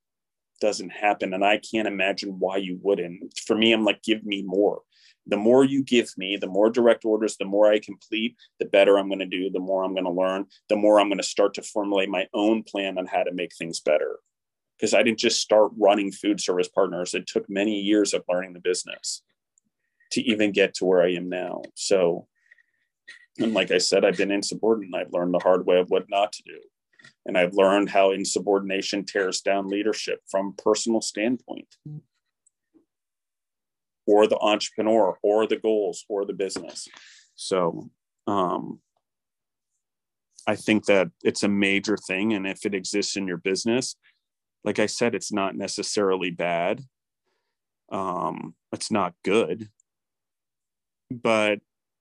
doesn't 0.59 0.89
happen. 0.89 1.33
And 1.33 1.45
i 1.45 1.59
can't 1.59 1.87
imagine 1.87 2.39
why 2.39 2.57
you 2.57 2.79
wouldn't. 2.81 3.37
For 3.45 3.55
me 3.55 3.71
i'm 3.71 3.85
like 3.85 4.01
give 4.01 4.25
me 4.25 4.43
more. 4.43 4.81
The 5.27 5.37
more 5.37 5.65
you 5.65 5.83
give 5.83 6.09
me 6.17 6.37
the 6.37 6.47
more 6.47 6.71
direct 6.71 7.05
orders 7.05 7.37
the 7.37 7.45
more 7.45 7.71
i 7.71 7.79
complete 7.79 8.35
the 8.59 8.65
better 8.65 8.97
i'm 8.97 9.07
going 9.07 9.19
to 9.19 9.25
do 9.25 9.51
the 9.51 9.59
more 9.59 9.83
i'm 9.83 9.93
going 9.93 10.05
to 10.05 10.09
learn 10.09 10.45
the 10.69 10.75
more 10.75 10.99
i'm 10.99 11.09
going 11.09 11.17
to 11.19 11.23
start 11.23 11.53
to 11.55 11.61
formulate 11.61 12.09
my 12.09 12.27
own 12.33 12.63
plan 12.63 12.97
on 12.97 13.05
how 13.05 13.23
to 13.23 13.33
make 13.33 13.51
things 13.53 13.81
better 13.81 14.17
because 14.77 14.93
I 14.93 15.03
didn't 15.03 15.19
just 15.19 15.41
start 15.41 15.71
running 15.77 16.11
food 16.11 16.39
service 16.39 16.67
partners. 16.67 17.13
It 17.13 17.27
took 17.27 17.49
many 17.49 17.79
years 17.79 18.13
of 18.13 18.23
learning 18.29 18.53
the 18.53 18.59
business 18.59 19.23
to 20.11 20.21
even 20.21 20.51
get 20.51 20.73
to 20.75 20.85
where 20.85 21.01
I 21.01 21.13
am 21.13 21.29
now. 21.29 21.63
So, 21.75 22.27
and 23.39 23.53
like 23.53 23.71
I 23.71 23.79
said, 23.79 24.05
I've 24.05 24.17
been 24.17 24.31
insubordinate. 24.31 24.93
I've 24.95 25.13
learned 25.13 25.33
the 25.33 25.39
hard 25.39 25.65
way 25.65 25.79
of 25.79 25.89
what 25.89 26.09
not 26.09 26.31
to 26.33 26.43
do. 26.43 26.59
And 27.25 27.37
I've 27.37 27.53
learned 27.53 27.89
how 27.89 28.11
insubordination 28.11 29.03
tears 29.03 29.41
down 29.41 29.67
leadership 29.67 30.21
from 30.29 30.55
personal 30.57 31.01
standpoint 31.01 31.75
or 34.05 34.27
the 34.27 34.39
entrepreneur 34.39 35.17
or 35.21 35.47
the 35.47 35.57
goals 35.57 36.05
or 36.07 36.25
the 36.25 36.33
business. 36.33 36.87
So, 37.35 37.89
um, 38.27 38.79
I 40.47 40.55
think 40.55 40.85
that 40.85 41.09
it's 41.23 41.43
a 41.43 41.49
major 41.49 41.97
thing. 41.97 42.33
And 42.33 42.47
if 42.47 42.65
it 42.65 42.73
exists 42.73 43.17
in 43.17 43.27
your 43.27 43.37
business, 43.37 43.97
like 44.63 44.79
I 44.79 44.85
said, 44.85 45.15
it's 45.15 45.31
not 45.31 45.55
necessarily 45.55 46.31
bad. 46.31 46.81
Um, 47.89 48.55
it's 48.73 48.91
not 48.91 49.13
good, 49.23 49.69
but 51.09 51.59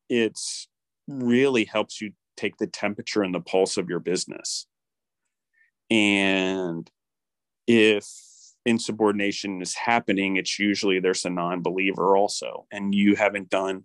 it's 0.09 0.69
really 1.07 1.65
helps 1.65 2.01
you 2.01 2.13
take 2.37 2.57
the 2.57 2.67
temperature 2.67 3.23
and 3.23 3.35
the 3.35 3.41
pulse 3.41 3.77
of 3.77 3.89
your 3.89 4.01
business. 4.01 4.67
And 5.91 6.91
if 7.67 8.07
insubordination 8.65 9.63
is 9.63 9.75
happening, 9.75 10.37
it's 10.37 10.59
usually 10.59 10.99
there's 10.99 11.25
a 11.25 11.31
non 11.31 11.63
believer 11.63 12.17
also, 12.17 12.67
and 12.73 12.95
you 12.95 13.15
haven't 13.15 13.49
done 13.49 13.85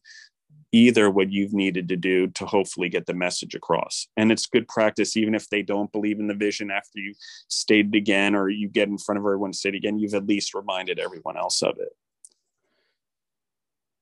either 0.71 1.09
what 1.09 1.31
you've 1.31 1.53
needed 1.53 1.89
to 1.89 1.97
do 1.97 2.27
to 2.27 2.45
hopefully 2.45 2.89
get 2.89 3.05
the 3.05 3.13
message 3.13 3.55
across. 3.55 4.07
And 4.15 4.31
it's 4.31 4.45
good 4.45 4.67
practice, 4.67 5.17
even 5.17 5.35
if 5.35 5.49
they 5.49 5.61
don't 5.61 5.91
believe 5.91 6.19
in 6.19 6.27
the 6.27 6.33
vision 6.33 6.71
after 6.71 6.99
you 6.99 7.13
stated 7.49 7.93
again 7.95 8.35
or 8.35 8.49
you 8.49 8.69
get 8.69 8.87
in 8.87 8.97
front 8.97 9.19
of 9.19 9.25
everyone 9.25 9.53
state 9.53 9.75
again, 9.75 9.99
you've 9.99 10.13
at 10.13 10.27
least 10.27 10.53
reminded 10.53 10.99
everyone 10.99 11.37
else 11.37 11.61
of 11.61 11.77
it. 11.79 11.89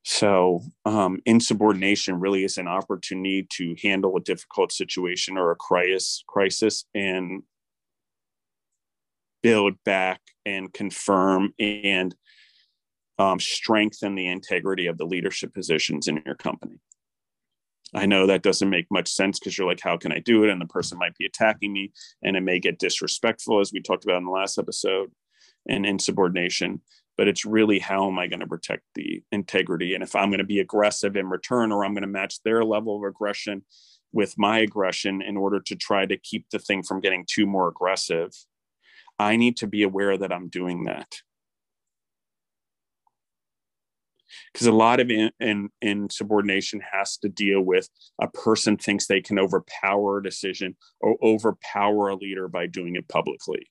So, 0.03 0.61
um, 0.85 1.19
insubordination 1.25 2.19
really 2.19 2.43
is 2.43 2.57
an 2.57 2.67
opportunity 2.67 3.45
to 3.51 3.75
handle 3.83 4.15
a 4.15 4.21
difficult 4.21 4.71
situation 4.71 5.37
or 5.37 5.51
a 5.51 5.55
crisis, 5.55 6.23
crisis 6.27 6.85
and 6.95 7.43
build 9.41 9.75
back 9.83 10.21
and 10.45 10.73
confirm 10.73 11.53
and 11.59 12.15
um, 13.19 13.39
strengthen 13.39 14.15
the 14.15 14.27
integrity 14.27 14.87
of 14.87 14.97
the 14.97 15.05
leadership 15.05 15.53
positions 15.53 16.07
in 16.07 16.23
your 16.25 16.35
company. 16.35 16.79
I 17.93 18.05
know 18.05 18.27
that 18.27 18.43
doesn't 18.43 18.69
make 18.69 18.87
much 18.89 19.09
sense 19.09 19.39
because 19.39 19.57
you're 19.57 19.67
like, 19.67 19.81
how 19.81 19.97
can 19.97 20.11
I 20.11 20.19
do 20.19 20.43
it? 20.43 20.49
And 20.49 20.61
the 20.61 20.67
person 20.67 20.97
might 20.97 21.17
be 21.17 21.25
attacking 21.25 21.73
me 21.73 21.91
and 22.23 22.37
it 22.37 22.41
may 22.41 22.59
get 22.59 22.79
disrespectful, 22.79 23.59
as 23.59 23.73
we 23.73 23.81
talked 23.81 24.05
about 24.05 24.17
in 24.17 24.25
the 24.25 24.31
last 24.31 24.57
episode, 24.57 25.11
and 25.67 25.85
insubordination. 25.85 26.81
But 27.17 27.27
it's 27.27 27.45
really 27.45 27.79
how 27.79 28.07
am 28.07 28.17
I 28.17 28.27
going 28.27 28.39
to 28.39 28.47
protect 28.47 28.83
the 28.95 29.21
integrity? 29.31 29.95
And 29.95 30.03
if 30.03 30.15
I'm 30.15 30.29
going 30.29 30.37
to 30.37 30.45
be 30.45 30.59
aggressive 30.59 31.17
in 31.17 31.27
return, 31.27 31.73
or 31.73 31.83
I'm 31.83 31.93
going 31.93 32.03
to 32.03 32.07
match 32.07 32.41
their 32.43 32.63
level 32.63 32.95
of 32.95 33.03
aggression 33.03 33.63
with 34.13 34.35
my 34.37 34.59
aggression 34.59 35.21
in 35.21 35.35
order 35.35 35.59
to 35.59 35.75
try 35.75 36.05
to 36.05 36.17
keep 36.17 36.45
the 36.51 36.59
thing 36.59 36.83
from 36.83 37.01
getting 37.01 37.25
too 37.27 37.45
more 37.45 37.67
aggressive, 37.67 38.31
I 39.17 39.35
need 39.35 39.57
to 39.57 39.67
be 39.67 39.83
aware 39.83 40.17
that 40.17 40.31
I'm 40.31 40.47
doing 40.47 40.85
that 40.85 41.07
because 44.53 44.67
a 44.67 44.71
lot 44.71 44.99
of 44.99 45.09
in, 45.09 45.31
in, 45.39 46.07
has 46.91 47.17
to 47.17 47.29
deal 47.29 47.61
with 47.61 47.89
a 48.21 48.27
person 48.27 48.77
thinks 48.77 49.07
they 49.07 49.21
can 49.21 49.39
overpower 49.39 50.17
a 50.17 50.23
decision 50.23 50.75
or 50.99 51.17
overpower 51.23 52.09
a 52.09 52.15
leader 52.15 52.47
by 52.47 52.67
doing 52.67 52.95
it 52.95 53.07
publicly. 53.07 53.69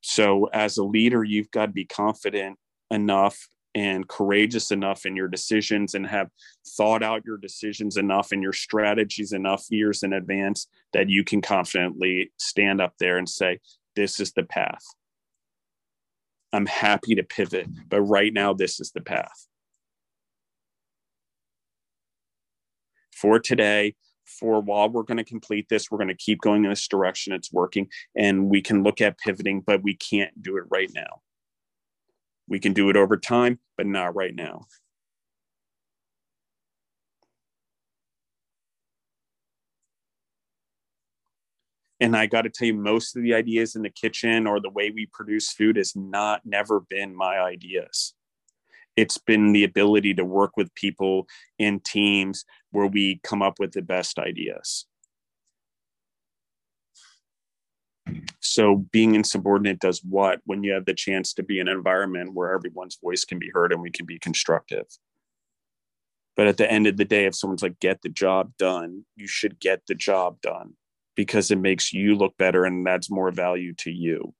So 0.00 0.46
as 0.46 0.76
a 0.76 0.84
leader 0.84 1.24
you've 1.24 1.50
got 1.50 1.66
to 1.66 1.72
be 1.72 1.86
confident 1.86 2.58
enough 2.90 3.48
and 3.74 4.06
courageous 4.08 4.70
enough 4.70 5.04
in 5.04 5.16
your 5.16 5.28
decisions 5.28 5.94
and 5.94 6.06
have 6.06 6.28
thought 6.76 7.02
out 7.02 7.24
your 7.24 7.38
decisions 7.38 7.96
enough 7.96 8.30
and 8.30 8.42
your 8.42 8.52
strategies 8.52 9.32
enough 9.32 9.64
years 9.70 10.02
in 10.02 10.12
advance 10.12 10.68
that 10.92 11.08
you 11.08 11.24
can 11.24 11.42
confidently 11.42 12.30
stand 12.38 12.80
up 12.80 12.94
there 13.00 13.18
and 13.18 13.28
say 13.28 13.58
this 13.96 14.20
is 14.20 14.32
the 14.32 14.44
path 14.44 14.84
I'm 16.54 16.66
happy 16.66 17.16
to 17.16 17.24
pivot, 17.24 17.66
but 17.88 18.00
right 18.02 18.32
now, 18.32 18.54
this 18.54 18.78
is 18.78 18.92
the 18.92 19.00
path. 19.00 19.48
For 23.10 23.40
today, 23.40 23.96
for 24.24 24.60
while 24.60 24.88
we're 24.88 25.02
going 25.02 25.16
to 25.18 25.24
complete 25.24 25.68
this, 25.68 25.90
we're 25.90 25.98
going 25.98 26.08
to 26.08 26.14
keep 26.14 26.40
going 26.40 26.62
in 26.62 26.70
this 26.70 26.86
direction. 26.86 27.32
It's 27.32 27.52
working, 27.52 27.88
and 28.16 28.48
we 28.48 28.62
can 28.62 28.84
look 28.84 29.00
at 29.00 29.18
pivoting, 29.18 29.62
but 29.62 29.82
we 29.82 29.96
can't 29.96 30.40
do 30.40 30.56
it 30.56 30.64
right 30.70 30.90
now. 30.94 31.22
We 32.46 32.60
can 32.60 32.72
do 32.72 32.88
it 32.88 32.96
over 32.96 33.16
time, 33.16 33.58
but 33.76 33.86
not 33.86 34.14
right 34.14 34.34
now. 34.34 34.66
And 42.00 42.16
i 42.16 42.26
got 42.26 42.42
to 42.42 42.50
tell 42.50 42.66
you 42.66 42.74
most 42.74 43.16
of 43.16 43.22
the 43.22 43.34
ideas 43.34 43.76
in 43.76 43.82
the 43.82 43.90
kitchen 43.90 44.46
or 44.46 44.60
the 44.60 44.70
way 44.70 44.90
we 44.90 45.06
produce 45.06 45.52
food 45.52 45.76
has 45.76 45.94
not 45.94 46.42
never 46.44 46.80
been 46.80 47.14
my 47.14 47.38
ideas. 47.38 48.14
It's 48.96 49.18
been 49.18 49.52
the 49.52 49.64
ability 49.64 50.14
to 50.14 50.24
work 50.24 50.56
with 50.56 50.74
people 50.74 51.26
in 51.58 51.80
teams 51.80 52.44
where 52.70 52.86
we 52.86 53.20
come 53.24 53.42
up 53.42 53.58
with 53.58 53.72
the 53.72 53.82
best 53.82 54.18
ideas. 54.18 54.86
So 58.40 58.76
being 58.92 59.14
insubordinate 59.14 59.80
does 59.80 60.00
what 60.04 60.40
when 60.44 60.62
you 60.62 60.72
have 60.72 60.84
the 60.84 60.94
chance 60.94 61.32
to 61.34 61.42
be 61.42 61.58
in 61.58 61.66
an 61.66 61.76
environment 61.76 62.34
where 62.34 62.52
everyone's 62.52 62.98
voice 63.02 63.24
can 63.24 63.38
be 63.38 63.50
heard 63.52 63.72
and 63.72 63.82
we 63.82 63.90
can 63.90 64.06
be 64.06 64.18
constructive? 64.18 64.86
But 66.36 66.46
at 66.46 66.56
the 66.56 66.70
end 66.70 66.86
of 66.86 66.96
the 66.96 67.04
day 67.04 67.24
if 67.24 67.34
someone's 67.34 67.62
like 67.62 67.80
get 67.80 68.02
the 68.02 68.08
job 68.08 68.52
done 68.58 69.04
you 69.16 69.26
should 69.26 69.58
get 69.58 69.82
the 69.88 69.94
job 69.94 70.40
done 70.40 70.74
because 71.14 71.50
it 71.50 71.58
makes 71.58 71.92
you 71.92 72.16
look 72.16 72.36
better 72.36 72.64
and 72.64 72.86
adds 72.88 73.10
more 73.10 73.30
value 73.30 73.74
to 73.74 73.90
you. 73.90 74.34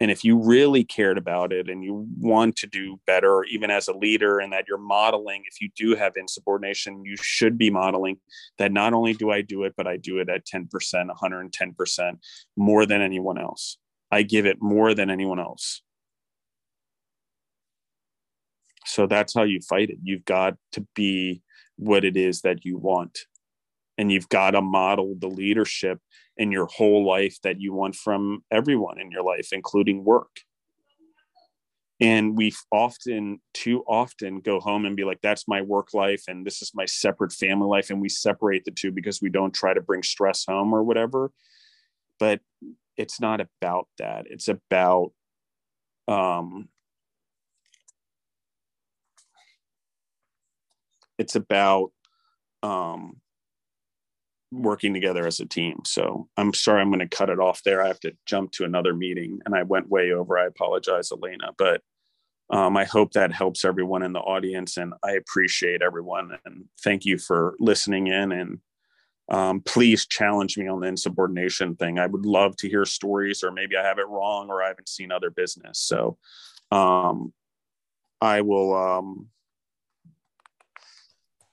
And 0.00 0.10
if 0.10 0.24
you 0.24 0.42
really 0.42 0.82
cared 0.84 1.18
about 1.18 1.52
it 1.52 1.70
and 1.70 1.84
you 1.84 2.06
want 2.18 2.56
to 2.56 2.66
do 2.66 3.00
better, 3.06 3.44
even 3.44 3.70
as 3.70 3.86
a 3.86 3.96
leader, 3.96 4.40
and 4.40 4.52
that 4.52 4.64
you're 4.66 4.76
modeling, 4.76 5.44
if 5.46 5.60
you 5.60 5.70
do 5.76 5.94
have 5.94 6.14
insubordination, 6.16 7.04
you 7.04 7.16
should 7.16 7.56
be 7.56 7.70
modeling 7.70 8.18
that 8.58 8.72
not 8.72 8.92
only 8.92 9.14
do 9.14 9.30
I 9.30 9.40
do 9.40 9.62
it, 9.62 9.74
but 9.76 9.86
I 9.86 9.96
do 9.96 10.18
it 10.18 10.28
at 10.28 10.46
10%, 10.46 10.68
110% 10.68 12.18
more 12.56 12.86
than 12.86 13.02
anyone 13.02 13.38
else. 13.38 13.78
I 14.10 14.22
give 14.22 14.46
it 14.46 14.58
more 14.60 14.94
than 14.94 15.10
anyone 15.10 15.38
else. 15.38 15.82
So 18.84 19.06
that's 19.06 19.32
how 19.32 19.44
you 19.44 19.60
fight 19.60 19.90
it. 19.90 19.98
You've 20.02 20.24
got 20.24 20.56
to 20.72 20.86
be 20.94 21.42
what 21.76 22.04
it 22.04 22.16
is 22.16 22.42
that 22.42 22.64
you 22.64 22.78
want 22.78 23.20
and 23.98 24.10
you've 24.10 24.28
got 24.28 24.52
to 24.52 24.62
model 24.62 25.14
the 25.18 25.28
leadership 25.28 25.98
in 26.36 26.50
your 26.50 26.66
whole 26.66 27.06
life 27.06 27.36
that 27.42 27.60
you 27.60 27.72
want 27.72 27.94
from 27.94 28.42
everyone 28.50 29.00
in 29.00 29.10
your 29.10 29.22
life 29.22 29.48
including 29.52 30.04
work. 30.04 30.40
And 32.00 32.36
we 32.36 32.52
often 32.72 33.40
too 33.54 33.84
often 33.86 34.40
go 34.40 34.58
home 34.58 34.84
and 34.84 34.96
be 34.96 35.04
like 35.04 35.20
that's 35.22 35.46
my 35.46 35.62
work 35.62 35.94
life 35.94 36.24
and 36.26 36.44
this 36.44 36.60
is 36.60 36.72
my 36.74 36.86
separate 36.86 37.32
family 37.32 37.68
life 37.68 37.90
and 37.90 38.00
we 38.00 38.08
separate 38.08 38.64
the 38.64 38.72
two 38.72 38.90
because 38.90 39.22
we 39.22 39.30
don't 39.30 39.54
try 39.54 39.72
to 39.72 39.80
bring 39.80 40.02
stress 40.02 40.44
home 40.44 40.72
or 40.72 40.82
whatever. 40.82 41.30
But 42.18 42.40
it's 42.96 43.20
not 43.20 43.40
about 43.40 43.88
that. 43.98 44.26
It's 44.28 44.48
about 44.48 45.12
um 46.08 46.68
it's 51.18 51.36
about 51.36 51.92
um 52.62 53.20
working 54.54 54.94
together 54.94 55.26
as 55.26 55.40
a 55.40 55.46
team. 55.46 55.80
So 55.84 56.28
I'm 56.36 56.54
sorry, 56.54 56.80
I'm 56.80 56.90
going 56.90 57.06
to 57.06 57.16
cut 57.16 57.30
it 57.30 57.40
off 57.40 57.62
there. 57.64 57.82
I 57.82 57.88
have 57.88 58.00
to 58.00 58.16
jump 58.26 58.52
to 58.52 58.64
another 58.64 58.94
meeting 58.94 59.40
and 59.44 59.54
I 59.54 59.62
went 59.62 59.88
way 59.88 60.12
over. 60.12 60.38
I 60.38 60.46
apologize, 60.46 61.10
Elena, 61.12 61.52
but 61.58 61.82
um, 62.50 62.76
I 62.76 62.84
hope 62.84 63.12
that 63.12 63.32
helps 63.32 63.64
everyone 63.64 64.02
in 64.02 64.12
the 64.12 64.20
audience 64.20 64.76
and 64.76 64.94
I 65.02 65.12
appreciate 65.12 65.82
everyone 65.82 66.38
and 66.44 66.64
thank 66.82 67.04
you 67.04 67.18
for 67.18 67.56
listening 67.58 68.06
in 68.06 68.32
and 68.32 68.58
um, 69.30 69.62
please 69.62 70.06
challenge 70.06 70.58
me 70.58 70.68
on 70.68 70.80
the 70.80 70.86
insubordination 70.86 71.76
thing. 71.76 71.98
I 71.98 72.06
would 72.06 72.26
love 72.26 72.56
to 72.58 72.68
hear 72.68 72.84
stories 72.84 73.42
or 73.42 73.50
maybe 73.50 73.76
I 73.76 73.82
have 73.82 73.98
it 73.98 74.08
wrong 74.08 74.48
or 74.50 74.62
I 74.62 74.68
haven't 74.68 74.88
seen 74.88 75.10
other 75.10 75.30
business. 75.30 75.80
So 75.80 76.18
um, 76.70 77.32
I 78.20 78.42
will 78.42 78.76
um, 78.76 79.28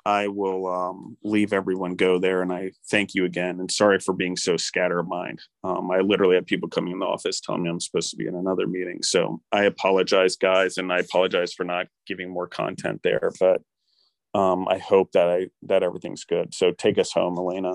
I 0.05 0.27
will 0.27 0.67
um, 0.67 1.17
leave 1.23 1.53
everyone 1.53 1.95
go 1.95 2.19
there. 2.19 2.41
And 2.41 2.51
I 2.51 2.71
thank 2.89 3.13
you 3.13 3.25
again. 3.25 3.59
And 3.59 3.69
sorry 3.71 3.99
for 3.99 4.13
being 4.13 4.35
so 4.35 4.53
scattermind. 4.53 5.39
Um, 5.63 5.91
I 5.91 5.99
literally 5.99 6.35
had 6.35 6.47
people 6.47 6.69
coming 6.69 6.93
in 6.93 6.99
the 6.99 7.05
office 7.05 7.39
telling 7.39 7.63
me 7.63 7.69
I'm 7.69 7.79
supposed 7.79 8.09
to 8.11 8.17
be 8.17 8.27
in 8.27 8.35
another 8.35 8.67
meeting. 8.67 9.03
So 9.03 9.41
I 9.51 9.65
apologize, 9.65 10.35
guys, 10.35 10.77
and 10.77 10.91
I 10.91 10.99
apologize 10.99 11.53
for 11.53 11.63
not 11.63 11.87
giving 12.07 12.29
more 12.31 12.47
content 12.47 13.01
there. 13.03 13.31
But 13.39 13.61
um, 14.33 14.67
I 14.67 14.77
hope 14.77 15.11
that 15.11 15.29
I 15.29 15.47
that 15.63 15.83
everything's 15.83 16.23
good. 16.23 16.53
So 16.53 16.71
take 16.71 16.97
us 16.97 17.11
home, 17.11 17.37
Elena. 17.37 17.73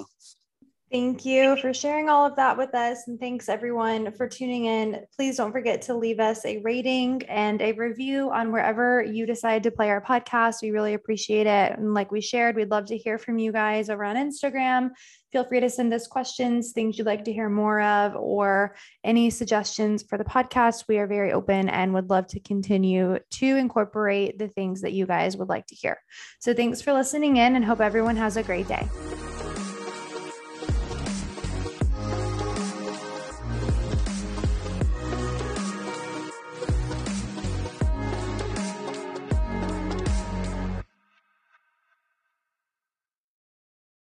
Thank 0.92 1.24
you 1.24 1.56
for 1.56 1.74
sharing 1.74 2.08
all 2.08 2.24
of 2.24 2.36
that 2.36 2.56
with 2.56 2.72
us. 2.72 3.08
And 3.08 3.18
thanks 3.18 3.48
everyone 3.48 4.12
for 4.12 4.28
tuning 4.28 4.66
in. 4.66 5.04
Please 5.16 5.36
don't 5.36 5.50
forget 5.50 5.82
to 5.82 5.96
leave 5.96 6.20
us 6.20 6.44
a 6.44 6.58
rating 6.58 7.24
and 7.24 7.60
a 7.60 7.72
review 7.72 8.30
on 8.30 8.52
wherever 8.52 9.02
you 9.02 9.26
decide 9.26 9.64
to 9.64 9.72
play 9.72 9.90
our 9.90 10.00
podcast. 10.00 10.62
We 10.62 10.70
really 10.70 10.94
appreciate 10.94 11.48
it. 11.48 11.76
And 11.76 11.92
like 11.92 12.12
we 12.12 12.20
shared, 12.20 12.54
we'd 12.54 12.70
love 12.70 12.84
to 12.86 12.96
hear 12.96 13.18
from 13.18 13.36
you 13.36 13.50
guys 13.50 13.90
over 13.90 14.04
on 14.04 14.14
Instagram. 14.14 14.90
Feel 15.32 15.42
free 15.42 15.58
to 15.58 15.68
send 15.68 15.92
us 15.92 16.06
questions, 16.06 16.70
things 16.70 16.96
you'd 16.96 17.06
like 17.06 17.24
to 17.24 17.32
hear 17.32 17.48
more 17.48 17.80
of, 17.80 18.14
or 18.14 18.76
any 19.02 19.28
suggestions 19.28 20.04
for 20.04 20.16
the 20.16 20.24
podcast. 20.24 20.84
We 20.88 20.98
are 20.98 21.08
very 21.08 21.32
open 21.32 21.68
and 21.68 21.94
would 21.94 22.10
love 22.10 22.28
to 22.28 22.38
continue 22.38 23.18
to 23.32 23.46
incorporate 23.56 24.38
the 24.38 24.48
things 24.48 24.82
that 24.82 24.92
you 24.92 25.04
guys 25.04 25.36
would 25.36 25.48
like 25.48 25.66
to 25.66 25.74
hear. 25.74 26.00
So 26.38 26.54
thanks 26.54 26.80
for 26.80 26.92
listening 26.92 27.38
in 27.38 27.56
and 27.56 27.64
hope 27.64 27.80
everyone 27.80 28.16
has 28.16 28.36
a 28.36 28.44
great 28.44 28.68
day. 28.68 28.88